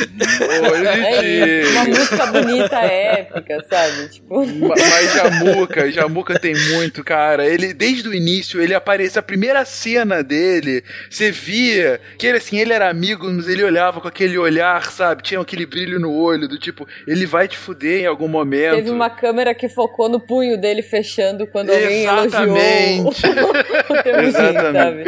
[0.71, 1.27] Olho É de
[1.63, 1.71] isso.
[1.71, 1.99] Uma tigre.
[1.99, 4.09] música bonita, épica, sabe?
[4.09, 4.45] Tipo.
[4.45, 7.45] Ma- Mas Jamuca, Jamuca tem muito, cara.
[7.47, 12.59] Ele, desde o início, ele aparece, a primeira cena dele, você via que ele, assim,
[12.59, 15.23] ele era amigo, mas ele olhava com aquele olhar, sabe?
[15.23, 18.75] Tinha aquele brilho no olho, do tipo, ele vai te fuder em algum momento.
[18.75, 23.25] Teve uma câmera que focou no punho dele fechando quando alguém Exatamente.
[23.25, 23.49] elogiou
[23.89, 25.03] o Temujin, sabe?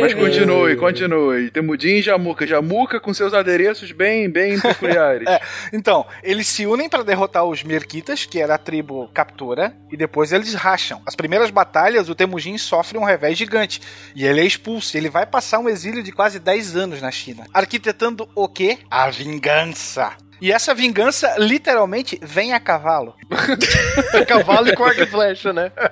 [0.00, 1.50] Mas continue, continue.
[1.50, 2.46] Temudin e Jamuca.
[2.46, 5.26] Jamuca com seus adereços bem, bem peculiares.
[5.28, 5.40] É,
[5.72, 10.32] então, eles se unem para derrotar os Merquitas, que era a tribo captora, e depois
[10.32, 11.00] eles racham.
[11.06, 13.80] As primeiras batalhas, o Temujin sofre um revés gigante,
[14.14, 14.96] e ele é expulso.
[14.96, 18.78] Ele vai passar um exílio de quase 10 anos na China, arquitetando o quê?
[18.90, 20.16] A vingança.
[20.40, 23.14] E essa vingança, literalmente, vem a cavalo.
[24.26, 25.72] Cavalo e com arco e flecha, né?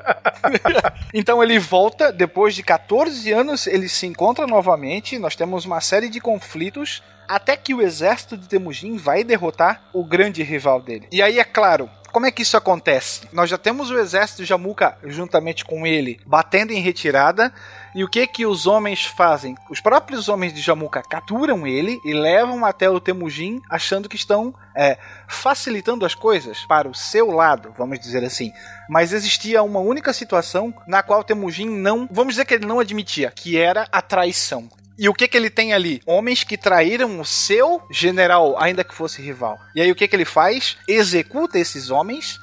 [1.12, 5.19] Então ele volta, depois de 14 anos, ele se encontra novamente.
[5.19, 7.03] Nós temos uma série de conflitos.
[7.27, 11.09] Até que o exército de Temujin vai derrotar o grande rival dele.
[11.11, 13.28] E aí, é claro, como é que isso acontece?
[13.30, 17.52] Nós já temos o exército de Jamuka juntamente com ele batendo em retirada.
[17.94, 19.55] E o que que os homens fazem?
[19.68, 24.55] Os próprios homens de Jamuka capturam ele e levam até o Temujin, achando que estão
[24.74, 24.97] é,
[25.28, 28.51] facilitando as coisas para o seu lado, vamos dizer assim.
[28.88, 33.30] Mas existia uma única situação na qual Temujin não, vamos dizer que ele não admitia,
[33.30, 34.70] que era a traição.
[34.98, 36.01] E o que que ele tem ali?
[36.06, 39.59] Homens que traíram o seu general, ainda que fosse rival.
[39.74, 40.77] E aí o que que ele faz?
[40.89, 42.40] Executa esses homens,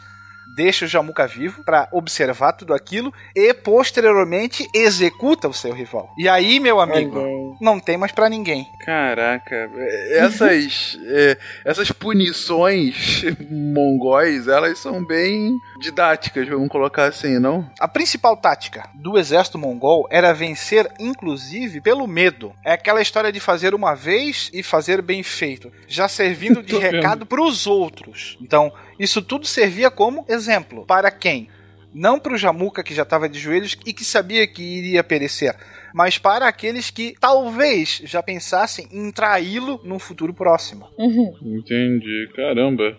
[0.55, 6.13] deixa o Jamuka vivo para observar tudo aquilo e posteriormente executa o seu rival.
[6.17, 8.67] E aí, meu amigo, não tem mais pra ninguém.
[8.85, 9.69] Caraca,
[10.09, 17.69] essas, é, essas punições mongóis, elas são bem didáticas, vamos colocar assim, não?
[17.79, 22.53] A principal tática do exército mongol era vencer, inclusive, pelo medo.
[22.63, 27.25] É aquela história de fazer uma vez e fazer bem feito, já servindo de recado
[27.25, 28.37] para os outros.
[28.41, 31.49] Então, isso tudo servia como exemplo para quem?
[31.93, 35.55] Não para o Jamuka que já estava de joelhos e que sabia que iria perecer,
[35.93, 40.87] mas para aqueles que talvez já pensassem em traí-lo num futuro próximo.
[40.97, 42.97] Entendi, caramba.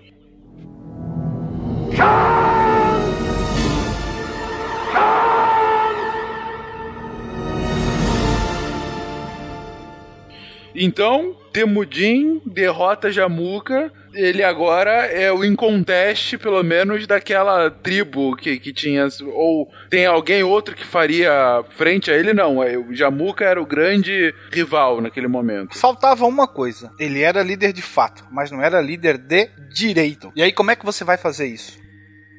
[10.77, 18.73] Então, Temudin derrota Jamuka ele agora é o inconteste, pelo menos, daquela tribo que, que
[18.73, 19.07] tinha.
[19.33, 22.33] Ou tem alguém outro que faria frente a ele?
[22.33, 22.63] Não.
[22.63, 25.77] é, O Jamuka era o grande rival naquele momento.
[25.79, 26.93] Faltava uma coisa.
[26.99, 30.33] Ele era líder de fato, mas não era líder de direito.
[30.37, 31.79] E aí, como é que você vai fazer isso?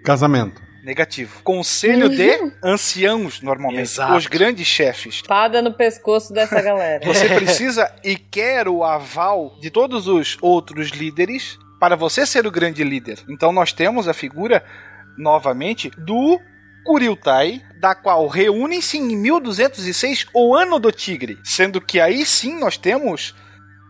[0.03, 0.61] Casamento.
[0.83, 1.41] Negativo.
[1.41, 2.29] Conselho de
[2.63, 3.81] anciãos, normalmente.
[3.81, 4.13] Exato.
[4.15, 5.15] Os grandes chefes.
[5.15, 7.03] Espada no pescoço dessa galera.
[7.03, 12.51] Você precisa e quer o aval de todos os outros líderes para você ser o
[12.51, 13.19] grande líder.
[13.29, 14.63] Então nós temos a figura,
[15.17, 16.39] novamente, do
[16.85, 21.39] Kuriltai, da qual reúnem-se em 1206 o Ano do Tigre.
[21.43, 23.35] Sendo que aí sim nós temos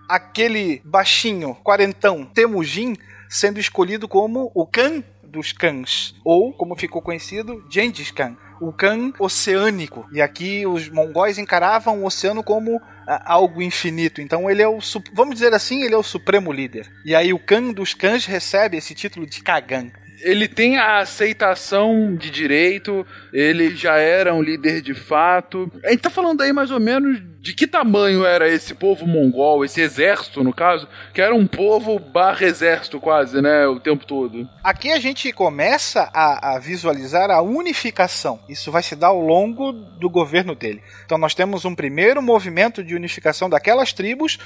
[0.10, 2.95] aquele baixinho, quarentão, Temujin,
[3.30, 5.03] sendo escolhido como o Khan
[5.36, 10.07] dos Khans, ou como ficou conhecido, Gengis Khan, o Khan oceânico.
[10.12, 14.22] E aqui os mongóis encaravam o oceano como algo infinito.
[14.22, 14.80] Então ele é o,
[15.14, 16.90] vamos dizer assim, ele é o supremo líder.
[17.06, 19.91] E aí o Khan dos Khans recebe esse título de Kagan.
[20.26, 25.72] Ele tem a aceitação de direito, ele já era um líder de fato.
[25.84, 29.64] A gente tá falando aí mais ou menos de que tamanho era esse povo mongol,
[29.64, 34.49] esse exército, no caso, que era um povo barra exército quase, né, o tempo todo.
[34.64, 38.39] Aqui a gente começa a, a visualizar a unificação.
[38.49, 40.81] Isso vai se dar ao longo do governo dele.
[41.06, 44.39] Então nós temos um primeiro movimento de unificação daquelas tribos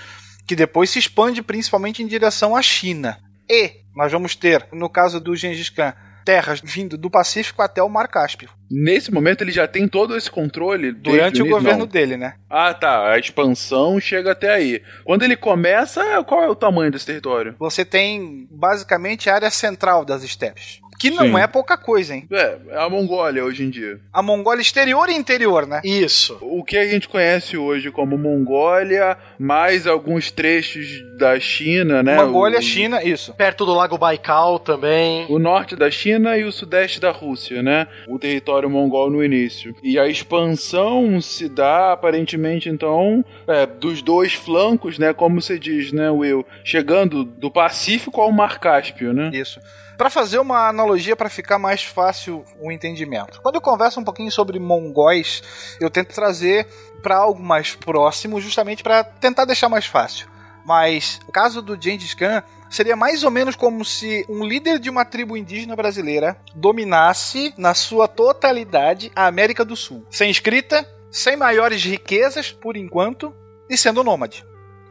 [0.46, 3.18] que depois se expande principalmente em direção à China.
[3.50, 5.94] E nós vamos ter, no caso do Gengis Khan,
[6.24, 8.50] terras vindo do Pacífico até o Mar Cáspio.
[8.70, 11.88] Nesse momento ele já tem todo esse controle Durante o governo Não.
[11.88, 12.36] dele, né?
[12.48, 13.12] Ah, tá.
[13.12, 14.84] A expansão chega até aí.
[15.04, 17.56] Quando ele começa, qual é o tamanho desse território?
[17.58, 20.80] Você tem basicamente a área central das estepes.
[21.00, 21.40] Que não Sim.
[21.40, 22.28] é pouca coisa, hein?
[22.30, 24.02] É, é a Mongólia hoje em dia.
[24.12, 25.80] A Mongólia exterior e interior, né?
[25.84, 26.38] Isso.
[26.42, 32.18] O que a gente conhece hoje como Mongólia, mais alguns trechos da China, né?
[32.18, 33.34] Mongólia, o, China, isso.
[33.34, 35.26] Perto do Lago Baikal também.
[35.30, 37.88] O norte da China e o sudeste da Rússia, né?
[38.06, 39.74] O território mongol no início.
[39.82, 45.14] E a expansão se dá, aparentemente, então, é, dos dois flancos, né?
[45.14, 46.46] Como você diz, né, Will?
[46.62, 49.32] Chegando do Pacífico ao Mar Cáspio, né?
[49.34, 49.62] Isso.
[50.00, 53.42] Para fazer uma analogia para ficar mais fácil o entendimento.
[53.42, 55.44] Quando eu converso um pouquinho sobre mongóis,
[55.78, 56.66] eu tento trazer
[57.04, 60.30] para algo mais próximo, justamente para tentar deixar mais fácil.
[60.66, 64.90] Mas o caso do Gengis Khan seria mais ou menos como se um líder de
[64.90, 71.36] uma tribo indígena brasileira dominasse na sua totalidade a América do Sul, sem escrita, sem
[71.36, 73.36] maiores riquezas por enquanto
[73.70, 74.46] e sendo nômade.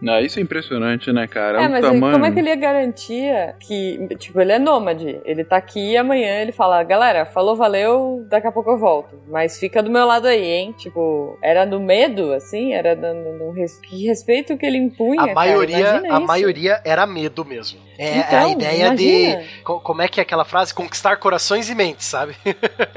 [0.06, 1.62] Ah, isso é impressionante, né, cara?
[1.62, 2.12] É, um mas tamanho...
[2.12, 5.96] como é que ele ia garantir que, tipo, ele é nômade, ele tá aqui e
[5.96, 9.20] amanhã ele fala, galera, falou, valeu, daqui a pouco eu volto.
[9.28, 10.74] Mas fica do meu lado aí, hein?
[10.78, 12.72] Tipo, era do medo, assim?
[12.74, 16.20] Era do, do- do res- que respeito que ele impunha, A cara, maioria, a isso.
[16.26, 17.80] maioria era medo mesmo.
[17.98, 19.36] É Então, a ideia imagina.
[19.42, 19.62] de.
[19.64, 20.72] co- Como é que é aquela frase?
[20.72, 22.36] Conquistar corações e mentes, sabe?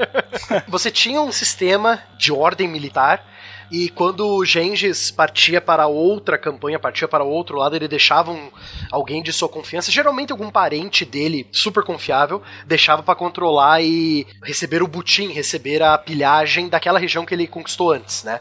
[0.68, 3.24] Você tinha um sistema de ordem militar.
[3.72, 8.50] E quando o Gengis partia para outra campanha, partia para outro lado, ele deixava um-
[8.90, 14.82] alguém de sua confiança, geralmente algum parente dele super confiável, deixava para controlar e receber
[14.82, 18.40] o butim, receber a pilhagem daquela região que ele conquistou antes, né?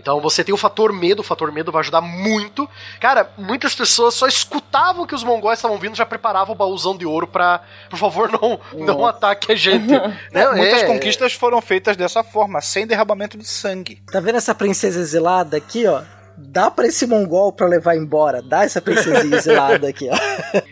[0.00, 2.68] Então você tem o fator medo, o fator medo vai ajudar muito.
[2.98, 7.04] Cara, muitas pessoas só escutavam que os mongóis estavam vindo, já preparavam o baúzão de
[7.06, 9.86] ouro pra, por favor, não, não ataque a gente.
[10.32, 10.48] né?
[10.54, 14.02] Muitas É- conquistas foram feitas dessa forma, sem derramamento de sangue.
[14.10, 16.02] Tá vendo essa princesa exilada aqui, ó?
[16.42, 18.40] Dá pra esse mongol pra levar embora.
[18.40, 20.16] Dá essa princesinha exilada aqui, ó.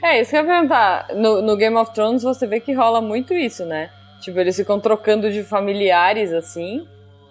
[0.06, 1.08] É, isso que eu ia perguntar.
[1.14, 3.90] No, no Game of Thrones você vê que rola muito isso, né?
[4.22, 6.88] Tipo, eles ficam trocando de familiares, assim,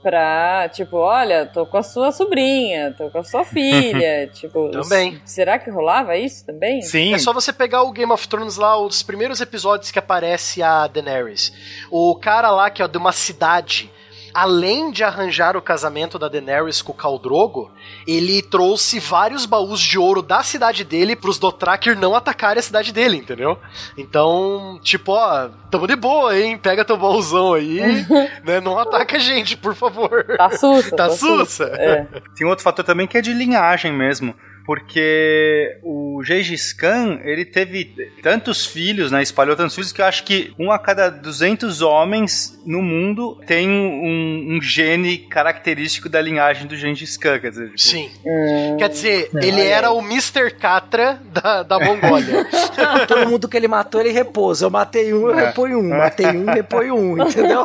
[0.07, 4.71] pra, tipo, olha, tô com a sua sobrinha, tô com a sua filha, tipo...
[4.71, 5.21] Também.
[5.25, 6.81] Será que rolava isso também?
[6.81, 7.13] Sim.
[7.13, 10.87] É só você pegar o Game of Thrones lá, os primeiros episódios que aparece a
[10.87, 11.51] Daenerys.
[11.91, 13.91] O cara lá que é de uma cidade,
[14.37, 17.71] além de arranjar o casamento da Daenerys com o Khal Drogo,
[18.05, 22.93] ele trouxe vários baús de ouro da cidade dele pros Dothraki não atacarem a cidade
[22.93, 23.57] dele, entendeu?
[23.97, 26.55] Então, tipo, ó, tamo de boa, hein?
[26.55, 27.79] Pega teu baúzão aí,
[28.45, 28.61] né?
[28.61, 30.23] Não ataca a gente, por favor.
[30.37, 30.95] Tá sussa.
[30.95, 31.63] Tá sussa.
[31.73, 32.05] É.
[32.35, 34.35] Tem outro fator também que é de linhagem mesmo.
[34.67, 37.85] Porque o Gengis Khan, ele teve
[38.21, 39.23] tantos filhos, né?
[39.23, 43.69] Espalhou tantos filhos que eu acho que um a cada 200 homens no mundo tem
[43.69, 47.39] um, um gene característico da linhagem do Gengis Khan.
[47.39, 48.09] Quer dizer, tipo, Sim.
[48.25, 48.75] Hum.
[48.77, 50.51] Quer dizer, ele era o Mr.
[50.59, 52.45] Catra da, da Mongólia.
[53.07, 54.65] Todo mundo que ele matou, ele repousa.
[54.65, 55.45] Eu matei um, eu É.
[55.45, 55.89] reponho um.
[55.97, 57.63] Matei um, reponho um, entendeu?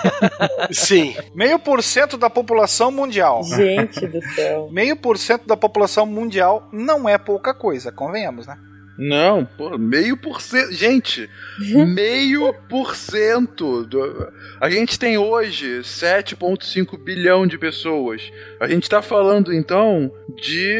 [0.70, 1.16] Sim.
[1.34, 3.42] Meio por cento da população mundial.
[3.42, 4.68] Gente do céu.
[4.70, 6.25] Meio por cento da população mundial
[6.72, 8.56] não é pouca coisa, convenhamos, né?
[8.98, 10.72] Não, pô, meio por cento.
[10.72, 11.28] Gente,
[11.86, 13.84] meio por cento.
[13.84, 18.22] do- A gente tem hoje 7,5 bilhão de pessoas.
[18.58, 20.10] A gente tá falando então
[20.42, 20.78] de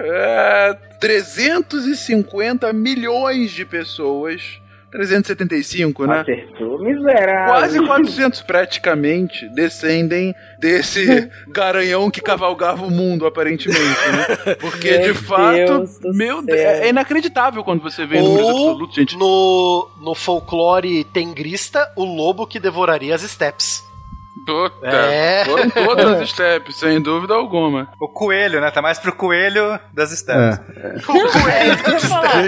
[0.00, 4.60] é, 350 milhões de pessoas.
[4.90, 6.20] 375, né?
[6.20, 7.54] Acertou, miserável.
[7.54, 14.54] Quase 400 praticamente descendem desse garanhão que cavalgava o mundo, aparentemente, né?
[14.60, 15.84] Porque Meu de fato,
[16.14, 16.42] meu.
[16.42, 19.16] Deus, é inacreditável quando você vê números absolutos, gente.
[19.16, 23.87] no, no folclore tengrista, o lobo que devoraria as steps.
[24.48, 25.44] Puta, É.
[25.44, 27.86] Foram todas as steps, sem dúvida alguma.
[28.00, 28.70] O coelho, né?
[28.70, 30.58] Tá mais pro coelho das steps.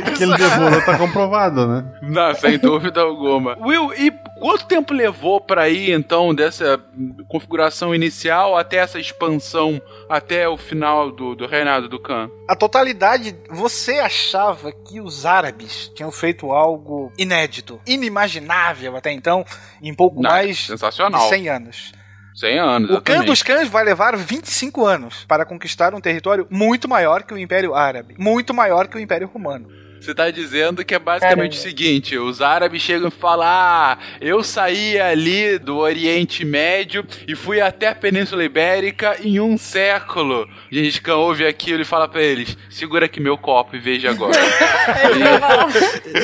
[0.05, 1.85] Que, que ele devorou tá comprovado, né?
[2.03, 3.55] Não, sem dúvida alguma.
[3.61, 4.11] Will, e
[4.41, 6.83] quanto tempo levou pra ir, então, dessa
[7.29, 12.31] configuração inicial até essa expansão, até o final do, do reinado do Khan?
[12.49, 19.45] A totalidade, você achava que os árabes tinham feito algo inédito, inimaginável até então,
[19.81, 21.23] em pouco Não, mais sensacional.
[21.23, 21.93] de 100 anos.
[22.35, 26.89] 100 anos, O Khan dos Cães vai levar 25 anos para conquistar um território muito
[26.89, 29.69] maior que o Império Árabe, muito maior que o Império Romano.
[30.01, 34.43] Você tá dizendo que é basicamente o seguinte: os árabes chegam e falam, ah, eu
[34.43, 40.49] saí ali do Oriente Médio e fui até a Península Ibérica em um século.
[40.71, 44.33] Gengis Khan ouve aquilo e fala pra eles: segura aqui meu copo e veja agora.
[45.11, 45.71] Ele vai falar,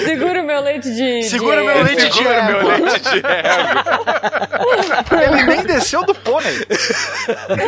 [0.05, 1.23] Segura o meu leite de.
[1.25, 2.73] Segura de meu leite de segura meu égua.
[2.73, 3.23] leite de.
[5.23, 6.67] Ele nem desceu do pônei.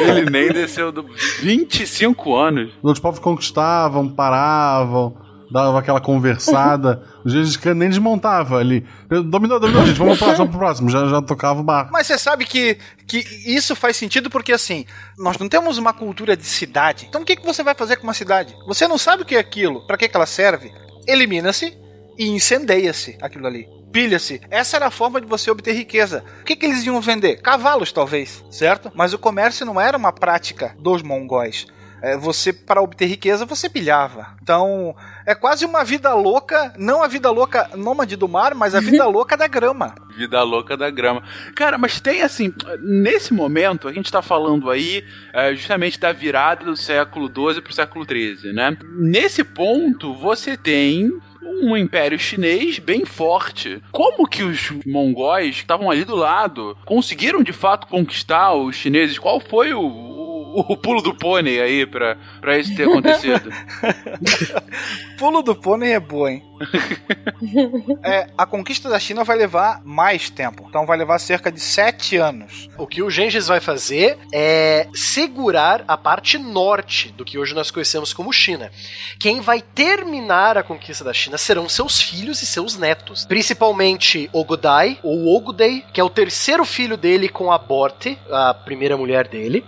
[0.08, 1.02] Ele nem desceu do
[1.42, 2.72] 25 anos.
[2.82, 7.02] Os povos conquistavam, paravam, dava aquela conversada.
[7.24, 8.86] Os Khan nem desmontava ali.
[9.08, 10.90] Dominou, dominou, gente, vamos pro próximo, pro próximo.
[10.90, 11.92] Já, já tocava o barco.
[11.92, 14.84] Mas você sabe que, que isso faz sentido porque, assim,
[15.18, 17.06] nós não temos uma cultura de cidade.
[17.08, 18.54] Então o que, que você vai fazer com uma cidade?
[18.66, 20.72] Você não sabe o que é aquilo, para que, que ela serve.
[21.06, 21.76] Elimina-se
[22.18, 23.66] e incendeia-se aquilo ali.
[23.92, 24.40] Pilha-se.
[24.50, 26.22] Essa era a forma de você obter riqueza.
[26.42, 27.40] O que, que eles iam vender?
[27.40, 28.92] Cavalos, talvez, certo?
[28.94, 31.66] Mas o comércio não era uma prática dos mongóis.
[32.02, 34.28] É, você, para obter riqueza, você pilhava.
[34.42, 34.94] Então,
[35.26, 39.04] é quase uma vida louca, não a vida louca nômade do mar, mas a vida
[39.08, 39.94] louca da grama.
[40.16, 41.22] Vida louca da grama.
[41.54, 46.64] Cara, mas tem assim, nesse momento, a gente tá falando aí é, justamente da virada
[46.64, 48.76] do século XII pro século XIII, né?
[48.96, 51.10] Nesse ponto, você tem
[51.48, 53.82] um império chinês bem forte.
[53.90, 59.18] Como que os mongóis que estavam ali do lado conseguiram de fato conquistar os chineses?
[59.18, 63.50] Qual foi o, o, o pulo do pônei aí pra, pra isso ter acontecido?
[65.18, 66.47] Pulo do pônei é boa, hein?
[68.02, 70.66] É, a conquista da China vai levar mais tempo.
[70.68, 72.68] Então vai levar cerca de sete anos.
[72.76, 77.70] O que o Gengis vai fazer é segurar a parte norte do que hoje nós
[77.70, 78.70] conhecemos como China.
[79.18, 83.24] Quem vai terminar a conquista da China serão seus filhos e seus netos.
[83.26, 88.96] Principalmente Ogodai, ou Ogudei, que é o terceiro filho dele com a Borte, a primeira
[88.96, 89.64] mulher dele.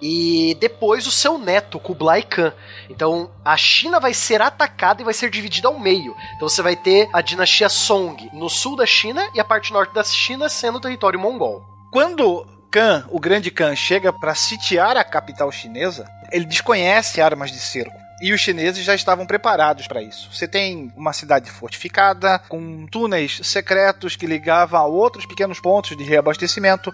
[0.00, 2.52] E depois o seu neto, Kublai Khan.
[2.90, 6.14] Então a China vai ser atacada e vai ser dividida ao meio.
[6.36, 9.94] Então você vai ter a dinastia Song no sul da China e a parte norte
[9.94, 11.64] da China sendo território mongol.
[11.90, 17.58] Quando Khan, o grande Khan, chega para sitiar a capital chinesa, ele desconhece armas de
[17.58, 18.06] cerco.
[18.20, 20.32] E os chineses já estavam preparados para isso.
[20.32, 26.02] Você tem uma cidade fortificada, com túneis secretos que ligavam a outros pequenos pontos de
[26.02, 26.92] reabastecimento.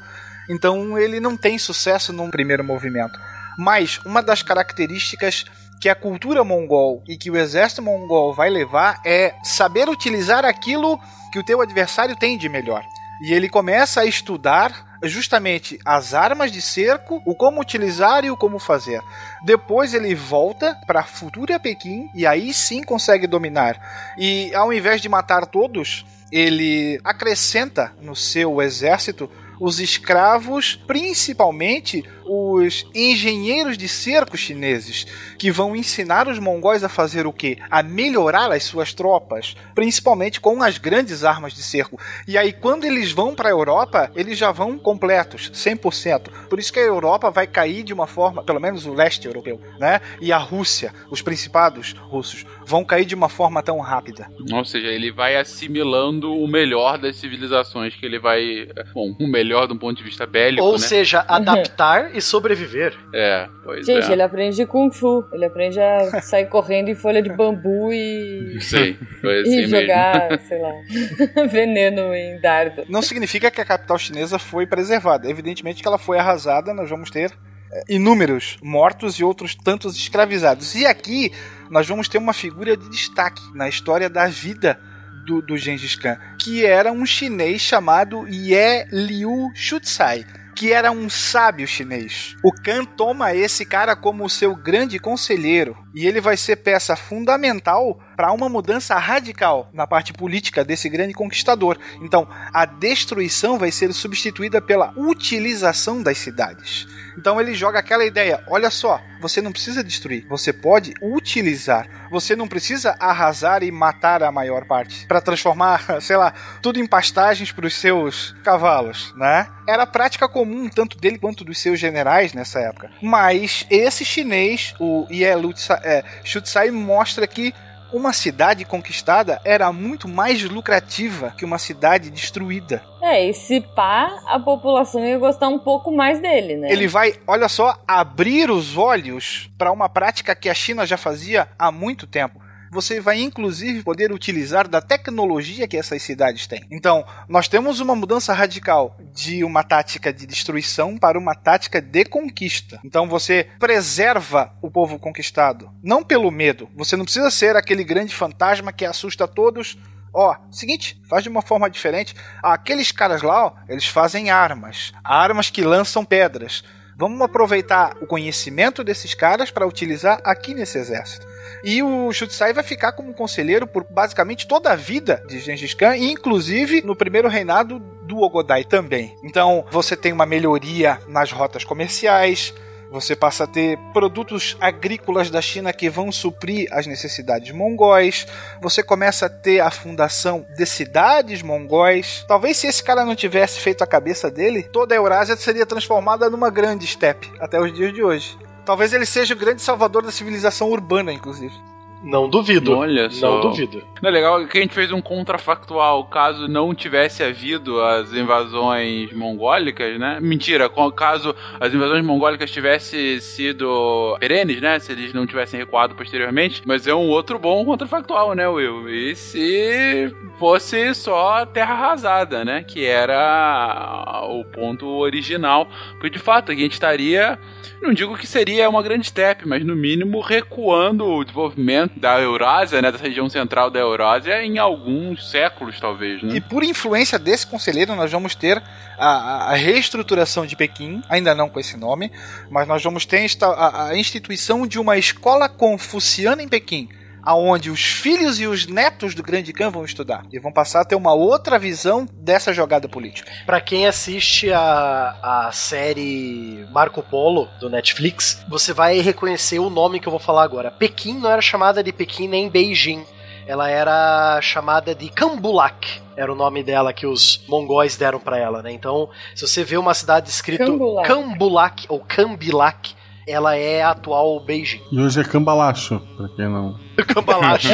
[0.48, 3.18] Então ele não tem sucesso num primeiro movimento.
[3.58, 5.44] Mas uma das características
[5.80, 10.98] que a cultura mongol e que o exército mongol vai levar é saber utilizar aquilo
[11.32, 12.84] que o teu adversário tem de melhor.
[13.20, 18.36] E ele começa a estudar justamente as armas de cerco, o como utilizar e o
[18.36, 19.00] como fazer.
[19.44, 24.14] Depois ele volta para a futura Pequim e aí sim consegue dominar.
[24.16, 29.30] E ao invés de matar todos, ele acrescenta no seu exército
[29.64, 35.06] os escravos, principalmente os engenheiros de cerco chineses,
[35.38, 37.58] que vão ensinar os mongóis a fazer o quê?
[37.70, 41.98] A melhorar as suas tropas, principalmente com as grandes armas de cerco.
[42.26, 46.30] E aí, quando eles vão para a Europa, eles já vão completos, 100%.
[46.48, 49.60] Por isso que a Europa vai cair de uma forma, pelo menos o leste europeu,
[49.78, 50.00] né?
[50.20, 54.28] E a Rússia, os principados russos, vão cair de uma forma tão rápida.
[54.52, 58.68] Ou seja, ele vai assimilando o melhor das civilizações que ele vai.
[58.94, 60.62] Bom, o melhor do ponto de vista bélico.
[60.62, 60.78] Ou né?
[60.78, 62.94] seja, adaptar e sobreviver.
[63.12, 64.12] É, pois Gente, é.
[64.12, 65.24] ele aprende Kung Fu.
[65.32, 68.58] Ele aprende a sair correndo em folha de bambu e.
[68.60, 69.80] Sei, foi e assim mesmo.
[69.80, 70.72] jogar, sei lá,
[71.50, 72.84] veneno em dardo.
[72.88, 75.28] Não significa que a capital chinesa foi preservada.
[75.28, 77.32] Evidentemente que ela foi arrasada, nós vamos ter
[77.72, 80.74] é, inúmeros mortos e outros tantos escravizados.
[80.74, 81.32] E aqui
[81.70, 84.78] nós vamos ter uma figura de destaque na história da vida
[85.26, 91.08] do, do Gengis Khan, que era um chinês chamado Ye Liu Shutsai que era um
[91.08, 92.36] sábio chinês.
[92.42, 97.98] O Khan toma esse cara como seu grande conselheiro e ele vai ser peça fundamental
[98.16, 101.78] para uma mudança radical na parte política desse grande conquistador.
[102.00, 106.86] Então, a destruição vai ser substituída pela utilização das cidades.
[107.16, 111.88] Então ele joga aquela ideia: olha só, você não precisa destruir, você pode utilizar.
[112.10, 116.86] Você não precisa arrasar e matar a maior parte para transformar, sei lá, tudo em
[116.86, 119.46] pastagens para os seus cavalos, né?
[119.66, 120.41] Era prática comum
[120.74, 122.90] tanto dele quanto dos seus generais nessa época.
[123.00, 127.54] Mas esse chinês, o Ye é, Shutsai, mostra que
[127.92, 132.82] uma cidade conquistada era muito mais lucrativa que uma cidade destruída.
[133.02, 136.72] É, e se pá, a população ia gostar um pouco mais dele, né?
[136.72, 141.48] Ele vai, olha só, abrir os olhos para uma prática que a China já fazia
[141.58, 142.41] há muito tempo
[142.72, 146.66] você vai inclusive poder utilizar da tecnologia que essas cidades têm.
[146.70, 152.06] Então, nós temos uma mudança radical de uma tática de destruição para uma tática de
[152.06, 152.80] conquista.
[152.82, 156.66] Então, você preserva o povo conquistado, não pelo medo.
[156.74, 159.76] Você não precisa ser aquele grande fantasma que assusta todos
[160.14, 162.14] Ó, seguinte, faz de uma forma diferente.
[162.42, 166.62] Aqueles caras lá, ó, eles fazem armas, armas que lançam pedras.
[167.02, 171.26] Vamos aproveitar o conhecimento desses caras para utilizar aqui nesse exército.
[171.64, 175.96] E o Shutsai vai ficar como conselheiro por basicamente toda a vida de Gengis Khan,
[175.96, 179.16] inclusive no primeiro reinado do Ogodai também.
[179.24, 182.54] Então, você tem uma melhoria nas rotas comerciais,
[182.92, 188.26] você passa a ter produtos agrícolas da China que vão suprir as necessidades mongóis.
[188.60, 192.22] Você começa a ter a fundação de cidades mongóis.
[192.28, 196.28] Talvez se esse cara não tivesse feito a cabeça dele, toda a Eurásia seria transformada
[196.28, 198.38] numa grande steppe até os dias de hoje.
[198.64, 201.71] Talvez ele seja o grande salvador da civilização urbana, inclusive.
[202.02, 202.76] Não duvido.
[202.76, 203.34] Olha só.
[203.34, 203.82] Não duvido.
[204.00, 209.12] Não é legal que a gente fez um contrafactual caso não tivesse havido as invasões
[209.12, 210.18] mongólicas, né?
[210.20, 214.78] Mentira, caso as invasões mongólicas tivessem sido perenes, né?
[214.80, 216.62] Se eles não tivessem recuado posteriormente.
[216.66, 218.88] Mas é um outro bom contrafactual, né, Will?
[218.88, 222.64] E se fosse só terra arrasada, né?
[222.64, 225.68] Que era o ponto original.
[225.92, 227.38] Porque de fato a gente estaria
[227.82, 232.80] não digo que seria uma grande step, mas no mínimo recuando o desenvolvimento da Eurásia,
[232.80, 236.22] né, dessa região central da Eurásia, em alguns séculos, talvez.
[236.22, 236.36] Né?
[236.36, 238.62] E por influência desse conselheiro, nós vamos ter
[238.98, 242.10] a, a, reestruturação de Pequim, ainda não com esse nome,
[242.50, 246.88] mas nós vamos ter a, a instituição de uma escola confuciana em Pequim
[247.22, 250.84] aonde os filhos e os netos do Grande Khan vão estudar e vão passar a
[250.84, 253.30] ter uma outra visão dessa jogada política.
[253.46, 260.00] Para quem assiste a, a série Marco Polo do Netflix, você vai reconhecer o nome
[260.00, 260.70] que eu vou falar agora.
[260.70, 263.04] Pequim não era chamada de Pequim nem Beijing.
[263.46, 268.62] Ela era chamada de Kambulak era o nome dela que os mongóis deram para ela,
[268.62, 268.72] né?
[268.72, 272.94] Então, se você vê uma cidade escrito Kambulak, Kambulak ou Kambilak,
[273.26, 274.82] ela é a atual Beijing.
[274.90, 276.78] E hoje é Cambalacho, pra quem não.
[277.06, 277.68] Cambalacho.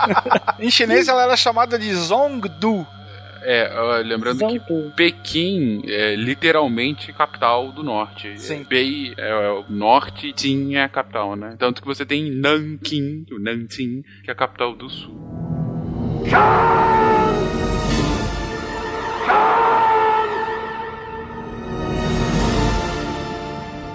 [0.60, 2.86] em chinês ela era chamada de Zongdu.
[3.44, 3.68] É,
[4.04, 4.60] lembrando Zongdu.
[4.60, 8.38] que Pequim é literalmente capital do norte.
[8.38, 8.64] Sim.
[8.68, 11.56] Bei é, é o norte, Jin é a capital, né?
[11.58, 15.20] Tanto que você tem Nanking, o Nanjing, que é a capital do sul.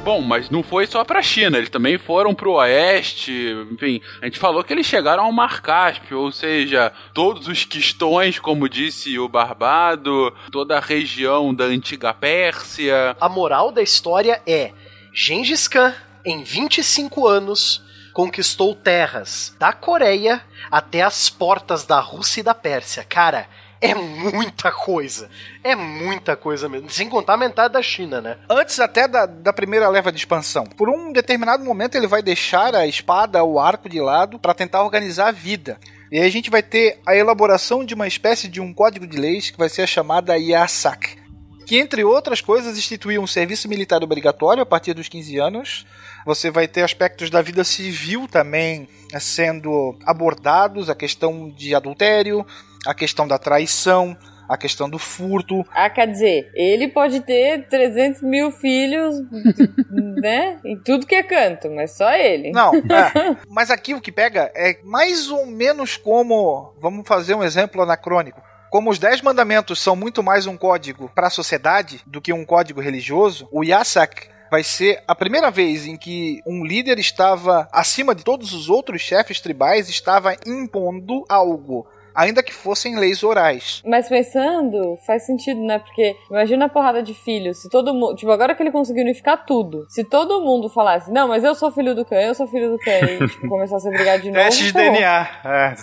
[0.07, 4.39] Bom, mas não foi só pra China, eles também foram pro oeste, enfim, a gente
[4.39, 9.27] falou que eles chegaram ao Mar Cáspio, ou seja, todos os quistões, como disse o
[9.27, 13.17] Barbado, toda a região da antiga Pérsia.
[13.19, 14.71] A moral da história é:
[15.13, 15.93] Gengis Khan,
[16.23, 23.03] em 25 anos, conquistou terras da Coreia até as portas da Rússia e da Pérsia.
[23.03, 23.45] Cara,
[23.81, 25.29] é muita coisa.
[25.63, 26.89] É muita coisa mesmo.
[26.89, 28.37] Sem contar a metade da China, né?
[28.49, 30.63] Antes até da, da primeira leva de expansão.
[30.63, 34.83] Por um determinado momento ele vai deixar a espada, o arco de lado, para tentar
[34.83, 35.79] organizar a vida.
[36.11, 39.17] E aí a gente vai ter a elaboração de uma espécie de um código de
[39.17, 41.17] leis que vai ser a chamada Yasak.
[41.65, 45.85] Que, entre outras coisas, institui um serviço militar obrigatório a partir dos 15 anos.
[46.25, 48.87] Você vai ter aspectos da vida civil também
[49.19, 52.45] sendo abordados, a questão de adultério,
[52.87, 55.65] a questão da traição, a questão do furto.
[55.71, 59.15] Ah, quer dizer, ele pode ter 300 mil filhos,
[60.21, 60.59] né?
[60.63, 62.51] Em tudo que é canto, mas só ele.
[62.51, 63.37] Não, é.
[63.47, 66.73] Mas aqui o que pega é mais ou menos como.
[66.79, 68.41] Vamos fazer um exemplo anacrônico.
[68.69, 72.45] Como os Dez Mandamentos são muito mais um código para a sociedade do que um
[72.45, 78.13] código religioso, o Yasak vai ser a primeira vez em que um líder estava acima
[78.13, 81.87] de todos os outros chefes tribais, estava impondo algo
[82.17, 83.83] ainda que fossem leis orais.
[83.85, 85.77] Mas pensando, faz sentido, né?
[85.77, 87.61] Porque imagina a porrada de filhos.
[87.61, 88.15] Se todo mundo.
[88.15, 89.85] Tipo, agora que ele conseguiu unificar tudo.
[89.87, 92.79] Se todo mundo falasse, não, mas eu sou filho do Khan, eu sou filho do
[92.79, 94.43] Khan, e tipo, começasse a brigar de novo.
[94.43, 94.73] Teste de.
[94.73, 95.27] DNA.
[95.45, 95.75] É.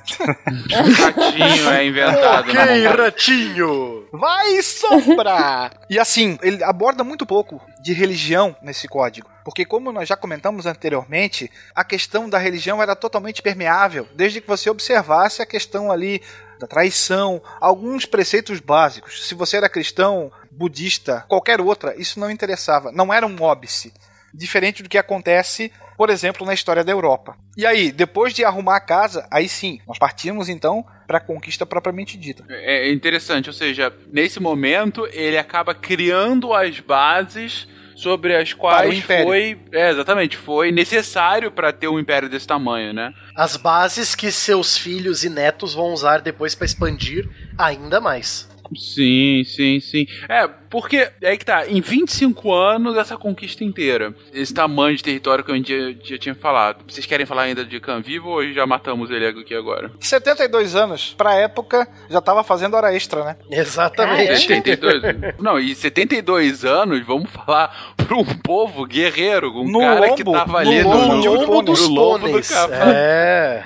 [0.74, 2.50] Ratinho é inventado.
[2.50, 2.86] Ok, né?
[2.88, 4.04] ratinho!
[4.12, 5.70] Vai, sombra!
[5.88, 9.28] e assim, ele aborda muito pouco de religião nesse código.
[9.44, 14.48] Porque, como nós já comentamos anteriormente, a questão da religião era totalmente permeável, desde que
[14.48, 16.22] você observasse a questão ali
[16.58, 19.28] da traição, alguns preceitos básicos.
[19.28, 23.92] Se você era cristão, budista, qualquer outra, isso não interessava, não era um óbice.
[24.32, 27.36] Diferente do que acontece, por exemplo, na história da Europa.
[27.54, 31.66] E aí, depois de arrumar a casa, aí sim, nós partimos então para a conquista
[31.66, 32.46] propriamente dita.
[32.48, 39.00] É interessante, ou seja, nesse momento ele acaba criando as bases sobre as Para quais
[39.00, 43.12] foi, é, exatamente, foi necessário para ter um império desse tamanho, né?
[43.36, 48.48] As bases que seus filhos e netos vão usar depois pra expandir ainda mais.
[48.76, 50.06] Sim, sim, sim.
[50.28, 55.02] É, porque é aí que tá, em 25 anos, essa conquista inteira, esse tamanho de
[55.02, 56.84] território que eu já, já tinha falado.
[56.88, 59.90] Vocês querem falar ainda de Khan vivo ou já matamos ele aqui agora?
[60.00, 63.36] 72 anos, pra época, já tava fazendo hora extra, né?
[63.50, 64.38] Exatamente.
[64.40, 65.02] 72.
[65.38, 70.38] Não, e 72 anos, vamos falar pra um povo guerreiro, um No cara que lombo,
[70.38, 72.48] tava no ali no, lombo no, um lombo dos no lombo do pôneis.
[72.50, 72.90] cavalo.
[72.90, 73.64] É.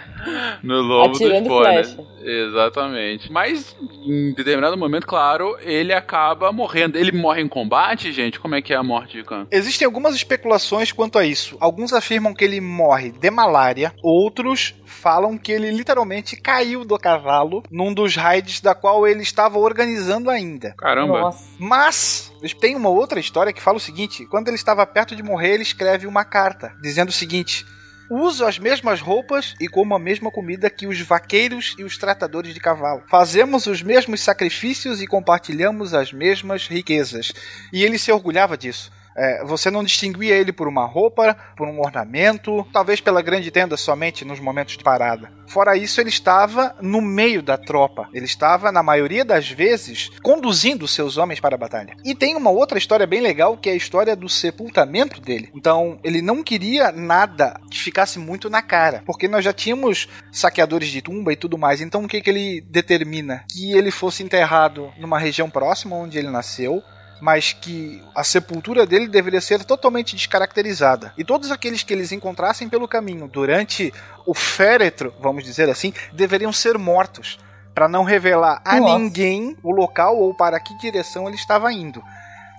[0.63, 1.93] No lombo Atirando dos pôneis.
[1.93, 2.09] flecha.
[2.23, 3.33] Exatamente.
[3.33, 6.99] Mas, em determinado momento, claro, ele acaba morrendo.
[6.99, 8.39] Ele morre em combate, gente?
[8.39, 9.47] Como é que é a morte de Khan?
[9.51, 11.57] Existem algumas especulações quanto a isso.
[11.61, 17.63] Alguns afirmam que ele morre de malária, outros falam que ele literalmente caiu do cavalo
[17.71, 20.75] num dos raids da qual ele estava organizando ainda.
[20.79, 21.21] Caramba.
[21.21, 21.45] Nossa.
[21.59, 25.55] Mas tem uma outra história que fala o seguinte: quando ele estava perto de morrer,
[25.55, 27.65] ele escreve uma carta dizendo o seguinte:
[28.11, 32.55] Uso as mesmas roupas e como a mesma comida que os vaqueiros e os tratadores
[32.55, 33.03] de cavalo.
[33.07, 37.33] Fazemos os mesmos sacrifícios e compartilhamos as mesmas riquezas.
[37.71, 38.91] E ele se orgulhava disso.
[39.19, 43.77] É, você não distinguia ele por uma roupa, por um ornamento, talvez pela grande tenda
[43.77, 45.33] somente nos momentos de parada.
[45.49, 48.09] Fora isso, ele estava no meio da tropa.
[48.13, 51.97] Ele estava, na maioria das vezes, conduzindo seus homens para a batalha.
[52.05, 55.51] E tem uma outra história bem legal, que é a história do sepultamento dele.
[55.55, 60.91] Então, ele não queria nada que ficasse muito na cara, porque nós já tínhamos saqueadores
[60.91, 61.81] de tumba e tudo mais.
[61.81, 63.45] Então, o que, que ele determina?
[63.51, 66.83] Que ele fosse enterrado numa região próxima onde ele nasceu,
[67.21, 71.13] mas que a sepultura dele deveria ser totalmente descaracterizada.
[71.17, 73.93] E todos aqueles que eles encontrassem pelo caminho durante
[74.27, 77.39] o féretro, vamos dizer assim, deveriam ser mortos,
[77.75, 78.99] para não revelar a Nossa.
[78.99, 82.03] ninguém o local ou para que direção ele estava indo.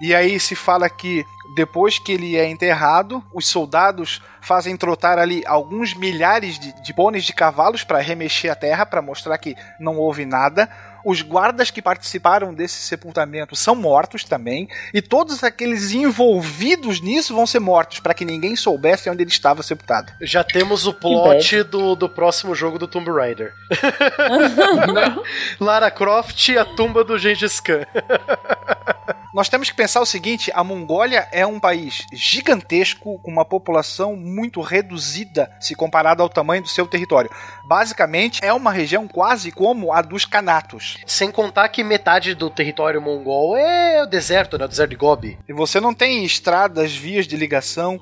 [0.01, 1.25] E aí se fala que
[1.55, 7.25] depois que ele é enterrado, os soldados fazem trotar ali alguns milhares de, de pôneis
[7.25, 10.69] de cavalos para remexer a terra, para mostrar que não houve nada.
[11.05, 17.45] Os guardas que participaram desse sepultamento são mortos também, e todos aqueles envolvidos nisso vão
[17.45, 20.11] ser mortos, para que ninguém soubesse onde ele estava sepultado.
[20.21, 23.53] Já temos o plot do, do próximo jogo do Tomb Raider.
[25.59, 27.85] Lara Croft e a tumba do Gengis Khan.
[29.31, 34.15] Nós temos que pensar o seguinte: a Mongólia é um país gigantesco, com uma população
[34.15, 37.29] muito reduzida se comparado ao tamanho do seu território.
[37.65, 40.97] Basicamente, é uma região quase como a dos Canatos.
[41.05, 44.65] Sem contar que metade do território mongol é o deserto, né?
[44.65, 45.37] O deserto de Gobi.
[45.47, 47.99] E você não tem estradas, vias de ligação.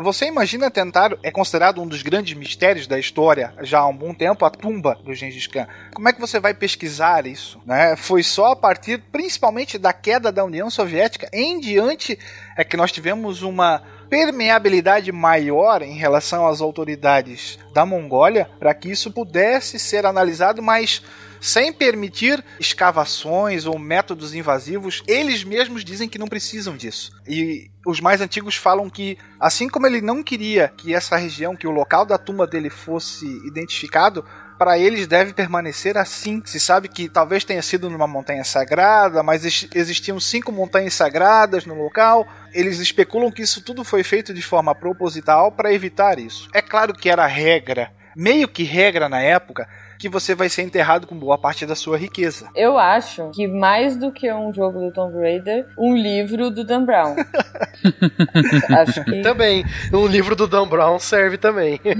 [0.00, 4.14] Você imagina tentar, é considerado um dos grandes mistérios da história já há um bom
[4.14, 5.66] tempo, a tumba do Gengis Khan.
[5.92, 7.60] Como é que você vai pesquisar isso?
[7.66, 7.96] Né?
[7.96, 12.16] Foi só a partir, principalmente, da queda da União Soviética em diante,
[12.56, 18.88] é que nós tivemos uma permeabilidade maior em relação às autoridades da Mongólia para que
[18.88, 21.02] isso pudesse ser analisado, mas
[21.40, 27.10] sem permitir escavações ou métodos invasivos, eles mesmos dizem que não precisam disso.
[27.26, 31.66] E os mais antigos falam que, assim como ele não queria que essa região, que
[31.66, 34.24] o local da tumba dele fosse identificado,
[34.58, 36.42] para eles deve permanecer assim.
[36.44, 41.64] Se sabe que talvez tenha sido numa montanha sagrada, mas ex- existiam cinco montanhas sagradas
[41.64, 42.26] no local.
[42.52, 46.48] Eles especulam que isso tudo foi feito de forma proposital para evitar isso.
[46.52, 49.68] É claro que era regra, meio que regra na época,
[49.98, 52.48] que você vai ser enterrado com boa parte da sua riqueza.
[52.54, 56.84] Eu acho que mais do que um jogo do Tomb Raider, um livro do Dan
[56.84, 57.16] Brown.
[58.78, 59.20] acho que.
[59.22, 59.64] Também.
[59.92, 61.80] Um livro do Dan Brown serve também.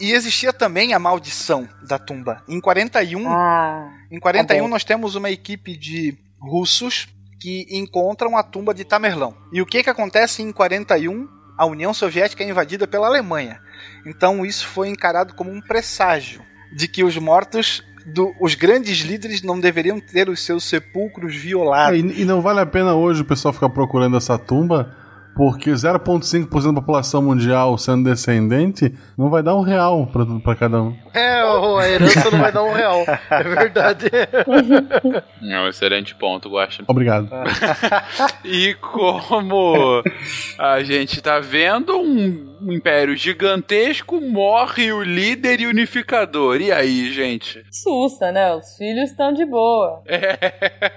[0.00, 2.42] E existia também a maldição da tumba.
[2.48, 7.08] Em 41, Ah, em 41 tá nós temos uma equipe de russos
[7.40, 9.34] que encontram a tumba de Tamerlão.
[9.52, 11.28] E o que que acontece em 41?
[11.56, 13.60] A União Soviética é invadida pela Alemanha.
[14.04, 16.42] Então isso foi encarado como um presságio
[16.72, 21.38] de que os mortos do- os grandes líderes não deveriam ter os seus sepulcros É,
[21.38, 21.98] violados.
[21.98, 24.94] e, e não vale a pena hoje o pessoal ficar procurando essa tumba,
[25.36, 30.82] porque 0,5% da população mundial sendo descendente não vai dar um real pra, pra cada
[30.82, 30.96] um.
[31.12, 33.04] É, a herança não vai dar um real.
[33.30, 34.06] É verdade.
[35.48, 36.82] É um excelente ponto, Guaxa.
[36.88, 37.28] Obrigado.
[38.44, 40.02] E como
[40.58, 46.60] a gente tá vendo, um império gigantesco morre o líder e unificador.
[46.60, 47.64] E aí, gente?
[47.70, 48.54] Sussa, né?
[48.54, 50.02] Os filhos estão de boa.
[50.08, 50.92] É,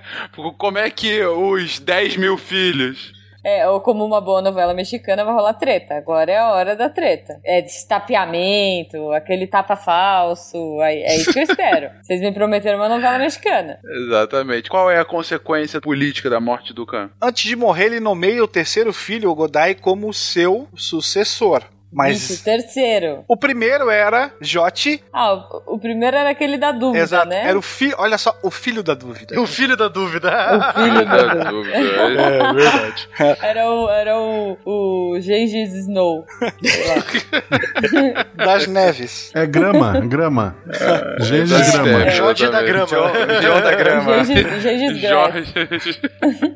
[0.58, 3.19] como é que os 10 mil filhos?
[3.44, 5.96] É, ou como uma boa novela mexicana vai rolar treta.
[5.96, 7.40] Agora é a hora da treta.
[7.44, 10.82] É destapeamento, aquele tapa falso.
[10.82, 11.90] É, é isso que eu espero.
[12.04, 13.80] Vocês me prometeram uma novela mexicana.
[13.84, 14.70] Exatamente.
[14.70, 17.10] Qual é a consequência política da morte do Khan?
[17.22, 21.64] Antes de morrer, ele nomeia o terceiro filho, o Godai, como seu sucessor.
[21.92, 23.24] Mas Isso, terceiro.
[23.28, 25.04] o primeiro era Joti.
[25.12, 27.28] Ah, o, o primeiro era aquele da dúvida, Exato.
[27.30, 27.48] né?
[27.48, 27.96] Era o filho.
[27.98, 29.40] Olha só, o filho da dúvida.
[29.40, 30.30] O filho da dúvida.
[30.80, 31.76] O filho da dúvida.
[31.78, 33.10] É verdade.
[33.42, 36.26] Era o, era o, o Gengis Snow.
[38.36, 39.32] Das Neves.
[39.34, 40.56] É grama, grama.
[41.20, 42.04] Gengis É, grama.
[42.06, 42.88] é, Jorge da grama.
[42.88, 44.24] Joe da grama.
[44.24, 45.02] Gengis, Gengis.
[45.02, 45.54] Jorge.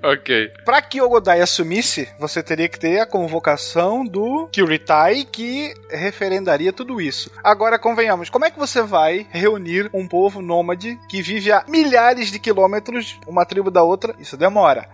[0.03, 0.51] ok.
[0.65, 6.73] Pra que o Godai assumisse, você teria que ter a convocação do Kyuritai, que referendaria
[6.73, 7.31] tudo isso.
[7.43, 12.31] Agora, convenhamos, como é que você vai reunir um povo nômade que vive a milhares
[12.31, 14.15] de quilômetros, uma tribo da outra?
[14.19, 14.89] Isso demora.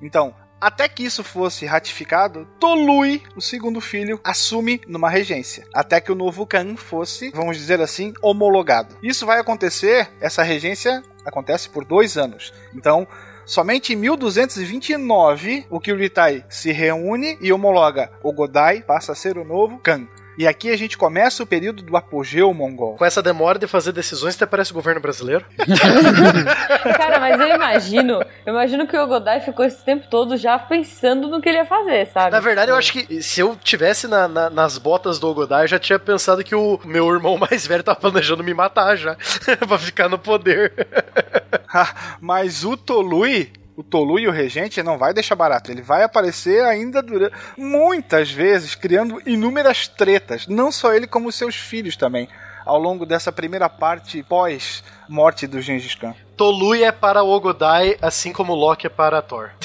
[0.00, 5.66] Então, até que isso fosse ratificado, Tolui, o segundo filho, assume numa regência.
[5.72, 8.96] Até que o novo Khan fosse, vamos dizer assim, homologado.
[9.02, 12.54] Isso vai acontecer, essa regência acontece por dois anos.
[12.74, 13.06] Então,
[13.46, 19.44] Somente em 1229 o Kyuritai se reúne e homologa o Godai, passa a ser o
[19.44, 20.08] novo Khan.
[20.38, 22.96] E aqui a gente começa o período do apogeu mongol.
[22.96, 25.44] Com essa demora de fazer decisões, até parece o governo brasileiro.
[26.96, 31.28] Cara, mas eu imagino, eu imagino que o Godai ficou esse tempo todo já pensando
[31.28, 32.30] no que ele ia fazer, sabe?
[32.32, 35.68] Na verdade, eu acho que se eu tivesse na- na- nas botas do Ogodai, eu
[35.68, 39.16] já tinha pensado que o meu irmão mais velho tava planejando me matar já.
[39.66, 40.72] pra ficar no poder.
[42.20, 45.70] Mas o Tolui, o Tolui e o regente não vai deixar barato.
[45.70, 50.46] Ele vai aparecer ainda durante muitas vezes, criando inúmeras tretas.
[50.46, 52.28] Não só ele, como seus filhos também.
[52.64, 56.14] Ao longo dessa primeira parte pós morte do Gengis Khan.
[56.36, 59.50] Tolui é para o Ogodai, assim como Loki é para Thor.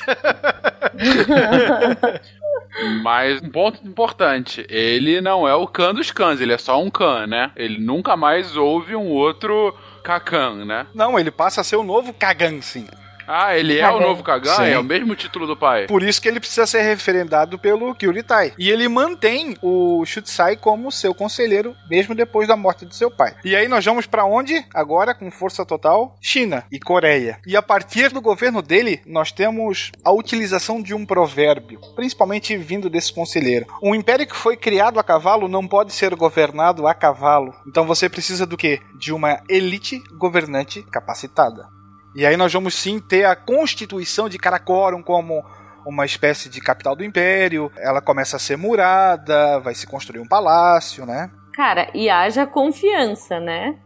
[3.03, 6.89] Mas um ponto importante, ele não é o Khan dos Khans, ele é só um
[6.89, 7.51] Khan, né?
[7.55, 10.87] Ele nunca mais houve um outro Kakan, né?
[10.93, 12.87] Não, ele passa a ser o novo Kagan, sim.
[13.33, 14.55] Ah, ele é o novo Kagan?
[14.55, 14.63] Sim.
[14.63, 15.87] É o mesmo título do pai?
[15.87, 18.51] Por isso que ele precisa ser referendado pelo Kyuritai.
[18.57, 23.33] E ele mantém o Shutsai como seu conselheiro, mesmo depois da morte de seu pai.
[23.45, 24.65] E aí nós vamos pra onde?
[24.73, 27.39] Agora, com força total, China e Coreia.
[27.47, 32.89] E a partir do governo dele, nós temos a utilização de um provérbio, principalmente vindo
[32.89, 33.65] desse conselheiro.
[33.81, 37.55] Um império que foi criado a cavalo não pode ser governado a cavalo.
[37.65, 38.81] Então você precisa do quê?
[38.99, 41.80] De uma elite governante capacitada.
[42.15, 45.43] E aí nós vamos sim ter a constituição de Karakorum como
[45.85, 47.71] uma espécie de capital do império.
[47.77, 51.29] Ela começa a ser murada, vai se construir um palácio, né?
[51.53, 53.77] Cara, e haja confiança, né?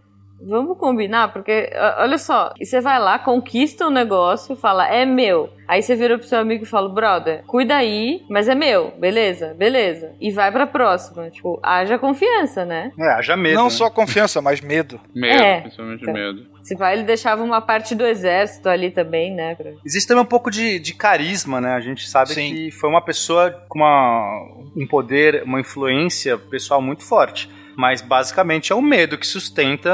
[0.48, 5.50] Vamos combinar, porque olha só, e você vai lá, conquista o negócio, fala, é meu.
[5.68, 9.56] Aí você vira pro seu amigo e fala, brother, cuida aí, mas é meu, beleza,
[9.58, 10.12] beleza.
[10.22, 11.28] E vai pra próxima.
[11.32, 12.92] Tipo, haja confiança, né?
[13.00, 13.56] É, haja medo.
[13.56, 13.70] Não né?
[13.72, 15.00] só confiança, mas medo.
[15.16, 15.62] Medo, É.
[15.62, 16.14] principalmente Então.
[16.14, 16.46] medo.
[16.62, 19.56] Se vai, ele deixava uma parte do exército ali também, né?
[19.56, 21.74] pra- Existe também um pouco de, de carisma, né?
[21.74, 22.54] A gente sabe Sim.
[22.54, 24.48] que foi uma pessoa com uma,
[24.78, 27.50] um poder, uma influência pessoal muito forte.
[27.78, 29.92] Mas basicamente é o medo que sustenta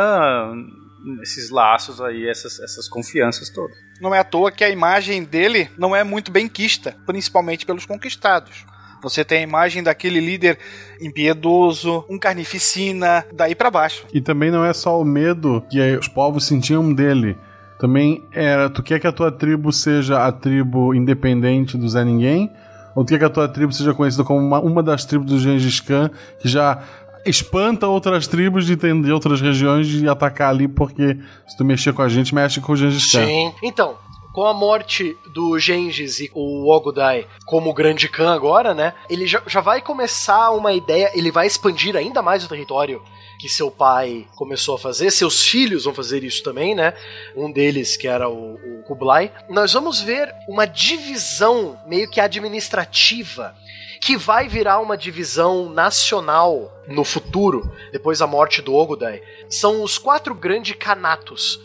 [1.21, 3.75] esses laços aí, essas, essas confianças todas.
[3.99, 7.85] Não é à toa que a imagem dele não é muito bem quista, principalmente pelos
[7.85, 8.65] conquistados.
[9.01, 10.59] Você tem a imagem daquele líder
[11.01, 14.05] impiedoso, um carnificina, daí pra baixo.
[14.13, 17.35] E também não é só o medo que os povos sentiam dele.
[17.79, 22.51] Também era, tu quer que a tua tribo seja a tribo independente do Zé Ninguém?
[22.93, 25.39] Ou tu quer que a tua tribo seja conhecida como uma, uma das tribos do
[25.39, 26.83] Gengis Khan, que já
[27.25, 31.17] espanta outras tribos de, de outras regiões de atacar ali, porque
[31.47, 33.25] se tu mexer com a gente, mexe com o Gengis Khan.
[33.25, 33.53] Sim.
[33.63, 33.97] Então,
[34.33, 38.93] Com a morte do Gengis e o Ogudai como grande Khan agora, né?
[39.09, 43.01] Ele já, já vai começar uma ideia, ele vai expandir ainda mais o território
[43.37, 46.93] que seu pai começou a fazer, seus filhos vão fazer isso também, né?
[47.35, 49.33] Um deles, que era o, o Kublai.
[49.49, 53.53] Nós vamos ver uma divisão meio que administrativa
[54.01, 59.21] que vai virar uma divisão nacional no futuro, depois da morte do Ogudai.
[59.47, 61.61] São os quatro grandes canatos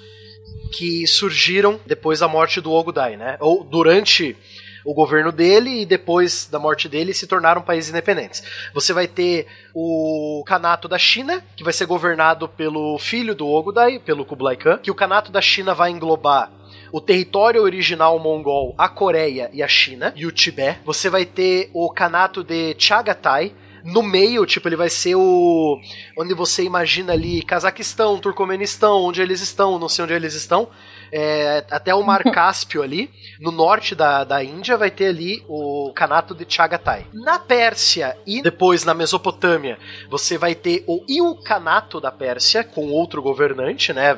[0.70, 3.38] que surgiram depois da morte do Ogudai, né?
[3.40, 4.36] Ou durante
[4.84, 8.42] o governo dele e depois da morte dele se tornaram países independentes.
[8.74, 13.98] Você vai ter o Kanato da China, que vai ser governado pelo filho do Ogudai,
[13.98, 16.52] pelo Kublai Khan, que o Kanato da China vai englobar
[16.96, 20.80] o território original mongol, a Coreia e a China, e o Tibete.
[20.82, 23.52] Você vai ter o Kanato de Chagatai,
[23.84, 25.78] no meio, tipo, ele vai ser o.
[26.16, 30.70] Onde você imagina ali Cazaquistão, Turcomenistão, onde eles estão, não sei onde eles estão
[31.12, 33.10] é, até o Mar Cáspio ali,
[33.40, 37.06] no norte da, da Índia, vai ter ali o Kanato de Chagatai.
[37.12, 39.78] Na Pérsia e depois na Mesopotâmia,
[40.08, 44.16] você vai ter o Ilkhanato da Pérsia, com outro governante, né,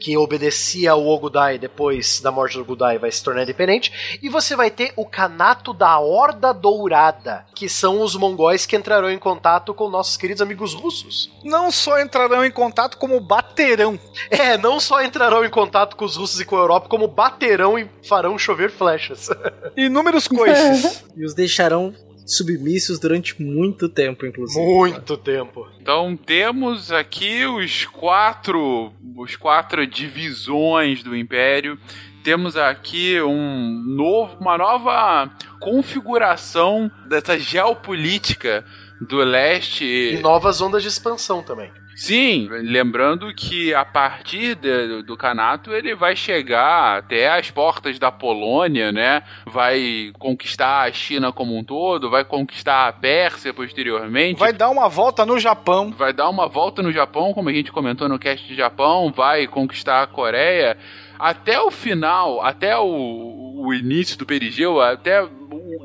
[0.00, 4.56] que obedecia ao Ogudai depois da morte do Ogudai vai se tornar independente, e você
[4.56, 9.74] vai ter o Kanato da Horda Dourada, que são os mongóis que entrarão em contato
[9.74, 11.30] com nossos queridos amigos russos.
[11.44, 13.98] Não só entrarão em contato, como baterão.
[14.30, 17.78] É, não só entrarão em contato com os russos e com a Europa, como baterão
[17.78, 19.28] e farão chover flechas.
[19.76, 21.04] Inúmeros coices.
[21.16, 21.94] e os deixarão
[22.26, 24.64] submissos durante muito tempo, inclusive.
[24.64, 25.66] Muito tempo.
[25.80, 31.78] Então temos aqui os quatro, os quatro divisões do Império.
[32.24, 35.30] Temos aqui um novo, uma nova
[35.60, 38.64] configuração dessa geopolítica
[39.00, 39.84] do leste.
[39.84, 41.70] E novas ondas de expansão também.
[41.96, 48.12] Sim, lembrando que a partir de, do Canato ele vai chegar até as portas da
[48.12, 49.22] Polônia, né?
[49.46, 54.38] Vai conquistar a China como um todo, vai conquistar a Pérsia posteriormente.
[54.38, 55.90] Vai dar uma volta no Japão.
[55.90, 59.46] Vai dar uma volta no Japão, como a gente comentou no cast de Japão, vai
[59.46, 60.76] conquistar a Coreia.
[61.18, 65.26] Até o final, até o, o início do perigeu, até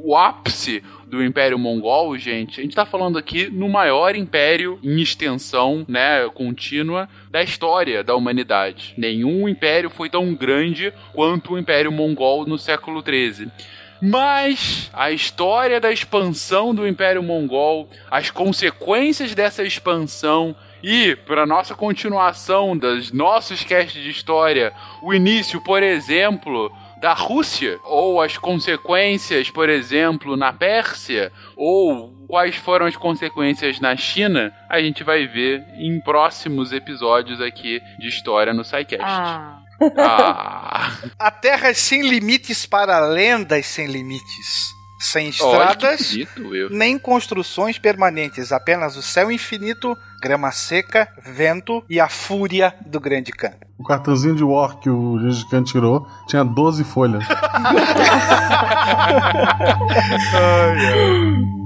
[0.03, 5.01] o, ápice do Império Mongol, gente, a gente tá falando aqui no maior império em
[5.01, 8.93] extensão, né, contínua da história da humanidade.
[8.97, 13.51] Nenhum império foi tão grande quanto o Império Mongol no século XIII.
[14.01, 21.75] Mas a história da expansão do Império Mongol, as consequências dessa expansão e, para nossa
[21.75, 24.73] continuação dos nossos casts de história,
[25.03, 26.71] o início, por exemplo,
[27.01, 33.97] da Rússia, ou as consequências, por exemplo, na Pérsia, ou quais foram as consequências na
[33.97, 39.01] China, a gente vai ver em próximos episódios aqui de história no SciCast.
[39.01, 39.57] Ah.
[39.97, 40.91] Ah.
[41.17, 44.79] A Terra é sem limites para lendas sem limites.
[44.99, 46.15] Sem estradas,
[46.69, 53.31] nem construções permanentes, apenas o céu infinito, grama seca, vento e a fúria do grande
[53.31, 53.53] Khan.
[53.79, 57.25] O cartãozinho de War que o Gengis Khan tirou tinha 12 folhas.
[60.47, 61.61] ai, ai.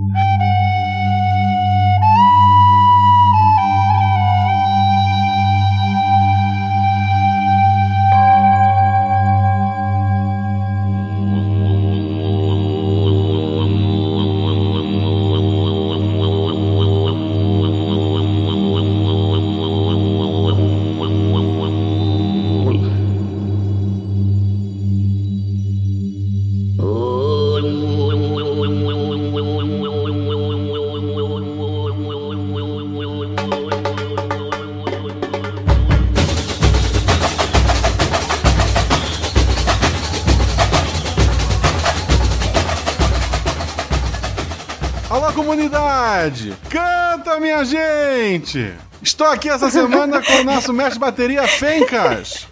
[48.55, 48.73] Gente!
[49.01, 52.47] Estou aqui essa semana com o nosso mestre de bateria Fencas.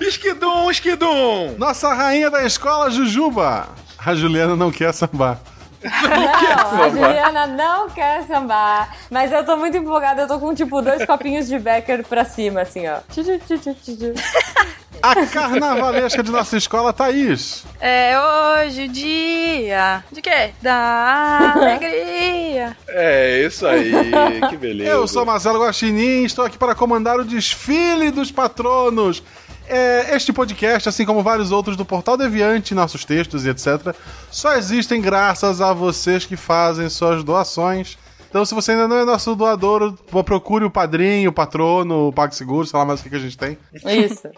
[0.00, 1.56] Esquidum, esquidum!
[1.58, 3.68] Nossa rainha da escola, Jujuba.
[3.98, 5.40] A Juliana não quer sambar.
[5.82, 8.94] Não, a Juliana não quer sambar.
[9.10, 12.62] Mas eu tô muito empolgada, eu tô com tipo dois copinhos de Becker pra cima,
[12.62, 12.98] assim, ó.
[15.02, 17.64] A carnavalesca de nossa escola, Thaís.
[17.80, 20.50] É hoje o dia de quê?
[20.60, 22.76] Da alegria.
[22.88, 23.92] É, isso aí,
[24.48, 24.90] que beleza.
[24.90, 29.22] Eu sou Marcelo Guaxinim e estou aqui para comandar o desfile dos patronos.
[29.68, 33.94] É, este podcast, assim como vários outros do Portal Deviante, nossos textos e etc.,
[34.30, 37.98] só existem graças a vocês que fazem suas doações
[38.28, 39.94] Então, se você ainda não é nosso doador,
[40.24, 43.38] procure o padrinho, o patrono, o PagSeguro, sei lá mais o que, que a gente
[43.38, 43.56] tem.
[43.72, 44.28] Isso.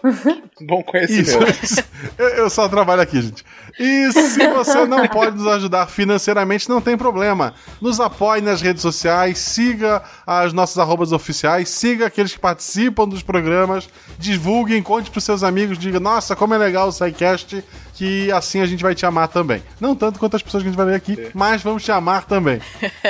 [0.61, 1.51] Bom conhecimento.
[1.63, 1.83] Isso.
[2.17, 3.43] Eu, eu só trabalho aqui, gente.
[3.81, 7.53] E se você não pode nos ajudar financeiramente, não tem problema.
[7.81, 13.23] Nos apoie nas redes sociais, siga as nossas arrobas oficiais, siga aqueles que participam dos
[13.23, 13.89] programas,
[14.19, 17.63] divulguem, conte pros seus amigos, diga, nossa, como é legal o SciCast,
[17.95, 19.63] que assim a gente vai te amar também.
[19.79, 22.25] Não tanto quanto as pessoas que a gente vai ler aqui, mas vamos te amar
[22.25, 22.61] também.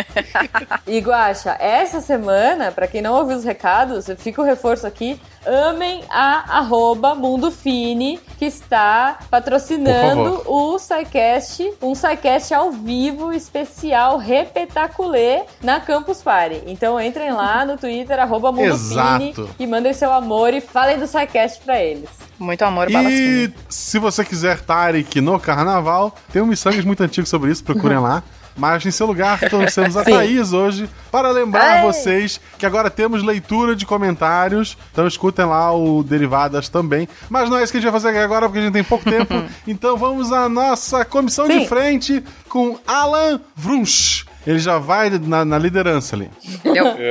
[0.88, 5.20] E Guaxa, essa semana, pra quem não ouviu os recados, fica o reforço aqui.
[5.46, 15.44] Amem a arroba Mundofine, que está patrocinando o SciCast, um SciCast ao vivo, especial, repetaculê,
[15.64, 16.62] na Campus Party.
[16.68, 19.50] Então entrem lá no Twitter, arroba Mundofine, Exato.
[19.60, 22.10] e mandem seu amor e falem do SciCast pra eles.
[22.38, 27.28] Muito amor, balas E se você quiser Tarek no carnaval, tem um miçangas muito antigo
[27.28, 28.24] sobre isso, procurem lá.
[28.62, 30.04] Mas em seu lugar, trouxemos a.
[30.12, 31.82] Thaís hoje para lembrar Ei.
[31.82, 34.78] vocês que agora temos leitura de comentários.
[34.92, 37.10] Então escutem lá o Derivadas também.
[37.28, 39.04] Mas não é isso que a gente vai fazer agora, porque a gente tem pouco
[39.04, 39.34] tempo.
[39.68, 41.68] Então vamos à nossa comissão de Sim.
[41.68, 44.26] frente com Alan Vrunsch.
[44.46, 46.30] Ele já vai na, na liderança ali.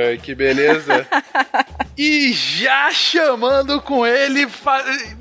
[0.07, 1.07] Ai, que beleza.
[1.97, 4.47] E já chamando com ele,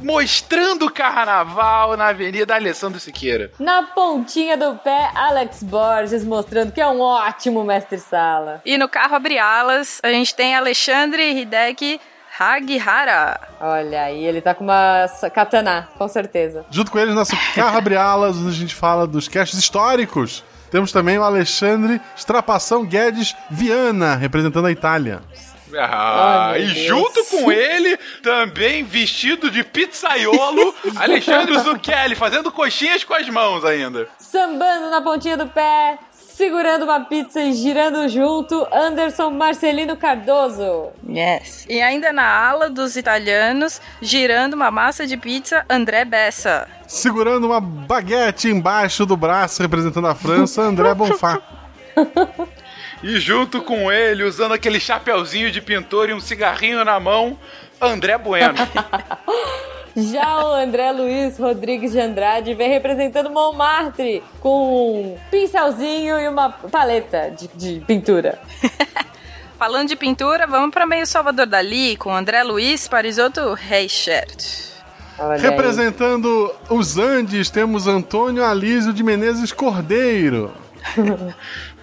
[0.02, 3.50] mostrando o carnaval na Avenida Alessandro Siqueira.
[3.58, 8.60] Na pontinha do pé, Alex Borges mostrando que é um ótimo mestre-sala.
[8.64, 12.00] E no carro abre alas, a gente tem Alexandre Hideki
[12.38, 13.38] Hagihara.
[13.60, 16.64] Olha aí, ele tá com uma katana, com certeza.
[16.70, 20.42] Junto com eles, nosso carro abre alas, onde a gente fala dos casts históricos.
[20.70, 25.20] Temos também o Alexandre Estrapação Guedes Viana, representando a Itália.
[25.78, 26.78] Ah, Ai, e Deus.
[26.86, 34.08] junto com ele, também vestido de pizzaiolo, Alexandre Zucchelli, fazendo coxinhas com as mãos ainda.
[34.18, 35.96] Sambando na pontinha do pé,
[36.40, 40.88] segurando uma pizza e girando junto, Anderson Marcelino Cardoso.
[41.06, 41.66] Yes.
[41.68, 46.66] E ainda na ala dos italianos, girando uma massa de pizza, André Bessa.
[46.88, 51.42] Segurando uma baguete embaixo do braço, representando a França, André Bonfá.
[53.02, 57.38] E junto com ele, usando aquele chapeuzinho de pintor e um cigarrinho na mão,
[57.80, 58.52] André Bueno.
[59.96, 66.50] Já o André Luiz Rodrigues de Andrade vem representando Montmartre com um pincelzinho e uma
[66.50, 68.38] paleta de, de pintura.
[69.58, 74.70] Falando de pintura, vamos para meio Salvador Dali, com André Luiz Parisotto Reichert.
[75.18, 75.40] Olha aí.
[75.40, 80.50] Representando os Andes, temos Antônio Alísio de Menezes Cordeiro.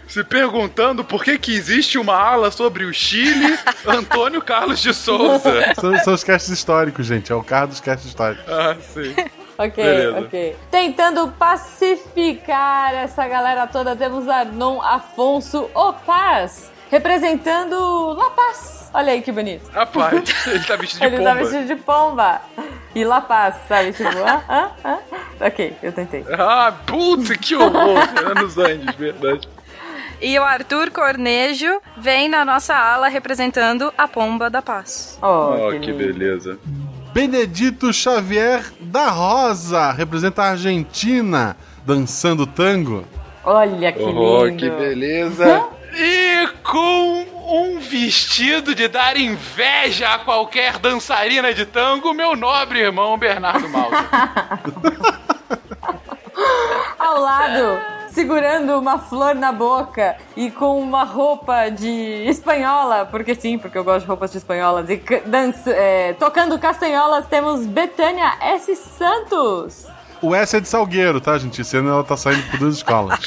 [0.08, 5.74] Se perguntando por que, que existe uma ala sobre o Chile, Antônio Carlos de Souza.
[5.76, 7.32] São, são os casts históricos, gente.
[7.32, 8.46] É o carro dos casts históricos.
[8.52, 9.14] Ah, sim.
[9.60, 10.20] Ok, Beleza.
[10.20, 10.56] ok.
[10.70, 18.92] Tentando pacificar essa galera toda, temos Arnon Afonso Opaz, representando La Paz.
[18.94, 19.68] Olha aí que bonito.
[19.72, 20.14] Rapaz,
[20.46, 21.30] ele tá vestido de Ele pomba.
[21.30, 22.42] tá vestido de pomba.
[22.94, 23.94] E La Paz, sabe?
[23.94, 24.98] Tipo, ah, ah, ah.
[25.42, 26.24] Ok, eu tentei.
[26.38, 27.98] Ah, puta, que horror.
[28.16, 29.50] Era nos Andes, verdade.
[30.22, 35.18] E o Arthur Cornejo vem na nossa ala representando a Pomba da Paz.
[35.22, 36.58] Oh, Oh, que beleza.
[37.14, 43.06] Benedito Xavier da Rosa, representa a Argentina, dançando tango.
[43.44, 44.58] Olha que Oh, lindo.
[44.58, 45.66] que beleza.
[45.96, 53.18] E com um vestido de dar inveja a qualquer dançarina de tango, meu nobre irmão
[53.18, 54.60] Bernardo Malta.
[57.00, 57.80] Ao lado,
[58.18, 63.84] segurando uma flor na boca e com uma roupa de espanhola, porque sim, porque eu
[63.84, 68.76] gosto de roupas de espanholas, e dança, é, tocando castanholas, temos Betânia S.
[68.76, 69.86] Santos.
[70.20, 71.62] O S é de Salgueiro, tá, gente?
[71.62, 73.20] Esse ano ela tá saindo por duas escolas.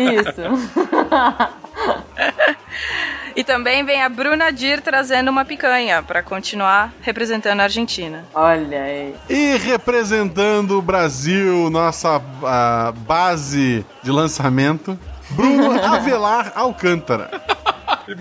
[0.00, 0.42] Isso.
[3.38, 8.24] E também vem a Bruna Dir trazendo uma picanha para continuar representando a Argentina.
[8.34, 9.14] Olha aí.
[9.30, 14.98] E representando o Brasil, nossa ah, base de lançamento,
[15.30, 17.30] Bruno Avelar Alcântara.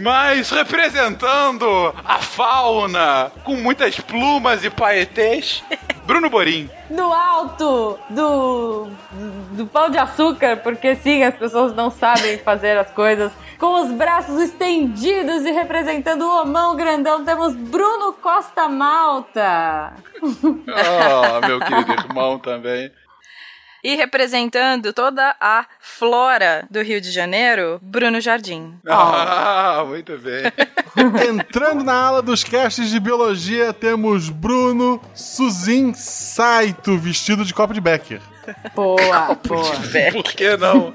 [0.01, 5.63] Mas representando a fauna com muitas plumas e paetês,
[6.05, 6.69] Bruno Borim.
[6.89, 8.87] No alto do,
[9.51, 13.31] do pão de açúcar, porque sim, as pessoas não sabem fazer as coisas.
[13.57, 19.93] Com os braços estendidos e representando o homão grandão, temos Bruno Costa Malta.
[20.21, 22.91] Oh, meu querido irmão também.
[23.83, 28.73] E representando toda a flora do Rio de Janeiro, Bruno Jardim.
[28.87, 30.43] Ah, muito bem.
[31.29, 37.81] Entrando na ala dos castes de biologia, temos Bruno Suzin Saito, vestido de copo de
[37.81, 38.21] Becker.
[38.73, 39.71] Boa, boa.
[40.13, 40.93] Por que não?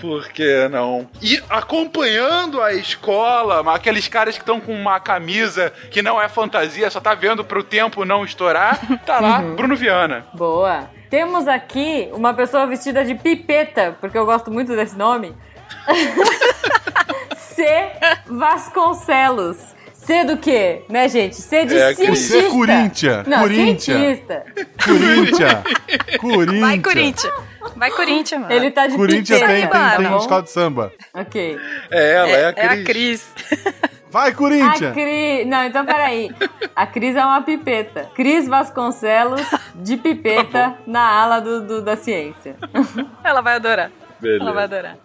[0.00, 1.08] Por que não?
[1.22, 6.90] E acompanhando a escola, aqueles caras que estão com uma camisa que não é fantasia,
[6.90, 10.26] só tá vendo pro tempo não estourar, tá lá, Bruno Viana.
[10.34, 10.90] Boa.
[11.10, 15.34] Temos aqui uma pessoa vestida de pipeta, porque eu gosto muito desse nome.
[17.36, 17.64] C.
[18.26, 19.56] Vasconcelos.
[19.92, 20.82] C do quê?
[20.88, 21.34] Né, gente?
[21.36, 22.40] C de É, cientista.
[22.40, 22.42] C.
[22.50, 23.26] Corinthians.
[23.26, 23.82] Não, Corinthians.
[23.82, 24.44] cientista.
[24.84, 25.62] Corinthians.
[26.20, 26.60] Corinthians.
[26.60, 27.34] Vai, Corinthians.
[27.76, 28.52] Vai, Corinthians, mano.
[28.52, 29.46] Ele tá de Corinthians pipeta.
[29.52, 30.16] tem, tem, tá tem bom?
[30.18, 30.92] escola de samba.
[31.12, 31.58] Ok.
[31.90, 33.26] É ela, é, É, a é Cris.
[33.34, 33.90] a Cris.
[34.16, 34.94] Vai, A Corinthians!
[34.94, 35.46] Cris.
[35.46, 36.30] Não, então peraí.
[36.74, 38.08] A Cris é uma pipeta.
[38.14, 39.42] Cris Vasconcelos
[39.74, 42.56] de pipeta na ala do, do- da ciência.
[43.22, 43.90] Ela vai adorar.
[44.26, 44.42] Beleza.
[44.42, 44.96] Ela vai adorar.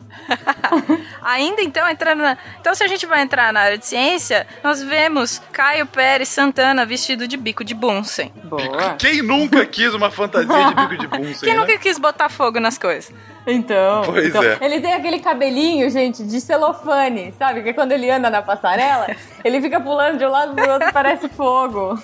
[1.21, 2.37] Ainda então, entrando na...
[2.59, 6.85] Então, se a gente vai entrar na área de ciência, nós vemos Caio Pérez Santana
[6.85, 8.31] vestido de bico de Bunsen.
[8.43, 8.95] Boa.
[8.97, 11.59] Quem nunca quis uma fantasia de bico de Bunsen, Quem né?
[11.59, 13.13] nunca quis botar fogo nas coisas?
[13.45, 14.57] Então, Pois então, é.
[14.61, 17.63] ele tem aquele cabelinho, gente, de celofane, sabe?
[17.63, 19.07] Que quando ele anda na passarela,
[19.43, 22.01] ele fica pulando de um lado pro outro, parece fogo.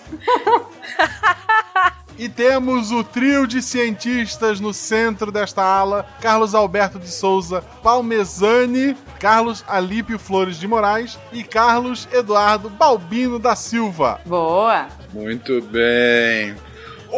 [2.17, 8.97] E temos o trio de cientistas no centro desta ala: Carlos Alberto de Souza Palmezani,
[9.19, 14.19] Carlos Alípio Flores de Moraes e Carlos Eduardo Balbino da Silva.
[14.25, 14.87] Boa.
[15.13, 16.55] Muito bem.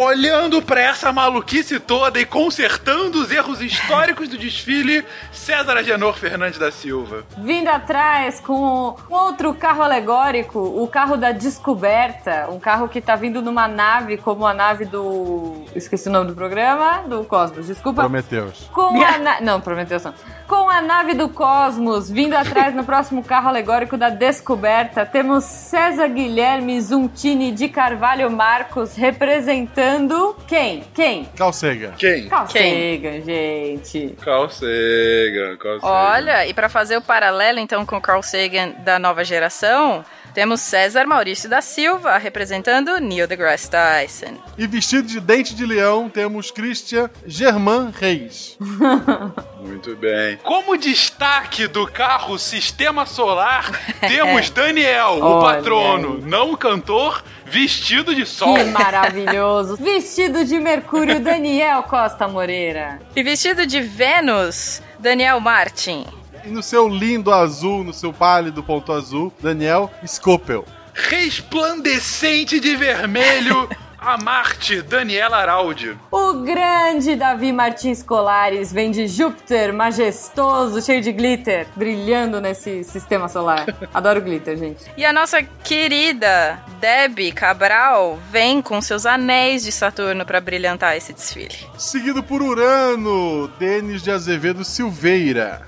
[0.01, 6.57] Olhando pra essa maluquice toda e consertando os erros históricos do desfile, César Agenor Fernandes
[6.57, 7.25] da Silva.
[7.37, 13.41] Vindo atrás com outro carro alegórico, o carro da descoberta, um carro que tá vindo
[13.41, 15.65] numa nave, como a nave do.
[15.75, 18.03] Esqueci o nome do programa, do Cosmos, desculpa.
[18.03, 18.69] Prometeus.
[18.71, 19.41] Com a na...
[19.41, 20.13] Não, Prometeus não.
[20.49, 26.07] Com a nave do Cosmos, vindo atrás no próximo carro alegórico da descoberta, temos César
[26.07, 30.83] Guilherme Zuntini de Carvalho Marcos representando quem?
[30.91, 31.25] Quem?
[31.37, 31.93] Calcega.
[31.99, 32.27] Quem?
[32.27, 34.15] Carl Sagan, gente.
[34.19, 35.55] Carl Sagan.
[35.83, 40.03] Olha, e pra fazer o paralelo então com o Carl Sagan da nova geração,
[40.33, 44.37] temos César Maurício da Silva representando Neil deGrasse Tyson.
[44.57, 48.57] E vestido de dente de leão, temos Christian Germain Reis.
[49.59, 50.37] Muito bem.
[50.43, 58.15] Como destaque do carro Sistema Solar, temos Daniel, o Olha patrono, não o cantor, vestido
[58.15, 58.55] de sol.
[58.55, 59.75] Que maravilhoso.
[59.81, 62.99] Vestido de Mercúrio, Daniel Costa Moreira.
[63.15, 66.05] E vestido de Vênus, Daniel Martin.
[66.43, 70.65] E no seu lindo azul, no seu pálido ponto azul, Daniel Scopel.
[70.93, 73.69] Resplandecente de vermelho,
[74.01, 75.97] a Marte, Daniela Araldi.
[76.11, 83.27] O grande Davi Martins Colares vem de Júpiter, majestoso, cheio de glitter, brilhando nesse sistema
[83.27, 83.65] solar.
[83.93, 84.85] Adoro glitter, gente.
[84.95, 91.13] E a nossa querida Debbie Cabral vem com seus anéis de Saturno pra brilhantar esse
[91.13, 91.55] desfile.
[91.77, 95.61] Seguido por Urano, Denis de Azevedo Silveira.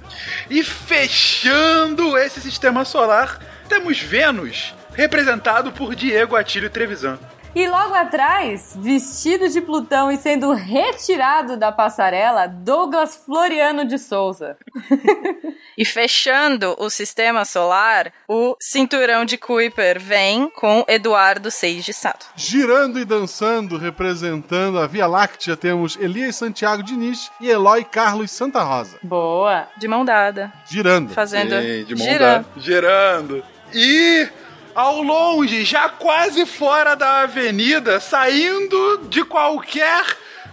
[0.49, 7.17] E fechando esse sistema solar, temos Vênus, representado por Diego Atílio Trevisan.
[7.53, 14.57] E logo atrás, vestido de Plutão e sendo retirado da passarela, Douglas Floriano de Souza.
[15.78, 22.28] E fechando o sistema solar, o cinturão de Kuiper vem com Eduardo Seis de Sato.
[22.36, 28.61] Girando e dançando, representando a Via Láctea, temos Elias Santiago Diniz e Eloy Carlos Santa
[28.61, 28.98] Rosa.
[29.02, 29.68] Boa.
[29.78, 30.52] De mão dada.
[30.69, 31.14] Girando.
[31.14, 31.56] Fazendo.
[31.60, 32.45] Sim, de mão girando.
[32.45, 32.48] dada.
[32.57, 33.44] Girando.
[33.73, 34.30] E
[34.76, 40.03] ao longe, já quase fora da avenida, saindo de qualquer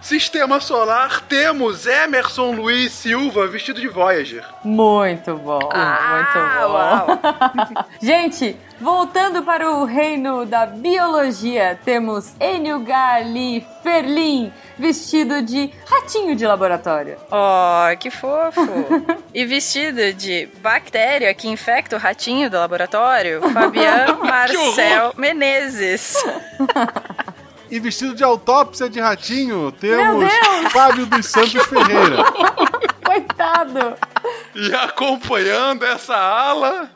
[0.01, 4.43] sistema solar, temos Emerson Luiz Silva vestido de Voyager.
[4.63, 7.83] Muito bom, Ah, muito bom.
[8.01, 16.45] Gente, voltando para o reino da biologia, temos Enio Gali Ferlin, vestido de ratinho de
[16.45, 17.17] laboratório.
[17.31, 18.61] Oh, que fofo!
[19.33, 26.15] e vestido de bactéria que infecta o ratinho do laboratório, Fabian Marcel Menezes.
[27.69, 30.31] E vestido de autópsia de ratinho, temos!
[30.71, 32.23] Fábio dos Santos Ferreira.
[33.05, 33.95] Coitado!
[34.55, 36.91] E acompanhando essa ala,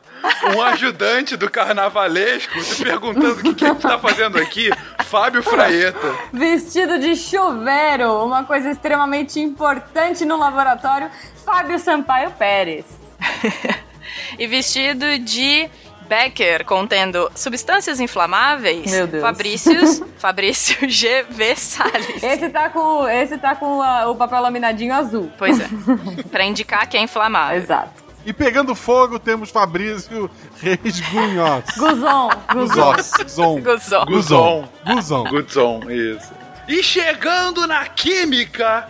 [0.56, 4.70] um ajudante do carnavalesco se perguntando o que, que a gente tá fazendo aqui,
[5.04, 6.14] Fábio Fraeta.
[6.32, 11.10] Vestido de chuveiro, uma coisa extremamente importante no laboratório,
[11.44, 12.84] Fábio Sampaio Pérez.
[14.38, 15.68] e vestido de
[16.08, 18.90] Becker contendo substâncias inflamáveis.
[18.90, 19.22] Meu Deus.
[19.22, 22.22] Fabrícios, Fabrício GV Salles.
[22.22, 25.32] Esse tá com, esse tá com a- o papel laminadinho azul.
[25.38, 25.66] Pois é.
[26.30, 27.56] pra indicar que é inflamável.
[27.58, 28.03] Exato.
[28.26, 30.30] E pegando fogo, temos Fabrício
[30.60, 31.64] Reis Gunhos.
[31.76, 32.30] Guzon.
[32.52, 33.60] Guzon.
[33.60, 34.68] Guzon.
[34.86, 35.24] Guzon.
[35.24, 35.90] Guzon.
[35.90, 36.32] Isso.
[36.66, 38.88] E chegando na química,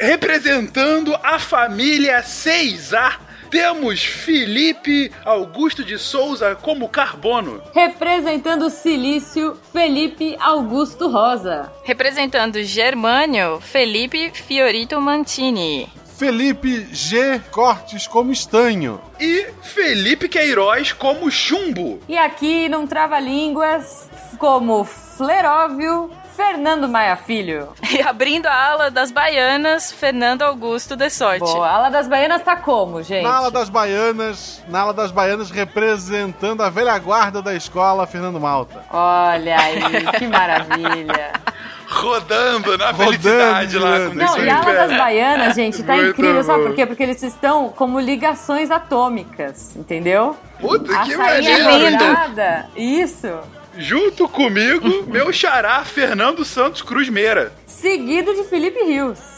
[0.00, 7.62] representando a família Ceizar, temos Felipe Augusto de Souza como carbono.
[7.74, 11.72] Representando o silício, Felipe Augusto Rosa.
[11.82, 15.88] Representando Germânio, Felipe Fiorito Mantini.
[16.18, 17.40] Felipe G.
[17.52, 19.00] Cortes como estanho.
[19.20, 22.00] E Felipe Queiroz como chumbo.
[22.08, 27.68] E aqui não trava-línguas, como Fleróvio, Fernando Maia Filho.
[27.88, 31.38] E abrindo a ala das baianas, Fernando Augusto de Sorte.
[31.38, 33.22] Boa, a ala das baianas tá como, gente?
[33.22, 38.40] Na ala das baianas, na ala das baianas, representando a velha guarda da escola, Fernando
[38.40, 38.84] Malta.
[38.90, 41.32] Olha aí, que maravilha.
[41.90, 44.14] Rodando na Rodando, felicidade lá com.
[44.14, 46.66] Não, e a ala das baianas, gente, tá Muito incrível, sabe bom.
[46.66, 46.84] por quê?
[46.84, 50.36] Porque eles estão como ligações atômicas, entendeu?
[50.60, 51.98] Puta, A que maneiro.
[51.98, 53.28] dourada, isso.
[53.76, 57.52] Junto comigo, meu xará Fernando Santos Cruz Meira.
[57.66, 59.37] Seguido de Felipe Rios.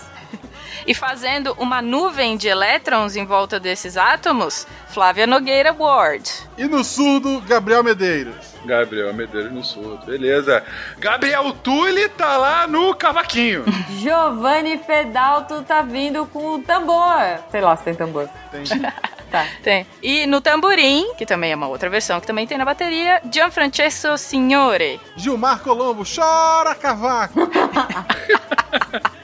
[0.86, 6.30] E fazendo uma nuvem de elétrons em volta desses átomos, Flávia Nogueira Ward.
[6.56, 8.50] E no surdo, Gabriel Medeiros.
[8.64, 10.62] Gabriel Medeiros no surdo, beleza.
[10.98, 13.64] Gabriel Tulli tá lá no cavaquinho.
[13.98, 17.38] Giovanni Fedalto tá vindo com o tambor.
[17.50, 18.28] Sei lá se tem tambor.
[18.50, 18.64] Tem.
[19.30, 19.46] Tá.
[19.62, 19.86] Tem.
[20.02, 24.18] E no tamborim, que também é uma outra versão que também tem na bateria, Gianfrancesco
[24.18, 25.00] Signore.
[25.16, 27.38] Gilmar Colombo, chora cavaco.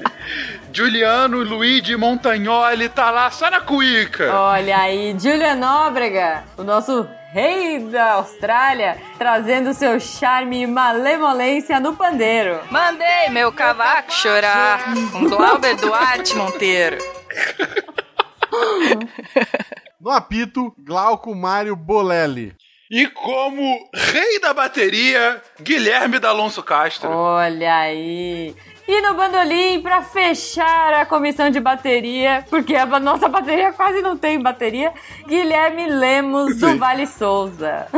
[0.72, 4.32] Juliano Luigi Montagnoli tá lá só na cuíca.
[4.34, 11.94] Olha aí, Julia Nóbrega, o nosso rei da Austrália, trazendo seu charme e malemolência no
[11.94, 12.60] pandeiro.
[12.70, 16.98] Mandei meu cavaco chorar com Glauber Duarte Monteiro.
[20.00, 22.54] No apito, Glauco Mário Bolelli.
[22.88, 27.10] E como rei da bateria, Guilherme D'Alonso Castro.
[27.10, 28.54] Olha aí.
[28.88, 34.16] E no bandolim, pra fechar a comissão de bateria, porque a nossa bateria quase não
[34.16, 34.92] tem bateria,
[35.26, 37.88] Guilherme Lemos do Vale Souza.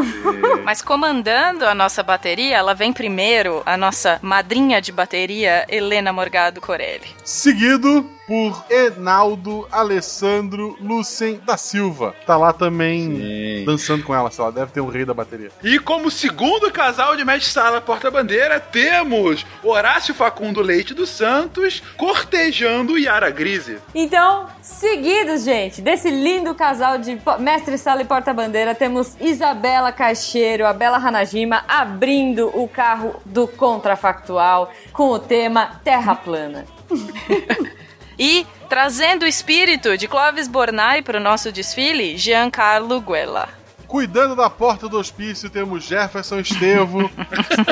[0.64, 6.58] Mas comandando a nossa bateria, ela vem primeiro a nossa madrinha de bateria, Helena Morgado
[6.58, 7.06] Corelli.
[7.22, 12.14] Seguido por Enaldo Alessandro Lucen da Silva.
[12.26, 13.64] Tá lá também Sim.
[13.64, 15.50] dançando com ela, sei lá, deve ter um rei da bateria.
[15.62, 22.96] E como segundo casal de mestre sala porta-bandeira, temos Horácio Facundo Leite dos Santos cortejando
[22.96, 23.78] Yara Grise.
[23.92, 30.72] Então, seguidos, gente, desse lindo casal de mestre sala e porta-bandeira, temos Isabela Caixeiro, a
[30.72, 36.64] Bela Hanajima, abrindo o carro do contrafactual com o tema Terra Plana.
[38.20, 43.57] E trazendo o espírito de Clóvis Bornai para o nosso desfile, Giancarlo Guella.
[43.88, 47.10] Cuidando da porta do hospício temos Jefferson Estevo.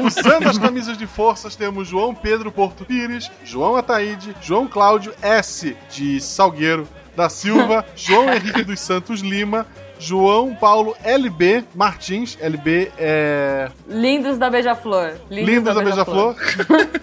[0.02, 5.76] Usando as camisas de forças temos João Pedro Porto Pires, João Ataíde, João Cláudio S.
[5.90, 9.66] de Salgueiro da Silva, João Henrique dos Santos Lima,
[9.98, 12.36] João Paulo LB Martins.
[12.40, 13.70] LB é.
[13.88, 15.14] Lindos da Beija-Flor.
[15.30, 16.36] Lindos da Beija-Flor.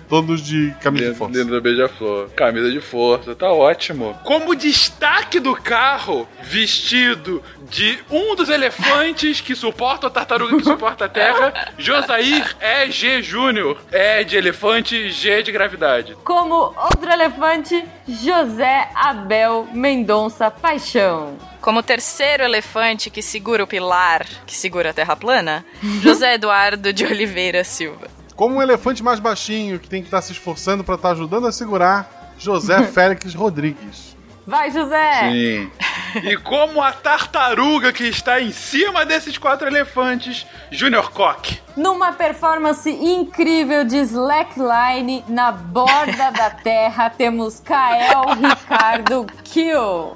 [0.08, 1.38] Todos de camisa de força.
[1.38, 2.30] Lindo da Beija-Flor.
[2.36, 4.18] Camisa de força, tá ótimo.
[4.24, 11.06] Como destaque do carro, vestido de um dos elefantes que suporta a tartaruga que suporta
[11.06, 13.22] a terra, Josair E.G.
[13.22, 13.78] Júnior.
[13.92, 16.16] É de elefante, G de gravidade.
[16.24, 21.38] Como outro elefante, José Abel Mendonça Paixão.
[21.64, 25.66] Como terceiro elefante que segura o pilar que segura a terra plana,
[26.04, 28.08] José Eduardo de Oliveira Silva.
[28.36, 31.54] Como um elefante mais baixinho que tem que estar se esforçando pra estar ajudando a
[31.54, 34.14] segurar, José Félix Rodrigues.
[34.46, 35.32] Vai, José!
[35.32, 35.72] Sim.
[36.22, 41.60] E como a tartaruga que está em cima desses quatro elefantes, Junior Koch.
[41.76, 50.16] Numa performance incrível de slackline na borda da terra, temos Kael Ricardo Kill.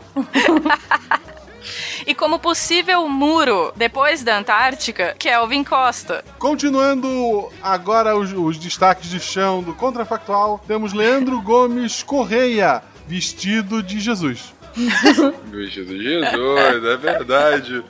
[2.05, 6.23] E como possível muro depois da Antártica, Kelvin Costa.
[6.39, 13.99] Continuando agora os, os destaques de chão do Contrafactual, temos Leandro Gomes Correia, vestido de
[13.99, 14.53] Jesus.
[15.45, 17.83] Vestido de Jesus, é verdade.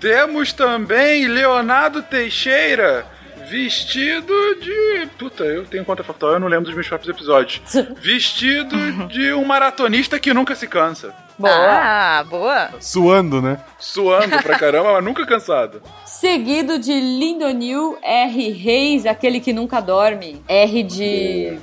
[0.00, 3.06] Temos também Leonardo Teixeira,
[3.50, 5.08] Vestido de.
[5.18, 7.60] Puta, eu tenho conta factual, eu não lembro dos meus próprios episódios.
[8.00, 11.12] Vestido de um maratonista que nunca se cansa.
[11.36, 11.52] Boa.
[11.52, 12.70] Ah, boa.
[12.78, 13.58] Suando, né?
[13.76, 15.82] Suando pra caramba, mas nunca cansado.
[16.04, 20.40] Seguido de Lindonil, R Reis, aquele que nunca dorme.
[20.46, 21.58] R de.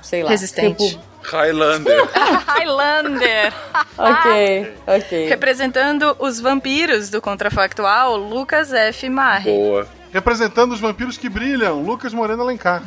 [0.00, 0.30] sei lá.
[0.30, 0.98] Resistente.
[1.22, 2.08] Highlander.
[2.48, 3.52] Highlander.
[3.98, 5.28] ok, ok.
[5.28, 9.10] Representando os vampiros do Contrafactual, Lucas F.
[9.10, 9.50] Marre.
[9.50, 9.97] Boa.
[10.12, 12.82] Representando os vampiros que brilham, Lucas Moreno Alencar.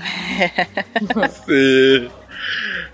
[1.45, 2.10] Sim.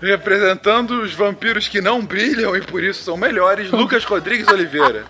[0.00, 5.04] Representando os vampiros que não brilham e por isso são melhores, Lucas Rodrigues Oliveira.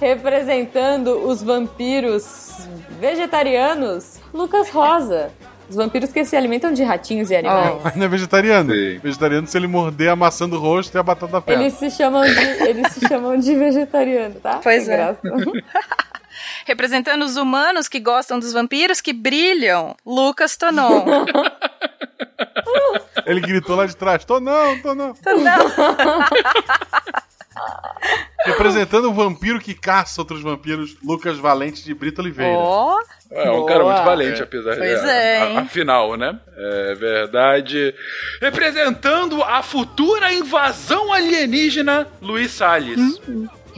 [0.00, 2.68] Representando os vampiros
[3.00, 5.30] vegetarianos, Lucas Rosa.
[5.68, 7.76] Os vampiros que se alimentam de ratinhos e animais.
[7.84, 8.72] Mas não é vegetariano.
[8.72, 8.98] Sim.
[8.98, 11.62] Vegetariano se ele morder a maçã do rosto e a batata da perna.
[11.62, 14.58] Eles se chamam de, eles se chamam de vegetariano, tá?
[14.60, 15.16] Pois é.
[16.66, 21.04] Representando os humanos que gostam dos vampiros que brilham, Lucas Tonon.
[23.26, 24.76] Ele gritou lá de trás: tô não.
[24.76, 25.14] Não.
[28.46, 32.54] Representando o vampiro que caça outros vampiros, Lucas Valente de Brito Oliveira.
[32.56, 32.98] Ó,
[33.30, 33.66] É um Boa.
[33.68, 35.08] cara muito valente, apesar Pois de.
[35.08, 35.60] é, a-?
[35.60, 36.38] Afinal, né?
[36.56, 37.94] É verdade.
[38.40, 43.20] Representando a futura invasão alienígena, Luiz Salles.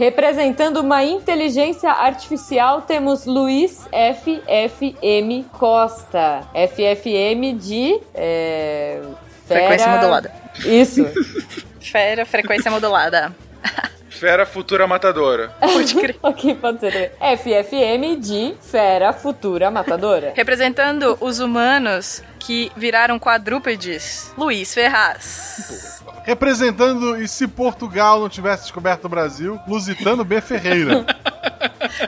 [0.07, 6.41] Representando uma inteligência artificial, temos Luiz FFM Costa.
[6.53, 8.01] FFM de.
[8.13, 9.01] É,
[9.47, 10.33] Frequência fera- modulada.
[10.65, 11.07] Isso.
[11.81, 13.33] fera, frequência modulada.
[14.23, 15.49] Fera futura matadora.
[15.59, 16.17] Pode crer.
[16.23, 17.37] ok, pode ser também.
[17.37, 20.33] FFM de Fera Futura Matadora.
[20.37, 26.05] Representando os humanos que viraram quadrúpedes, Luiz Ferraz.
[26.23, 30.41] Representando, e se Portugal não tivesse descoberto o Brasil, Lusitano B.
[30.41, 31.05] Ferreira.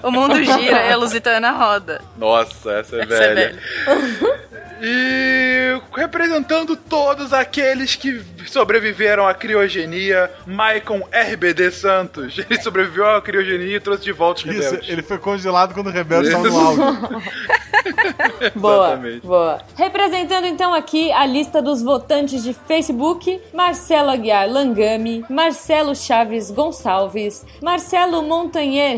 [0.03, 2.01] O mundo gira e a Lusitana roda.
[2.17, 3.59] Nossa, essa é Essa é velha.
[4.83, 12.37] E representando todos aqueles que sobreviveram à criogenia, Maicon RBD Santos.
[12.39, 14.89] Ele sobreviveu à criogenia e trouxe de volta os Isso, rebeldes.
[14.91, 16.81] ele foi congelado quando o rebelde estava no auge.
[18.55, 19.27] Boa, Exatamente.
[19.27, 19.61] boa.
[19.77, 27.45] Representando então aqui a lista dos votantes de Facebook: Marcelo Aguiar Langami, Marcelo Chaves Gonçalves,
[27.63, 28.97] Marcelo Montanher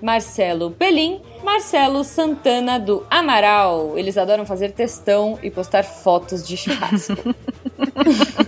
[0.00, 3.98] Marcelo Pelim, Marcelo Santana do Amaral.
[3.98, 7.34] Eles adoram fazer textão e postar fotos de churrasco.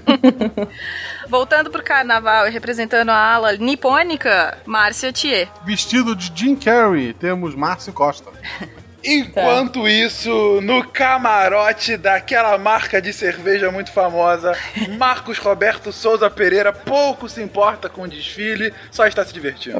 [1.28, 5.48] Voltando pro carnaval e representando a ala nipônica, Márcia Thier.
[5.64, 8.30] Vestido de Jim Carrey, temos Márcio Costa.
[9.04, 14.56] Enquanto isso, no camarote daquela marca de cerveja muito famosa,
[14.98, 19.78] Marcos Roberto Souza Pereira pouco se importa com o desfile, só está se divertindo.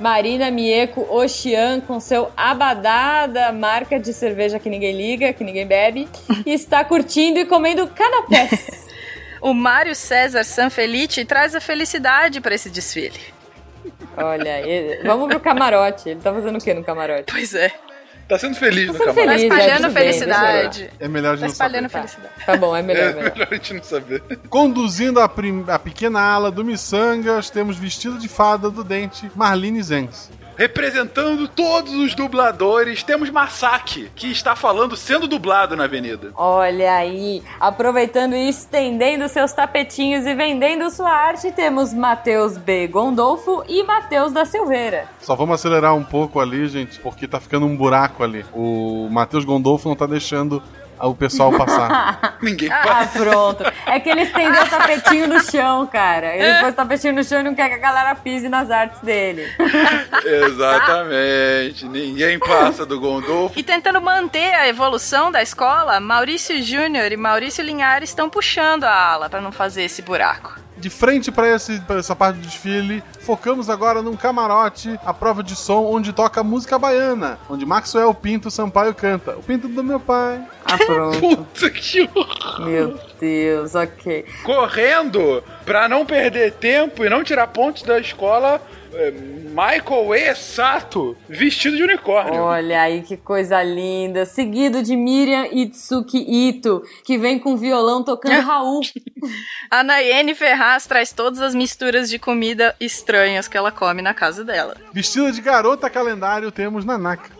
[0.00, 5.66] Marina Mieko Oxian com seu abadá da marca de cerveja que ninguém liga, que ninguém
[5.66, 6.08] bebe,
[6.46, 8.86] está curtindo e comendo canapés.
[9.38, 13.20] O Mário César Sanfelice traz a felicidade para esse desfile.
[14.16, 16.08] Olha, ele- vamos pro camarote.
[16.08, 17.30] Ele tá fazendo o que no camarote?
[17.30, 17.70] Pois é.
[18.28, 19.38] Tá sendo feliz Tá no sendo camarote.
[19.38, 20.90] feliz, Tá é, espalhando tudo bem, felicidade.
[20.98, 22.08] É melhor a gente Tá não espalhando saber.
[22.08, 22.44] felicidade.
[22.46, 23.02] Tá bom, é melhor.
[23.02, 23.32] É é melhor.
[23.32, 24.22] melhor a gente não saber.
[24.48, 29.80] Conduzindo a, prim- a pequena ala do Missangas, temos vestido de fada do dente, Marlene
[29.82, 30.28] Zenz.
[30.56, 36.30] Representando todos os dubladores, temos Masaki, que está falando sendo dublado na avenida.
[36.34, 42.88] Olha aí, aproveitando e estendendo seus tapetinhos e vendendo sua arte, temos Matheus B.
[42.88, 45.10] Gondolfo e Matheus da Silveira.
[45.20, 48.42] Só vamos acelerar um pouco ali, gente, porque tá ficando um buraco ali.
[48.54, 50.62] O Matheus Gondolfo não tá deixando
[51.00, 52.36] o pessoal passar.
[52.42, 53.64] Ninguém Ah, pronto.
[53.86, 56.34] É que ele estendeu o tapetinho no chão, cara.
[56.34, 59.00] Ele pôs o tapetinho no chão e não quer que a galera pise nas artes
[59.00, 59.46] dele.
[60.24, 61.86] Exatamente.
[61.88, 63.58] Ninguém passa do Gondolfo.
[63.58, 68.94] E tentando manter a evolução da escola, Maurício Júnior e Maurício Linhares estão puxando a
[69.12, 70.65] ala para não fazer esse buraco.
[70.76, 75.84] De frente pra essa parte do desfile, focamos agora num camarote, a prova de som,
[75.84, 79.36] onde toca música baiana, onde Maxwell Pinto Sampaio canta.
[79.36, 80.42] O Pinto do meu pai.
[80.64, 81.18] Ah, pronto.
[81.36, 82.60] Puta que horror.
[82.66, 84.26] Meu Deus, ok.
[84.42, 88.60] Correndo pra não perder tempo e não tirar pontos da escola,
[89.50, 90.34] Michael E.
[90.34, 92.40] Sato, vestido de unicórnio.
[92.42, 94.26] Olha aí que coisa linda.
[94.26, 98.80] Seguido de Miriam Itsuki Ito, que vem com violão tocando Raul.
[99.70, 104.44] A Nayene Ferraz traz todas as misturas de comida estranhas que ela come na casa
[104.44, 104.76] dela.
[104.92, 107.30] Vestida de garota calendário, temos Nanaka.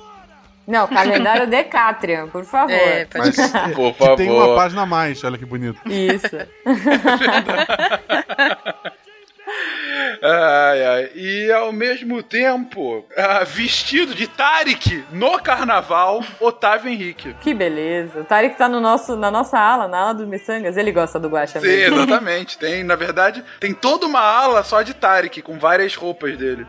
[0.67, 2.73] Não, calendário Decatrian, por favor.
[2.73, 4.57] É, pode Mas Por que tem uma favor.
[4.57, 5.79] página a mais, olha que bonito.
[5.87, 6.37] Isso.
[10.23, 11.11] Ai, ai.
[11.15, 17.35] E ao mesmo tempo, ah, vestido de Tarek no carnaval, Otávio Henrique.
[17.41, 18.21] Que beleza.
[18.21, 20.77] O Tarek tá no nosso, na nossa ala, na ala dos miçangas.
[20.77, 21.97] Ele gosta do Guaxa Sim, mesmo.
[21.97, 22.59] exatamente.
[22.59, 26.67] Tem, na verdade, tem toda uma ala só de Tarek, com várias roupas dele.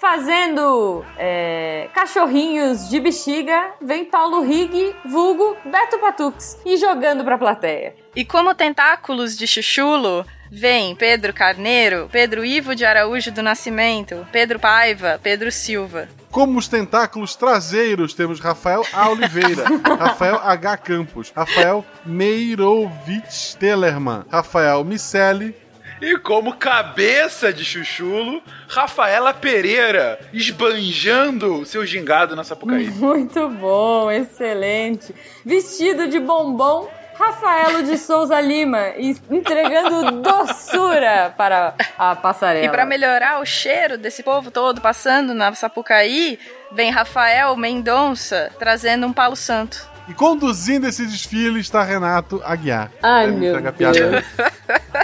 [0.00, 7.94] Fazendo é, cachorrinhos de bexiga, vem Paulo Rig, vulgo Beto Patux, e jogando pra plateia.
[8.14, 14.58] E como tentáculos de chuchulo, vem Pedro Carneiro, Pedro Ivo de Araújo do Nascimento, Pedro
[14.58, 16.08] Paiva, Pedro Silva.
[16.30, 19.08] Como os tentáculos traseiros, temos Rafael A.
[19.08, 19.64] Oliveira,
[19.98, 20.76] Rafael H.
[20.78, 25.54] Campos, Rafael Meirovitch Tellerman, Rafael Miceli,
[26.00, 32.88] E como cabeça de chuchulo, Rafaela Pereira, esbanjando seu gingado na Sapucaí.
[32.94, 35.12] Muito bom, excelente.
[35.44, 36.88] Vestido de bombom,
[37.18, 42.64] Rafaelo de Souza Lima, e entregando doçura para a passarela.
[42.66, 46.38] E pra melhorar o cheiro desse povo todo passando na Sapucaí,
[46.72, 49.88] vem Rafael Mendonça trazendo um palo santo.
[50.08, 52.90] E conduzindo esse desfile está Renato Aguiar.
[53.02, 54.10] Ai, meu entregar piada.
[54.10, 54.24] Deus.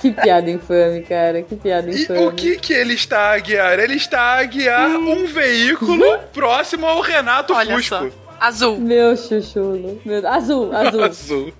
[0.00, 1.42] Que piada infame, cara.
[1.42, 2.26] Que piada E infame.
[2.26, 3.78] o que que ele está a guiar?
[3.78, 7.96] Ele está a guiar um veículo próximo ao Renato Olha Fusco.
[7.96, 8.23] só.
[8.40, 8.78] Azul.
[8.78, 10.00] Meu chuchulo.
[10.04, 10.26] Meu...
[10.28, 11.04] Azul, azul.
[11.04, 11.52] Azul.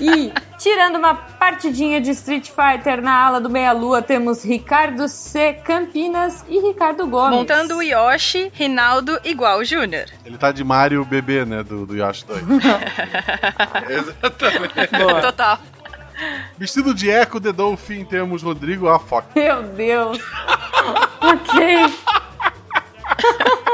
[0.00, 5.54] E, tirando uma partidinha de Street Fighter na ala do Meia Lua, temos Ricardo C.
[5.64, 7.38] Campinas e Ricardo Gomes.
[7.38, 10.06] Montando o Yoshi, Rinaldo igual o Júnior.
[10.24, 11.62] Ele tá de Mario bebê, né?
[11.62, 12.42] Do, do Yoshi 2.
[13.90, 14.74] Exatamente.
[14.98, 15.20] Boa.
[15.20, 15.58] Total.
[16.56, 18.98] Vestido de Echo The Dolphin, temos Rodrigo A.
[18.98, 19.26] Fox.
[19.34, 20.18] Meu Deus.
[21.20, 21.92] ok.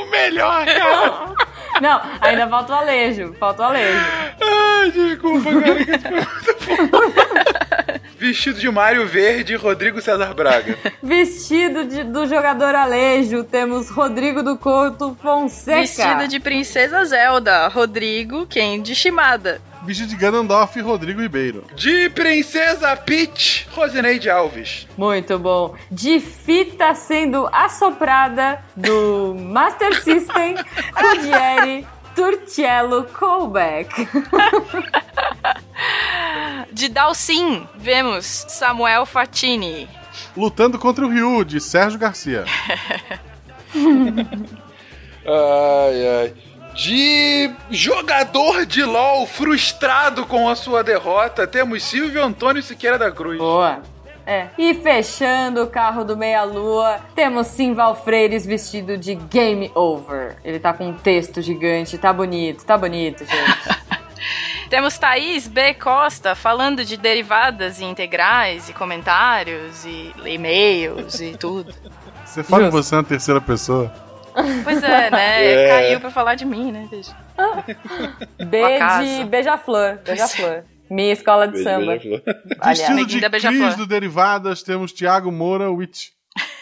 [0.00, 1.34] o melhor, cara.
[1.80, 3.34] Não, ainda falta o Alejo.
[3.38, 3.98] Falta o Alejo.
[4.40, 5.74] Ai, desculpa, cara.
[5.84, 8.02] que ficou muito bom.
[8.22, 10.78] Vestido de Mário Verde, Rodrigo César Braga.
[11.02, 15.80] Vestido de- do jogador Alejo, temos Rodrigo do Couto Fonseca.
[15.80, 19.60] Vestido de Princesa Zelda, Rodrigo Kendi Shimada.
[19.84, 21.64] Vestido de Ganondorf, Rodrigo Ribeiro.
[21.74, 24.86] De Princesa Peach, Rosineide Alves.
[24.96, 25.74] Muito bom.
[25.90, 30.54] De fita sendo assoprada do Master System,
[30.94, 33.92] Rudieri Turcello Callback.
[36.72, 39.88] De Dalcin, vemos Samuel Fatini.
[40.36, 42.44] Lutando contra o Ryu, de Sérgio Garcia.
[45.24, 46.34] Ai, ai.
[46.74, 53.38] De jogador de LOL frustrado com a sua derrota, temos Silvio Antônio Siqueira da Cruz.
[53.38, 53.82] Boa.
[54.32, 54.48] É.
[54.56, 60.36] E fechando o carro do Meia Lua, temos Simval Freires vestido de Game Over.
[60.42, 63.82] Ele tá com um texto gigante, tá bonito, tá bonito, gente.
[64.70, 65.74] Temos Thaís B.
[65.74, 71.74] Costa falando de derivadas e integrais e comentários e e-mails e tudo.
[72.24, 72.82] Você fala Justo.
[72.82, 73.92] você na terceira pessoa?
[74.64, 75.42] Pois é, né?
[75.44, 75.68] É.
[75.68, 76.88] Caiu pra falar de mim, né?
[76.90, 77.14] bicho?
[78.46, 80.64] B Uma de Beija-Flor, Beija-Flor.
[80.92, 81.98] Minha escola de samba.
[82.62, 86.10] Vestido de Cris do Derivadas, temos Thiago Moura Witch.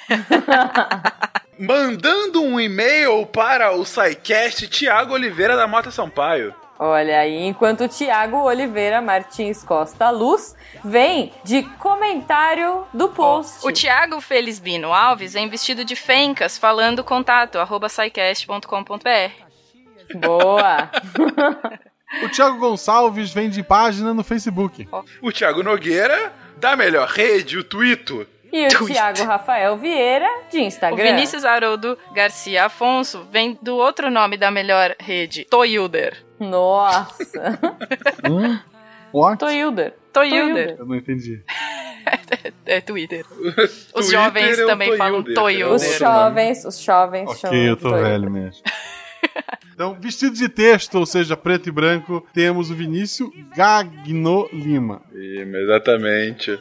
[1.59, 6.55] Mandando um e-mail para o SciCast, Tiago Oliveira da Mota Sampaio.
[6.79, 10.55] Olha aí, enquanto o Tiago Oliveira Martins Costa Luz
[10.85, 13.67] vem de comentário do post.
[13.67, 19.33] O Thiago Felisbino Alves vem vestido de fencas falando contato arroba scicast.com.br.
[20.15, 20.89] Boa!
[22.25, 24.89] O Thiago Gonçalves vem de página no Facebook.
[25.23, 28.27] O Thiago Nogueira, da melhor rede, o Twito.
[28.53, 31.05] E o Tiago Rafael Vieira de O Instagram.
[31.05, 36.25] Vinícius Haroldo Garcia Afonso vem do outro nome da melhor rede, Toyuder.
[36.41, 37.59] Nossa!
[39.13, 39.39] What?
[39.39, 39.95] Toyuder.
[40.13, 40.77] Toyuder.
[40.79, 41.41] Eu não entendi.
[42.67, 43.25] É Twitter.
[43.31, 45.35] Os Twitter jovens é o também falam Toyuder.
[45.35, 45.73] Toyuder.
[45.75, 48.11] Os jovens, os jovens chamam Ok, eu tô Toyuder.
[48.11, 48.63] velho mesmo.
[49.73, 55.01] Então, vestido de texto, ou seja, preto e branco, temos o Vinícius Gagno Lima.
[55.15, 56.59] Exatamente.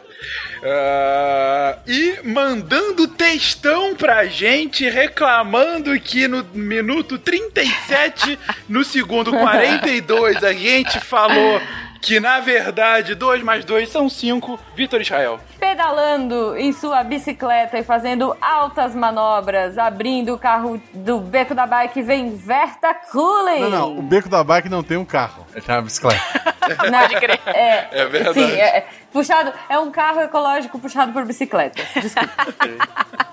[0.63, 8.39] Ah, e mandando textão pra gente, reclamando que no minuto 37,
[8.69, 11.61] no segundo 42, a gente falou
[12.01, 14.59] que na verdade 2 mais 2 são 5.
[14.75, 15.39] Vitor Israel.
[15.59, 22.01] Pedalando em sua bicicleta e fazendo altas manobras, abrindo o carro do beco da bike,
[22.01, 23.61] vem Verta Cooling.
[23.61, 25.45] Não, não, o beco da bike não tem um carro.
[25.53, 26.21] É uma bicicleta.
[26.91, 27.39] Não, Pode crer.
[27.47, 28.39] É, É verdade.
[28.39, 31.81] Sim, é, é puxado, é um carro ecológico puxado por bicicleta.
[31.99, 32.29] Desculpa.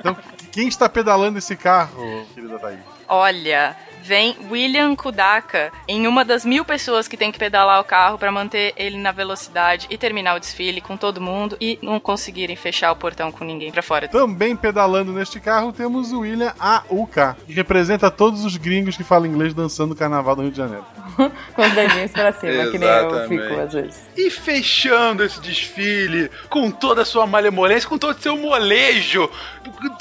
[0.01, 0.17] Então,
[0.51, 2.79] quem está pedalando esse carro, querida Thaís?
[3.09, 3.77] Olha,
[4.07, 8.31] vem William Kudaka em uma das mil pessoas que tem que pedalar o carro para
[8.31, 12.93] manter ele na velocidade e terminar o desfile com todo mundo e não conseguirem fechar
[12.93, 14.07] o portão com ninguém pra fora.
[14.07, 19.27] Também pedalando neste carro temos o William AUK, que representa todos os gringos que falam
[19.27, 20.85] inglês dançando o carnaval do Rio de Janeiro.
[21.55, 24.03] Com os dedinhos pra cima, que nem eu fico às vezes.
[24.17, 29.31] E fechando esse desfile com toda a sua malemolência, com todo o seu molejo,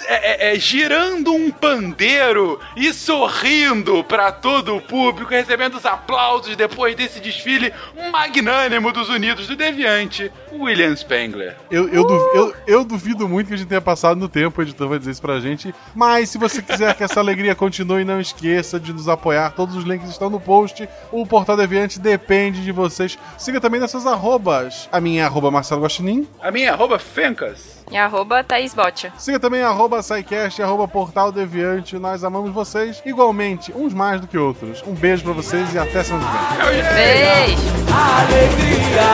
[0.08, 6.56] é, é, é, girando um pandeiro e sorrindo para todo o público, recebendo os aplausos
[6.56, 7.74] depois desse desfile
[8.12, 11.56] magnânimo dos Unidos do Deviante, William Spengler.
[11.70, 14.64] Eu, eu, duv- eu- eu duvido muito que a gente tenha passado no tempo, o
[14.64, 15.74] editor vai dizer isso pra gente.
[15.94, 19.52] Mas se você quiser que essa alegria continue, não esqueça de nos apoiar.
[19.52, 20.88] Todos os links estão no post.
[21.12, 23.18] O Portal Deviante depende de vocês.
[23.38, 24.88] Siga também nessas arrobas.
[24.92, 26.28] A minha é arroba Marcelo Guaxinim.
[26.42, 27.84] A minha é arroba Fencas.
[27.92, 29.14] E arroba Thaís Botia.
[29.18, 31.98] Siga também arroba SciCast, arroba Portal Deviante.
[31.98, 34.84] Nós amamos vocês igualmente, uns mais do que outros.
[34.88, 36.84] Um beijo pra vocês e até semana que vem.
[36.94, 37.76] Beijo!
[37.96, 39.12] alegria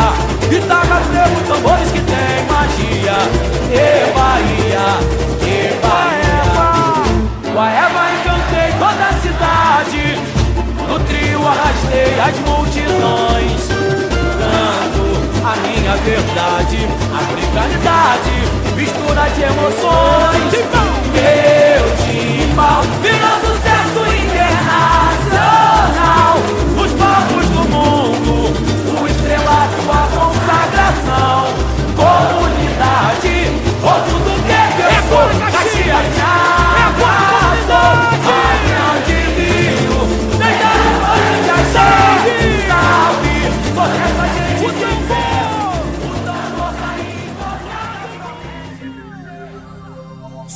[0.51, 3.17] E taca frevo, tambores que tem magia
[3.71, 4.85] E Bahia,
[5.41, 10.03] e Bahia O Aeva encantei toda a cidade
[10.87, 14.10] No trio arrastei as multidões
[15.43, 18.31] a minha verdade Africanidade,
[18.75, 20.51] mistura de emoções.
[21.11, 26.33] Meu timbal virou sucesso internacional.
[26.75, 28.33] Nos palcos do mundo
[29.01, 31.39] O estrelato, a consagração.
[31.95, 33.35] Comunidade,
[33.83, 36.07] ou tudo que eu sou Caxias